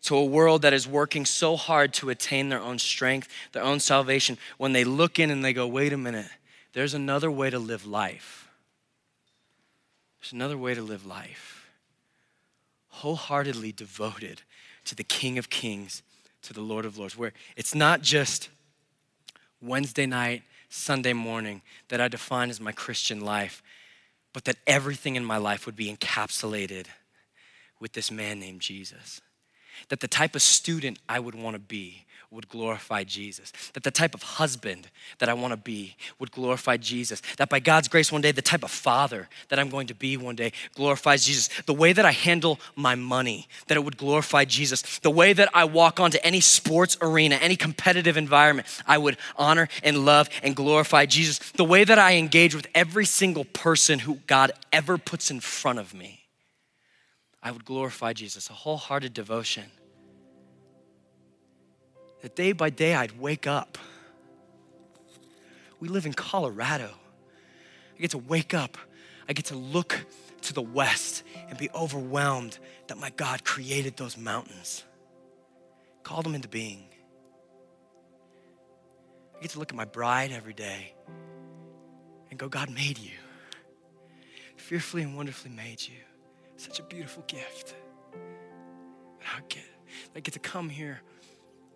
to 0.04 0.17
a 0.17 0.25
world 0.25 0.63
that 0.63 0.73
is 0.73 0.86
working 0.86 1.25
so 1.25 1.56
hard 1.56 1.93
to 1.93 2.10
attain 2.10 2.49
their 2.49 2.60
own 2.60 2.77
strength, 2.77 3.30
their 3.54 3.63
own 3.63 3.80
salvation, 3.80 4.38
when 4.58 4.73
they 4.73 4.84
look 4.84 5.17
in 5.17 5.32
and 5.32 5.45
they 5.45 5.54
go, 5.54 5.65
wait 5.65 5.93
a 5.93 5.97
minute, 5.97 6.27
there's 6.73 6.93
another 6.93 7.32
way 7.32 7.49
to 7.49 7.58
live 7.58 7.86
life. 7.86 8.49
There's 10.19 10.34
another 10.34 10.58
way 10.58 10.73
to 10.73 10.82
live 10.82 11.06
life. 11.06 11.65
Wholeheartedly 12.89 13.71
devoted 13.71 14.41
to 14.86 14.95
the 14.95 15.06
King 15.06 15.38
of 15.38 15.49
Kings, 15.49 16.04
to 16.41 16.54
the 16.54 16.62
Lord 16.62 16.84
of 16.84 16.97
Lords, 16.97 17.17
where 17.17 17.32
it's 17.56 17.73
not 17.73 18.01
just 18.01 18.49
Wednesday 19.62 20.06
night, 20.06 20.43
Sunday 20.67 21.13
morning 21.13 21.62
that 21.88 22.01
I 22.01 22.10
define 22.10 22.49
as 22.49 22.60
my 22.60 22.73
Christian 22.73 23.21
life 23.21 23.63
but 24.34 24.46
that 24.46 24.58
everything 24.65 25.15
in 25.15 25.26
my 25.26 25.38
life 25.38 25.65
would 25.65 25.76
be 25.76 25.94
encapsulated 25.94 26.86
with 27.80 27.94
this 27.94 28.12
man 28.12 28.39
named 28.39 28.62
Jesus. 28.62 29.22
That 29.89 30.00
the 30.00 30.08
type 30.08 30.36
of 30.36 30.41
student 30.41 31.00
I 31.10 31.20
would 31.20 31.36
want 31.36 31.56
to 31.56 31.60
be 31.60 32.06
would 32.32 32.48
glorify 32.48 33.04
Jesus. 33.04 33.52
That 33.74 33.84
the 33.84 33.91
type 33.91 34.15
of 34.15 34.24
husband 34.24 34.89
that 35.20 35.28
I 35.28 35.34
want 35.34 35.52
to 35.52 35.58
be 35.58 35.98
would 36.17 36.32
glorify 36.32 36.78
Jesus. 36.78 37.22
That 37.38 37.50
by 37.50 37.60
God's 37.60 37.89
grace, 37.89 38.10
one 38.10 38.22
day, 38.22 38.32
the 38.32 38.41
type 38.41 38.63
of 38.63 38.72
father 38.72 39.28
that 39.50 39.60
I'm 39.60 39.70
going 39.70 39.88
to 39.88 39.94
be 39.94 40.15
one 40.15 40.38
day 40.38 40.54
glorifies 40.74 41.26
Jesus. 41.26 41.50
The 41.65 41.74
way 41.74 41.91
that 41.91 42.06
I 42.06 42.12
handle 42.12 42.60
my 42.76 42.96
money, 42.96 43.50
that 43.67 43.76
it 43.76 43.84
would 43.84 43.98
glorify 43.98 44.46
Jesus. 44.46 45.00
The 45.00 45.12
way 45.12 45.34
that 45.34 45.50
I 45.54 45.65
walk 45.65 46.00
onto 46.00 46.20
any 46.24 46.39
sports 46.39 46.98
arena, 47.02 47.36
any 47.36 47.58
competitive 47.58 48.15
environment, 48.15 48.67
I 48.88 48.98
would 48.98 49.17
honor 49.36 49.67
and 49.84 50.06
love 50.06 50.30
and 50.41 50.56
glorify 50.56 51.06
Jesus. 51.06 51.39
The 51.52 51.65
way 51.65 51.84
that 51.84 52.00
I 52.00 52.15
engage 52.15 52.56
with 52.56 52.67
every 52.74 53.06
single 53.06 53.44
person 53.44 54.00
who 54.00 54.20
God 54.28 54.54
ever 54.72 54.98
puts 54.98 55.32
in 55.32 55.41
front 55.41 55.80
of 55.80 55.94
me, 55.94 56.22
I 57.44 57.52
would 57.52 57.65
glorify 57.65 58.13
Jesus. 58.13 58.50
A 58.50 58.54
wholehearted 58.54 59.13
devotion 59.13 59.65
that 62.21 62.36
day 62.36 62.51
by 62.51 62.69
day 62.69 62.95
I'd 62.95 63.19
wake 63.19 63.47
up. 63.47 63.77
We 65.79 65.88
live 65.88 66.05
in 66.05 66.13
Colorado. 66.13 66.91
I 67.97 68.01
get 68.01 68.12
to 68.12 68.17
wake 68.17 68.53
up, 68.53 68.77
I 69.27 69.34
get 69.34 69.45
to 69.45 69.55
look 69.55 70.05
to 70.41 70.53
the 70.53 70.62
west 70.62 71.23
and 71.49 71.57
be 71.57 71.69
overwhelmed 71.75 72.57
that 72.88 72.97
my 72.97 73.12
God 73.12 73.43
created 73.43 73.97
those 73.97 74.17
mountains, 74.17 74.84
called 76.03 76.25
them 76.25 76.34
into 76.34 76.47
being. 76.47 76.86
I 79.38 79.41
get 79.41 79.51
to 79.51 79.60
look 79.60 79.69
at 79.69 79.75
my 79.75 79.86
bride 79.86 80.31
every 80.31 80.53
day 80.53 80.93
and 82.29 82.39
go, 82.39 82.47
God 82.47 82.69
made 82.69 82.97
you. 82.97 83.12
Fearfully 84.55 85.03
and 85.03 85.15
wonderfully 85.15 85.51
made 85.51 85.81
you. 85.81 85.97
Such 86.57 86.79
a 86.79 86.84
beautiful 86.84 87.23
gift. 87.27 87.75
I 88.15 89.41
get, 89.49 89.63
I 90.15 90.19
get 90.19 90.34
to 90.34 90.39
come 90.39 90.69
here 90.69 91.01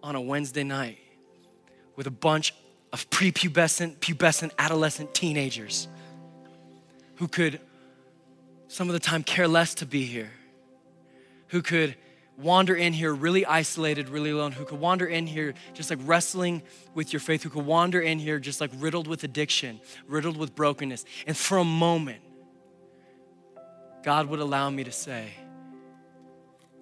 on 0.05 0.15
a 0.15 0.21
Wednesday 0.21 0.63
night 0.63 0.99
with 1.95 2.05
a 2.05 2.11
bunch 2.11 2.53
of 2.93 3.09
prepubescent, 3.09 3.97
pubescent, 3.97 4.51
adolescent 4.59 5.15
teenagers 5.15 5.87
who 7.15 7.27
could, 7.27 7.59
some 8.67 8.87
of 8.87 8.93
the 8.93 8.99
time, 8.99 9.23
care 9.23 9.47
less 9.47 9.73
to 9.73 9.85
be 9.87 10.05
here, 10.05 10.29
who 11.47 11.63
could 11.63 11.95
wander 12.37 12.75
in 12.75 12.93
here 12.93 13.15
really 13.15 13.47
isolated, 13.47 14.07
really 14.07 14.29
alone, 14.29 14.51
who 14.51 14.63
could 14.63 14.79
wander 14.79 15.07
in 15.07 15.25
here 15.25 15.55
just 15.73 15.89
like 15.89 15.97
wrestling 16.03 16.61
with 16.93 17.11
your 17.11 17.19
faith, 17.19 17.41
who 17.41 17.49
could 17.49 17.65
wander 17.65 17.99
in 17.99 18.19
here 18.19 18.37
just 18.37 18.61
like 18.61 18.69
riddled 18.75 19.07
with 19.07 19.23
addiction, 19.23 19.81
riddled 20.05 20.37
with 20.37 20.53
brokenness. 20.53 21.03
And 21.25 21.35
for 21.35 21.57
a 21.57 21.63
moment, 21.63 22.21
God 24.03 24.27
would 24.27 24.39
allow 24.39 24.69
me 24.69 24.83
to 24.83 24.91
say, 24.91 25.31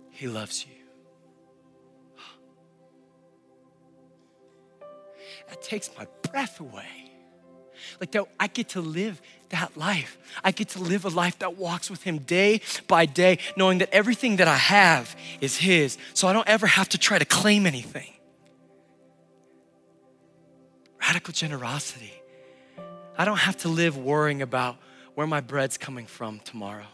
He 0.09 0.27
loves 0.27 0.65
you. 0.65 0.72
That 5.53 5.61
takes 5.61 5.91
my 5.95 6.07
breath 6.31 6.59
away. 6.59 7.11
Like 7.99 8.11
that, 8.13 8.25
I 8.39 8.47
get 8.47 8.69
to 8.69 8.81
live 8.81 9.21
that 9.49 9.77
life. 9.77 10.17
I 10.43 10.49
get 10.49 10.69
to 10.69 10.79
live 10.81 11.05
a 11.05 11.09
life 11.09 11.37
that 11.39 11.57
walks 11.57 11.91
with 11.91 12.01
Him 12.01 12.17
day 12.19 12.61
by 12.87 13.05
day, 13.05 13.37
knowing 13.55 13.77
that 13.77 13.93
everything 13.93 14.37
that 14.37 14.47
I 14.47 14.55
have 14.55 15.15
is 15.41 15.57
His. 15.57 15.99
So 16.15 16.27
I 16.27 16.33
don't 16.33 16.47
ever 16.47 16.65
have 16.65 16.89
to 16.89 16.97
try 16.97 17.19
to 17.19 17.25
claim 17.25 17.67
anything. 17.67 18.11
Radical 20.99 21.33
generosity. 21.33 22.13
I 23.15 23.25
don't 23.25 23.37
have 23.37 23.57
to 23.57 23.67
live 23.67 23.95
worrying 23.95 24.41
about 24.41 24.77
where 25.13 25.27
my 25.27 25.41
bread's 25.41 25.77
coming 25.77 26.07
from 26.07 26.39
tomorrow. 26.39 26.87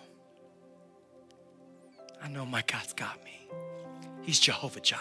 I 2.22 2.28
know 2.28 2.46
my 2.46 2.64
God's 2.68 2.92
got 2.92 3.24
me. 3.24 3.40
He's 4.22 4.38
Jehovah 4.38 4.82
Jireh, 4.82 5.00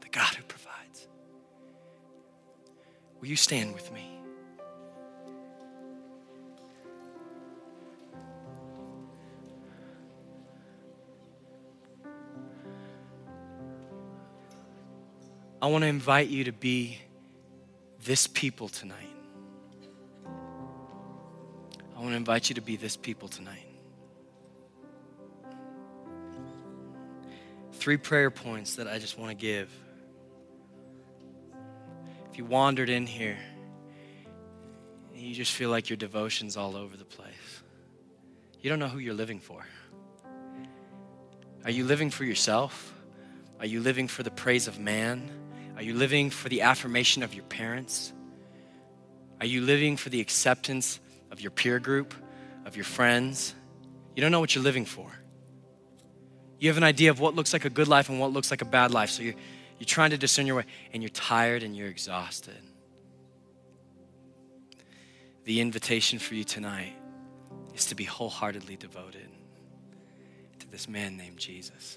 the 0.00 0.08
God 0.08 0.34
who 0.34 0.42
provides. 0.44 0.67
Will 3.20 3.28
you 3.28 3.36
stand 3.36 3.74
with 3.74 3.92
me? 3.92 4.18
I 15.60 15.66
want 15.66 15.82
to 15.82 15.88
invite 15.88 16.28
you 16.28 16.44
to 16.44 16.52
be 16.52 16.98
this 18.04 18.28
people 18.28 18.68
tonight. 18.68 18.96
I 21.96 22.00
want 22.00 22.12
to 22.12 22.16
invite 22.16 22.48
you 22.48 22.54
to 22.54 22.60
be 22.60 22.76
this 22.76 22.96
people 22.96 23.26
tonight. 23.26 23.66
Three 27.72 27.96
prayer 27.96 28.30
points 28.30 28.76
that 28.76 28.86
I 28.86 29.00
just 29.00 29.18
want 29.18 29.30
to 29.30 29.34
give. 29.36 29.68
You 32.38 32.46
wandered 32.46 32.88
in 32.88 33.06
here 33.06 33.36
you 35.28 35.34
just 35.34 35.52
feel 35.52 35.70
like 35.70 35.90
your 35.90 35.96
devotion's 35.96 36.56
all 36.56 36.76
over 36.76 36.96
the 36.96 37.04
place, 37.04 37.62
you 38.60 38.70
don't 38.70 38.78
know 38.78 38.88
who 38.88 38.98
you're 38.98 39.14
living 39.14 39.40
for. 39.40 39.64
Are 41.64 41.70
you 41.70 41.84
living 41.84 42.10
for 42.10 42.24
yourself? 42.24 42.94
Are 43.60 43.66
you 43.66 43.80
living 43.80 44.08
for 44.08 44.22
the 44.22 44.30
praise 44.30 44.68
of 44.68 44.78
man? 44.78 45.30
Are 45.76 45.82
you 45.82 45.94
living 45.94 46.30
for 46.30 46.48
the 46.48 46.62
affirmation 46.62 47.22
of 47.22 47.34
your 47.34 47.44
parents? 47.44 48.12
Are 49.40 49.46
you 49.46 49.60
living 49.60 49.96
for 49.96 50.08
the 50.08 50.20
acceptance 50.20 51.00
of 51.30 51.40
your 51.40 51.50
peer 51.50 51.78
group, 51.78 52.14
of 52.64 52.76
your 52.76 52.84
friends? 52.84 53.54
You 54.14 54.22
don't 54.22 54.32
know 54.32 54.40
what 54.40 54.54
you're 54.54 54.64
living 54.64 54.84
for. 54.84 55.10
You 56.58 56.68
have 56.68 56.76
an 56.76 56.84
idea 56.84 57.10
of 57.10 57.20
what 57.20 57.34
looks 57.34 57.52
like 57.52 57.64
a 57.64 57.70
good 57.70 57.88
life 57.88 58.08
and 58.08 58.18
what 58.18 58.32
looks 58.32 58.50
like 58.50 58.62
a 58.62 58.66
bad 58.66 58.92
life. 58.92 59.10
So 59.10 59.22
you're, 59.22 59.34
you're 59.78 59.86
trying 59.86 60.10
to 60.10 60.18
discern 60.18 60.46
your 60.46 60.56
way, 60.56 60.64
and 60.92 61.02
you're 61.02 61.10
tired 61.10 61.62
and 61.62 61.76
you're 61.76 61.88
exhausted. 61.88 62.56
The 65.44 65.60
invitation 65.60 66.18
for 66.18 66.34
you 66.34 66.44
tonight 66.44 66.94
is 67.74 67.86
to 67.86 67.94
be 67.94 68.04
wholeheartedly 68.04 68.76
devoted 68.76 69.28
to 70.58 70.70
this 70.70 70.88
man 70.88 71.16
named 71.16 71.38
Jesus. 71.38 71.96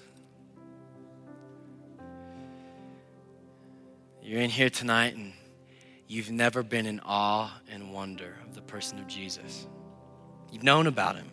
You're 4.22 4.40
in 4.40 4.50
here 4.50 4.70
tonight 4.70 5.16
and 5.16 5.32
you've 6.06 6.30
never 6.30 6.62
been 6.62 6.86
in 6.86 7.00
awe 7.04 7.60
and 7.70 7.92
wonder 7.92 8.36
of 8.46 8.54
the 8.54 8.62
person 8.62 9.00
of 9.00 9.08
Jesus. 9.08 9.66
You've 10.52 10.62
known 10.62 10.86
about 10.86 11.16
him. 11.16 11.26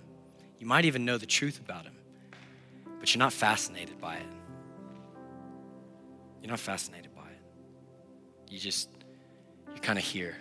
You 0.58 0.66
might 0.66 0.86
even 0.86 1.06
know 1.06 1.18
the 1.18 1.26
truth 1.26 1.60
about 1.60 1.86
him, 1.86 1.96
but 3.00 3.14
you're 3.14 3.20
not 3.20 3.32
fascinated 3.32 4.02
by 4.02 4.16
it. 4.16 4.28
You're 6.42 6.50
not 6.50 6.60
fascinated 6.60 7.14
by 7.16 7.28
it. 7.28 7.42
You 8.50 8.60
just, 8.60 8.90
you're 9.68 9.78
kind 9.78 10.00
of 10.00 10.06
here 10.06 10.36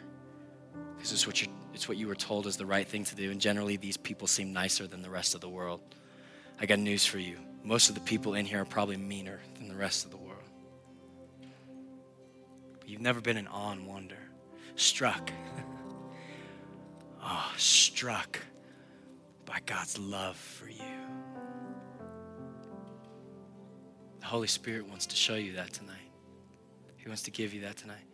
because 0.96 1.12
it's 1.12 1.26
what, 1.26 1.40
you 1.42 1.48
it's 1.74 1.88
what 1.88 1.96
you 1.96 2.08
were 2.08 2.14
told 2.14 2.46
is 2.46 2.56
the 2.56 2.66
right 2.66 2.86
thing 2.86 3.04
to 3.04 3.14
do. 3.14 3.30
And 3.30 3.40
generally, 3.40 3.76
these 3.76 3.96
people 3.96 4.26
seem 4.26 4.52
nicer 4.52 4.86
than 4.86 5.02
the 5.02 5.10
rest 5.10 5.34
of 5.34 5.40
the 5.40 5.48
world. 5.48 5.80
I 6.60 6.66
got 6.66 6.78
news 6.78 7.06
for 7.06 7.18
you. 7.18 7.36
Most 7.62 7.88
of 7.88 7.94
the 7.94 8.00
people 8.00 8.34
in 8.34 8.46
here 8.46 8.62
are 8.62 8.64
probably 8.64 8.96
meaner 8.96 9.40
than 9.58 9.68
the 9.68 9.76
rest 9.76 10.04
of 10.04 10.10
the 10.10 10.16
world. 10.16 10.42
But 12.80 12.88
You've 12.88 13.00
never 13.00 13.20
been 13.20 13.36
in 13.36 13.46
awe 13.46 13.72
and 13.72 13.86
wonder, 13.86 14.18
struck. 14.74 15.30
oh, 17.22 17.52
struck 17.56 18.40
by 19.44 19.60
God's 19.66 19.98
love 19.98 20.36
for 20.36 20.68
you. 20.68 21.07
The 24.28 24.32
Holy 24.32 24.46
Spirit 24.46 24.86
wants 24.86 25.06
to 25.06 25.16
show 25.16 25.36
you 25.36 25.54
that 25.54 25.72
tonight. 25.72 25.96
He 26.98 27.08
wants 27.08 27.22
to 27.22 27.30
give 27.30 27.54
you 27.54 27.62
that 27.62 27.78
tonight. 27.78 28.04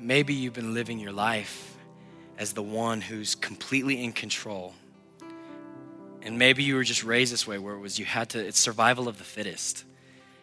Maybe 0.00 0.34
you've 0.34 0.52
been 0.52 0.74
living 0.74 0.98
your 0.98 1.12
life 1.12 1.76
as 2.38 2.54
the 2.54 2.62
one 2.64 3.00
who's 3.00 3.36
completely 3.36 4.02
in 4.02 4.12
control. 4.12 4.74
And 6.22 6.40
maybe 6.40 6.64
you 6.64 6.74
were 6.74 6.82
just 6.82 7.04
raised 7.04 7.32
this 7.32 7.46
way 7.46 7.56
where 7.56 7.76
it 7.76 7.78
was 7.78 8.00
you 8.00 8.04
had 8.04 8.30
to, 8.30 8.44
it's 8.44 8.58
survival 8.58 9.06
of 9.06 9.16
the 9.18 9.22
fittest. 9.22 9.84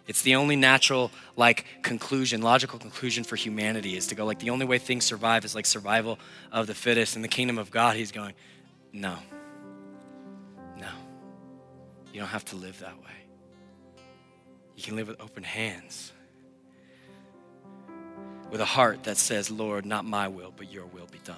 It's 0.08 0.22
the 0.22 0.36
only 0.36 0.56
natural, 0.56 1.12
like, 1.36 1.66
conclusion, 1.82 2.42
logical 2.42 2.80
conclusion 2.80 3.26
for 3.26 3.36
humanity 3.36 3.98
is 3.98 4.08
to 4.08 4.16
go, 4.16 4.24
like, 4.24 4.40
the 4.40 4.52
only 4.52 4.66
way 4.66 4.78
things 4.78 5.04
survive 5.04 5.44
is 5.44 5.56
like 5.56 5.66
survival 5.66 6.20
of 6.54 6.68
the 6.68 6.74
fittest. 6.74 7.18
In 7.18 7.22
the 7.22 7.28
kingdom 7.28 7.58
of 7.58 7.70
God, 7.70 7.98
he's 7.98 8.14
going, 8.14 8.34
no. 8.94 9.18
No. 10.78 10.88
You 12.14 12.22
don't 12.22 12.30
have 12.30 12.46
to 12.46 12.56
live 12.56 12.80
that 12.80 12.96
way. 13.04 13.23
You 14.76 14.84
can 14.84 14.96
live 14.96 15.08
with 15.08 15.22
open 15.22 15.44
hands, 15.44 16.12
with 18.50 18.62
a 18.62 18.66
heart 18.66 19.04
that 19.04 19.18
says, 19.18 19.52
Lord, 19.52 19.86
not 19.86 20.06
my 20.06 20.28
will, 20.28 20.54
but 20.56 20.72
your 20.72 20.86
will 20.86 21.08
be 21.12 21.20
done. 21.24 21.38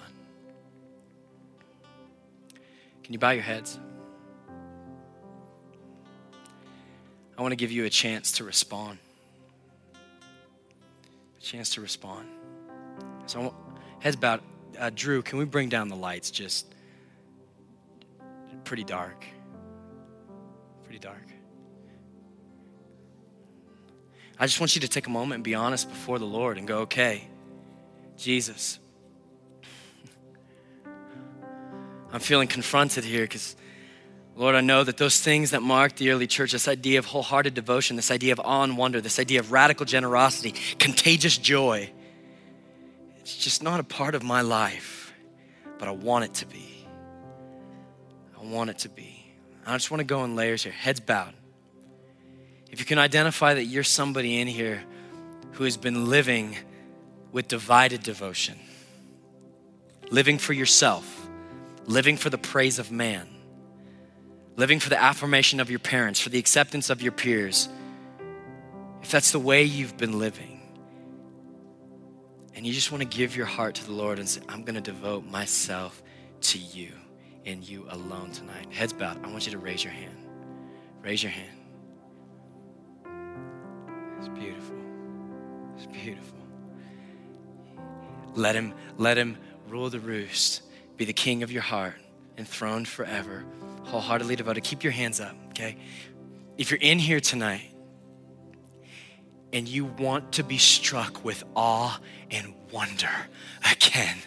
Can 3.04 3.14
you 3.14 3.20
bow 3.20 3.32
your 3.32 3.44
heads? 3.44 3.80
I 7.38 7.42
want 7.42 7.52
to 7.52 7.58
give 7.58 7.72
you 7.72 7.86
a 7.86 7.90
chance 7.90 8.32
to 8.34 8.44
respond. 8.44 8.98
A 9.94 11.42
chance 11.42 11.74
to 11.76 11.82
respond. 11.82 12.30
So, 13.28 13.42
want, 13.42 13.54
heads 14.00 14.16
bowed. 14.16 14.42
Uh, 14.80 14.90
Drew, 14.94 15.22
can 15.22 15.38
we 15.38 15.46
bring 15.46 15.70
down 15.70 15.90
the 15.90 15.96
lights? 15.96 16.32
Just 16.32 16.74
pretty 18.64 18.84
dark. 18.84 19.26
Pretty 20.84 21.00
dark. 21.00 21.35
I 24.38 24.46
just 24.46 24.60
want 24.60 24.76
you 24.76 24.82
to 24.82 24.88
take 24.88 25.08
a 25.08 25.10
moment 25.10 25.36
and 25.36 25.44
be 25.44 25.56
honest 25.56 25.90
before 25.90 26.20
the 26.20 26.26
Lord 26.26 26.58
and 26.58 26.68
go, 26.68 26.80
okay, 26.80 27.28
Jesus, 28.18 28.80
I'm 32.12 32.20
feeling 32.20 32.48
confronted 32.48 33.04
here 33.04 33.24
because 33.24 33.56
Lord, 34.38 34.56
I 34.56 34.62
know 34.62 34.84
that 34.84 34.98
those 34.98 35.22
things 35.22 35.52
that 35.52 35.62
mark 35.62 35.96
the 35.96 36.12
early 36.12 36.28
church, 36.28 36.52
this 36.52 36.68
idea 36.68 37.00
of 37.00 37.06
wholehearted 37.06 37.54
devotion, 37.54 37.96
this 37.96 38.12
idea 38.12 38.34
of 38.34 38.42
awe 38.44 38.64
and 38.64 38.78
wonder, 38.78 39.00
this 39.00 39.18
idea 39.18 39.40
of 39.40 39.54
radical 39.54 39.86
generosity, 39.86 40.54
contagious 40.78 41.38
joy, 41.38 41.90
it's 43.20 43.38
just 43.38 43.64
not 43.64 43.80
a 43.80 43.84
part 43.84 44.14
of 44.14 44.24
my 44.24 44.42
life, 44.42 45.14
but 45.80 45.88
I 45.88 45.92
want 45.92 46.26
it 46.26 46.34
to 46.36 46.46
be. 46.46 46.86
I 48.38 48.46
want 48.46 48.70
it 48.70 48.80
to 48.80 48.90
be. 48.90 49.34
I 49.66 49.74
just 49.74 49.90
want 49.90 50.02
to 50.02 50.06
go 50.06 50.26
in 50.26 50.36
layers 50.36 50.64
here, 50.64 50.74
heads 50.74 51.00
bowed. 51.00 51.34
If 52.76 52.80
you 52.80 52.86
can 52.86 53.00
identify 53.00 53.54
that 53.54 53.64
you're 53.64 53.84
somebody 53.84 54.42
in 54.42 54.50
here 54.50 54.84
who 55.54 55.64
has 55.64 55.78
been 55.78 56.10
living 56.10 56.58
with 57.32 57.48
divided 57.48 58.04
devotion, 58.04 58.60
living 60.12 60.38
for 60.38 60.52
yourself, 60.52 61.26
living 61.86 62.18
for 62.18 62.30
the 62.30 62.38
praise 62.38 62.78
of 62.78 62.92
man 62.92 63.30
living 64.56 64.80
for 64.80 64.90
the 64.90 65.02
affirmation 65.02 65.60
of 65.60 65.70
your 65.70 65.80
parents, 65.80 66.20
for 66.20 66.30
the 66.30 66.40
acceptance 66.40 66.90
of 66.90 67.02
your 67.02 67.12
peers, 67.12 67.68
if 69.02 69.12
that's 69.12 69.32
the 69.32 69.40
way 69.40 69.64
you've 69.64 69.98
been 69.98 70.18
living, 70.18 70.62
and 72.56 72.66
you 72.66 72.74
just 72.74 72.92
want 72.92 73.02
to 73.02 73.18
give 73.18 73.36
your 73.36 73.46
heart 73.46 73.76
to 73.76 73.86
the 73.86 73.92
Lord 73.92 74.18
and 74.18 74.28
say, 74.28 74.42
I'm 74.48 74.64
going 74.64 74.76
to 74.76 74.82
devote 74.82 75.26
myself 75.26 76.02
to 76.42 76.58
you 76.58 76.92
and 77.46 77.68
you 77.68 77.86
alone 77.90 78.32
tonight. 78.32 78.72
Heads 78.72 78.94
bowed, 78.94 79.24
I 79.24 79.30
want 79.30 79.46
you 79.46 79.52
to 79.52 79.58
raise 79.58 79.84
your 79.84 79.92
hand. 79.92 80.16
Raise 81.04 81.22
your 81.22 81.34
hand. 81.34 81.65
It's 84.20 84.28
beautiful. 84.30 84.76
It's 85.78 85.86
beautiful. 85.88 86.38
Let 88.36 88.56
him, 88.56 88.74
let 88.98 89.18
him 89.18 89.38
rule 89.68 89.90
the 89.90 90.00
roost, 90.00 90.62
be 90.98 91.06
the 91.06 91.14
king 91.14 91.44
of 91.44 91.52
your 91.52 91.62
heart, 91.62 91.96
enthroned 92.38 92.88
forever 92.88 93.46
wholeheartedly 93.86 94.36
devoted, 94.36 94.64
keep 94.64 94.84
your 94.84 94.92
hands 94.92 95.20
up, 95.20 95.36
okay? 95.50 95.78
If 96.58 96.72
you're 96.72 96.80
in 96.82 97.00
here 97.00 97.20
tonight 97.20 97.72
and 99.54 99.68
you 99.68 99.86
want 99.86 100.34
to 100.34 100.44
be 100.44 100.58
struck 100.58 101.24
with 101.24 101.44
awe 101.56 102.00
and 102.32 102.54
wonder 102.72 103.10
again 103.72 104.18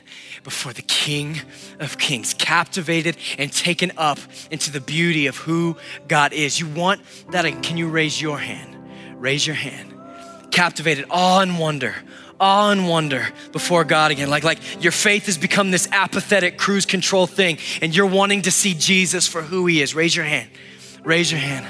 before 0.45 0.73
the 0.73 0.83
King 0.83 1.41
of 1.81 1.99
Kings, 1.99 2.33
captivated 2.35 3.17
and 3.37 3.53
taken 3.53 3.93
up 3.97 4.19
into 4.51 4.71
the 4.71 4.81
beauty 4.81 5.27
of 5.27 5.37
who 5.37 5.77
God 6.07 6.33
is, 6.33 6.61
you 6.61 6.69
want 6.69 7.03
that, 7.31 7.45
can 7.63 7.77
you 7.77 7.89
raise 7.89 8.23
your 8.23 8.39
hand? 8.39 8.78
Raise 9.19 9.47
your 9.47 9.57
hand. 9.57 9.95
Captivated, 10.51 11.07
awe 11.11 11.41
and 11.41 11.59
wonder 11.59 11.95
awe 12.41 12.71
and 12.71 12.89
wonder 12.89 13.29
before 13.53 13.85
God 13.85 14.11
again. 14.11 14.31
Like, 14.31 14.45
like 14.45 14.83
your 14.83 14.93
faith 14.93 15.27
has 15.27 15.39
become 15.39 15.71
this 15.71 15.89
apathetic 15.93 16.59
cruise 16.59 16.87
control 16.87 17.27
thing, 17.27 17.59
and 17.83 17.95
you're 17.95 18.07
wanting 18.07 18.43
to 18.43 18.51
see 18.51 18.75
Jesus 18.75 19.27
for 19.27 19.43
who 19.43 19.67
he 19.67 19.83
is. 19.83 19.95
Raise 19.95 20.15
your 20.15 20.25
hand. 20.25 20.51
Raise 21.05 21.31
your 21.31 21.41
hand. 21.41 21.67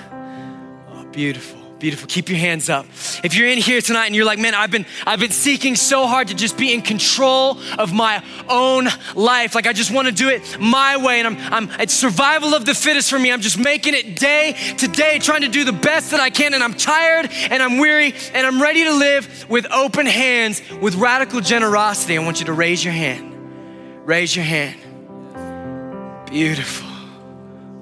Oh, 0.92 1.04
beautiful. 1.10 1.57
Beautiful. 1.78 2.08
Keep 2.08 2.28
your 2.28 2.38
hands 2.38 2.68
up. 2.68 2.86
If 3.22 3.36
you're 3.36 3.48
in 3.48 3.58
here 3.58 3.80
tonight 3.80 4.06
and 4.06 4.16
you're 4.16 4.24
like, 4.24 4.40
man, 4.40 4.52
I've 4.52 4.70
been 4.72 4.84
I've 5.06 5.20
been 5.20 5.30
seeking 5.30 5.76
so 5.76 6.08
hard 6.08 6.28
to 6.28 6.34
just 6.34 6.56
be 6.58 6.72
in 6.72 6.82
control 6.82 7.60
of 7.78 7.92
my 7.92 8.24
own 8.48 8.88
life. 9.14 9.54
Like 9.54 9.68
I 9.68 9.72
just 9.72 9.92
want 9.92 10.08
to 10.08 10.12
do 10.12 10.28
it 10.28 10.58
my 10.58 10.96
way. 10.96 11.20
And 11.20 11.28
I'm 11.28 11.54
I'm 11.54 11.80
it's 11.80 11.94
survival 11.94 12.52
of 12.54 12.64
the 12.64 12.74
fittest 12.74 13.08
for 13.08 13.18
me. 13.18 13.30
I'm 13.30 13.40
just 13.40 13.58
making 13.58 13.94
it 13.94 14.18
day 14.18 14.56
to 14.78 14.88
day, 14.88 15.20
trying 15.20 15.42
to 15.42 15.48
do 15.48 15.64
the 15.64 15.72
best 15.72 16.10
that 16.10 16.18
I 16.18 16.30
can. 16.30 16.52
And 16.52 16.64
I'm 16.64 16.74
tired 16.74 17.30
and 17.30 17.62
I'm 17.62 17.78
weary 17.78 18.12
and 18.34 18.44
I'm 18.44 18.60
ready 18.60 18.82
to 18.82 18.94
live 18.94 19.48
with 19.48 19.70
open 19.70 20.06
hands, 20.06 20.60
with 20.80 20.96
radical 20.96 21.40
generosity. 21.40 22.18
I 22.18 22.24
want 22.24 22.40
you 22.40 22.46
to 22.46 22.54
raise 22.54 22.84
your 22.84 22.94
hand. 22.94 23.36
Raise 24.04 24.34
your 24.34 24.44
hand. 24.44 24.76
Beautiful. 26.28 26.87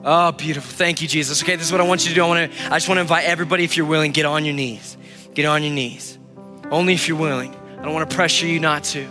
Oh, 0.09 0.31
beautiful. 0.31 0.71
Thank 0.71 1.03
you, 1.03 1.09
Jesus. 1.09 1.43
Okay, 1.43 1.57
this 1.57 1.67
is 1.67 1.73
what 1.73 1.81
I 1.81 1.85
want 1.85 2.05
you 2.05 2.11
to 2.11 2.15
do. 2.15 2.23
I 2.25 2.29
want 2.29 2.53
to 2.53 2.67
I 2.67 2.77
just 2.77 2.89
want 2.89 2.99
to 2.99 3.03
invite 3.03 3.25
everybody, 3.25 3.65
if 3.65 3.77
you're 3.77 3.87
willing, 3.87 4.13
get 4.13 4.25
on 4.25 4.45
your 4.45 4.55
knees. 4.55 4.97
Get 5.35 5.47
on 5.47 5.65
your 5.65 5.73
knees. 5.73 6.17
Only 6.71 6.95
if 6.95 7.09
you're 7.09 7.19
willing. 7.19 7.53
I 7.53 7.83
don't 7.83 7.93
want 7.93 8.09
to 8.09 8.15
pressure 8.15 8.47
you 8.47 8.61
not 8.61 8.85
to. 8.85 9.05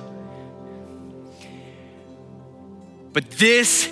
But 3.11 3.29
this, 3.31 3.91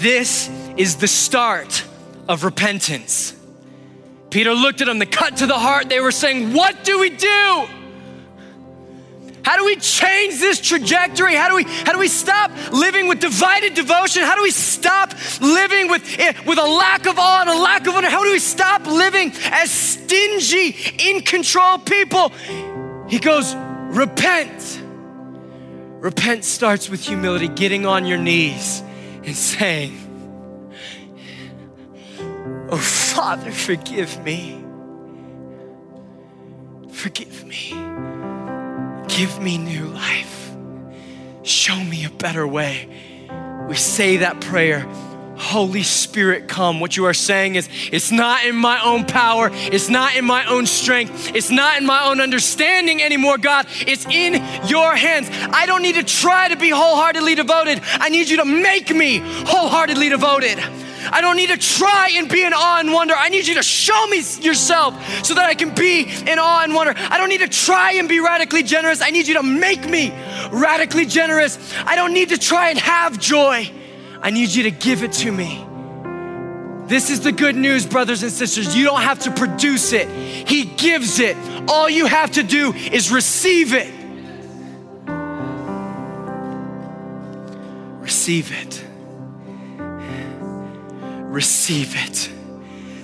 this 0.00 0.50
is 0.76 0.96
the 0.96 1.06
start 1.06 1.84
of 2.28 2.42
repentance. 2.42 3.36
Peter 4.30 4.54
looked 4.54 4.80
at 4.80 4.88
them, 4.88 4.98
they 4.98 5.06
cut 5.06 5.36
to 5.36 5.46
the 5.46 5.58
heart. 5.58 5.88
They 5.88 6.00
were 6.00 6.10
saying, 6.10 6.52
What 6.52 6.82
do 6.82 6.98
we 6.98 7.10
do? 7.10 7.66
How 9.44 9.58
do 9.58 9.64
we 9.66 9.76
change 9.76 10.40
this 10.40 10.60
trajectory? 10.60 11.34
How 11.34 11.48
do 11.50 11.56
we 11.56 11.64
how 11.64 11.92
do 11.92 11.98
we 11.98 12.08
stop 12.08 12.50
living 12.72 13.08
with 13.08 13.20
divided 13.20 13.74
devotion? 13.74 14.22
How 14.22 14.36
do 14.36 14.42
we 14.42 14.50
stop 14.50 15.12
living 15.40 15.88
with 15.88 16.02
eh, 16.18 16.32
with 16.46 16.58
a 16.58 16.66
lack 16.66 17.06
of 17.06 17.18
awe 17.18 17.42
and 17.42 17.50
a 17.50 17.58
lack 17.58 17.86
of 17.86 17.94
honor? 17.94 18.08
How 18.08 18.24
do 18.24 18.32
we 18.32 18.38
stop 18.38 18.86
living 18.86 19.32
as 19.52 19.70
stingy, 19.70 20.74
in 20.98 21.20
control 21.20 21.78
people? 21.78 22.32
He 23.08 23.18
goes, 23.18 23.54
repent. 23.54 24.80
Repent 26.00 26.44
starts 26.44 26.88
with 26.88 27.02
humility, 27.02 27.48
getting 27.48 27.86
on 27.86 28.06
your 28.06 28.18
knees 28.18 28.82
and 29.24 29.36
saying, 29.36 29.98
Oh, 32.70 32.78
Father, 32.78 33.50
forgive 33.50 34.22
me. 34.24 34.62
Forgive 36.90 37.44
me. 37.44 37.72
Give 39.16 39.40
me 39.40 39.58
new 39.58 39.86
life. 39.86 40.50
Show 41.42 41.76
me 41.76 42.04
a 42.04 42.10
better 42.10 42.46
way. 42.46 42.88
We 43.68 43.76
say 43.76 44.18
that 44.18 44.40
prayer 44.40 44.86
Holy 45.36 45.82
Spirit, 45.82 46.48
come. 46.48 46.80
What 46.80 46.96
you 46.96 47.06
are 47.06 47.14
saying 47.14 47.56
is, 47.56 47.68
it's 47.92 48.12
not 48.12 48.44
in 48.44 48.56
my 48.56 48.82
own 48.84 49.04
power, 49.04 49.50
it's 49.52 49.88
not 49.88 50.16
in 50.16 50.24
my 50.24 50.46
own 50.46 50.66
strength, 50.66 51.34
it's 51.34 51.50
not 51.50 51.76
in 51.76 51.86
my 51.86 52.04
own 52.06 52.20
understanding 52.20 53.02
anymore, 53.02 53.38
God. 53.38 53.66
It's 53.80 54.06
in 54.06 54.34
your 54.68 54.94
hands. 54.94 55.28
I 55.52 55.66
don't 55.66 55.82
need 55.82 55.96
to 55.96 56.04
try 56.04 56.48
to 56.48 56.56
be 56.56 56.70
wholeheartedly 56.70 57.34
devoted. 57.34 57.80
I 57.84 58.08
need 58.08 58.28
you 58.28 58.38
to 58.38 58.44
make 58.44 58.94
me 58.94 59.18
wholeheartedly 59.24 60.08
devoted. 60.08 60.58
I 61.14 61.20
don't 61.20 61.36
need 61.36 61.50
to 61.50 61.56
try 61.56 62.10
and 62.16 62.28
be 62.28 62.42
in 62.42 62.52
awe 62.52 62.80
and 62.80 62.92
wonder. 62.92 63.14
I 63.16 63.28
need 63.28 63.46
you 63.46 63.54
to 63.54 63.62
show 63.62 64.06
me 64.08 64.16
yourself 64.40 64.94
so 65.24 65.34
that 65.34 65.44
I 65.44 65.54
can 65.54 65.72
be 65.72 66.00
in 66.02 66.40
awe 66.40 66.64
and 66.64 66.74
wonder. 66.74 66.92
I 66.96 67.18
don't 67.18 67.28
need 67.28 67.38
to 67.38 67.48
try 67.48 67.92
and 67.92 68.08
be 68.08 68.18
radically 68.18 68.64
generous. 68.64 69.00
I 69.00 69.10
need 69.10 69.28
you 69.28 69.34
to 69.34 69.44
make 69.44 69.88
me 69.88 70.10
radically 70.50 71.06
generous. 71.06 71.56
I 71.86 71.94
don't 71.94 72.14
need 72.14 72.30
to 72.30 72.36
try 72.36 72.70
and 72.70 72.80
have 72.80 73.20
joy. 73.20 73.70
I 74.22 74.30
need 74.30 74.48
you 74.48 74.64
to 74.64 74.72
give 74.72 75.04
it 75.04 75.12
to 75.12 75.30
me. 75.30 75.64
This 76.88 77.10
is 77.10 77.20
the 77.20 77.30
good 77.30 77.54
news, 77.54 77.86
brothers 77.86 78.24
and 78.24 78.32
sisters. 78.32 78.76
You 78.76 78.84
don't 78.84 79.02
have 79.02 79.20
to 79.20 79.30
produce 79.30 79.92
it, 79.92 80.08
He 80.08 80.64
gives 80.64 81.20
it. 81.20 81.36
All 81.68 81.88
you 81.88 82.06
have 82.06 82.32
to 82.32 82.42
do 82.42 82.72
is 82.72 83.12
receive 83.12 83.72
it. 83.72 83.94
Receive 88.00 88.50
it. 88.50 88.84
Receive 91.34 91.94
it. 91.96 92.30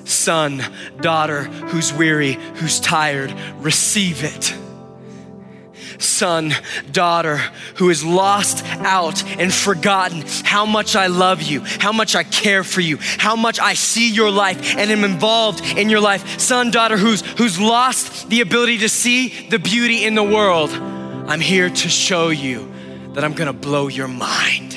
Son, 0.09 0.63
daughter, 1.01 1.45
who's 1.45 1.93
weary, 1.93 2.35
who's 2.55 2.81
tired, 2.81 3.35
receive 3.59 4.25
it 4.25 4.55
son, 6.21 6.53
daughter 6.93 7.39
who 7.77 7.91
is 7.91 8.05
lost 8.05 8.65
out 8.81 9.25
and 9.39 9.53
forgotten 9.53 10.25
how 10.45 10.67
much 10.67 10.97
I 10.97 11.07
love 11.07 11.43
you, 11.43 11.61
how 11.79 11.93
much 11.93 12.15
I 12.15 12.25
care 12.25 12.65
for 12.65 12.81
you, 12.81 12.99
how 13.19 13.37
much 13.37 13.59
I 13.59 13.75
see 13.75 14.11
your 14.11 14.31
life 14.31 14.77
and 14.77 14.91
am 14.91 15.05
involved 15.05 15.65
in 15.79 15.89
your 15.89 16.01
life. 16.01 16.41
Son, 16.41 16.71
daughter 16.71 16.97
who's, 16.97 17.23
who's 17.39 17.61
lost 17.61 18.29
the 18.29 18.41
ability 18.41 18.79
to 18.79 18.89
see 18.89 19.49
the 19.49 19.59
beauty 19.59 20.05
in 20.05 20.15
the 20.15 20.23
world. 20.23 20.71
I'm 20.71 21.41
here 21.41 21.71
to 21.71 21.89
show 21.89 22.29
you 22.29 22.71
that 23.15 23.25
I'm 23.25 23.35
gonna 23.35 23.53
blow 23.53 23.89
your 23.89 24.09
mind. 24.09 24.70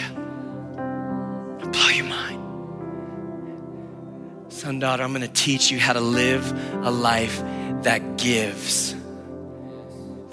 Son, 4.64 4.80
daughter, 4.80 5.03
I'm 5.03 5.11
gonna 5.11 5.28
teach 5.28 5.70
you 5.72 5.78
how 5.78 5.91
to 5.91 5.99
live 5.99 6.49
a 6.86 6.89
life 6.89 7.43
that 7.82 8.18
gives. 8.18 8.95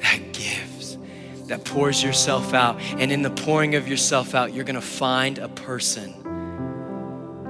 That 0.03 0.33
gives 0.33 0.97
that 1.49 1.65
pours 1.65 2.01
yourself 2.01 2.55
out. 2.55 2.81
And 2.81 3.11
in 3.11 3.23
the 3.23 3.31
pouring 3.31 3.75
of 3.75 3.89
yourself 3.89 4.37
out, 4.37 4.55
you're 4.55 4.63
gonna 4.63 4.81
find 4.81 5.39
a 5.39 5.49
person, 5.49 6.15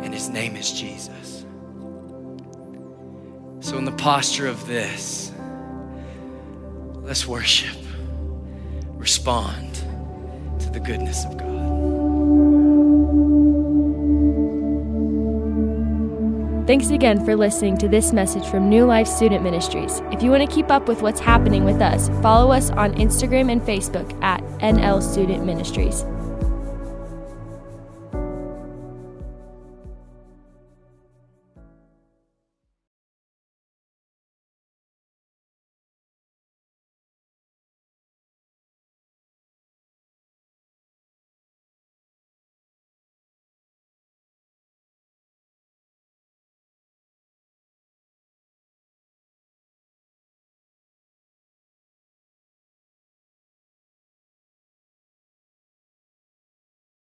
and 0.03 0.15
his 0.15 0.31
name 0.31 0.57
is 0.57 0.73
Jesus. 0.73 1.45
So, 3.61 3.77
in 3.77 3.85
the 3.85 3.93
posture 3.93 4.47
of 4.47 4.67
this, 4.67 5.33
let's 7.03 7.27
worship, 7.27 7.77
respond 8.95 9.75
to 10.61 10.71
the 10.71 10.81
goodness 10.81 11.27
of 11.27 11.37
God. 11.37 12.00
Thanks 16.71 16.91
again 16.91 17.25
for 17.25 17.35
listening 17.35 17.79
to 17.79 17.89
this 17.89 18.13
message 18.13 18.47
from 18.47 18.69
New 18.69 18.85
Life 18.85 19.09
Student 19.09 19.43
Ministries. 19.43 20.01
If 20.13 20.23
you 20.23 20.31
want 20.31 20.49
to 20.49 20.55
keep 20.55 20.71
up 20.71 20.87
with 20.87 21.03
what's 21.03 21.19
happening 21.19 21.65
with 21.65 21.81
us, 21.83 22.09
follow 22.23 22.53
us 22.53 22.71
on 22.71 22.95
Instagram 22.95 23.51
and 23.51 23.61
Facebook 23.61 24.17
at 24.23 24.41
NL 24.61 25.03
Student 25.03 25.45
Ministries. 25.45 26.05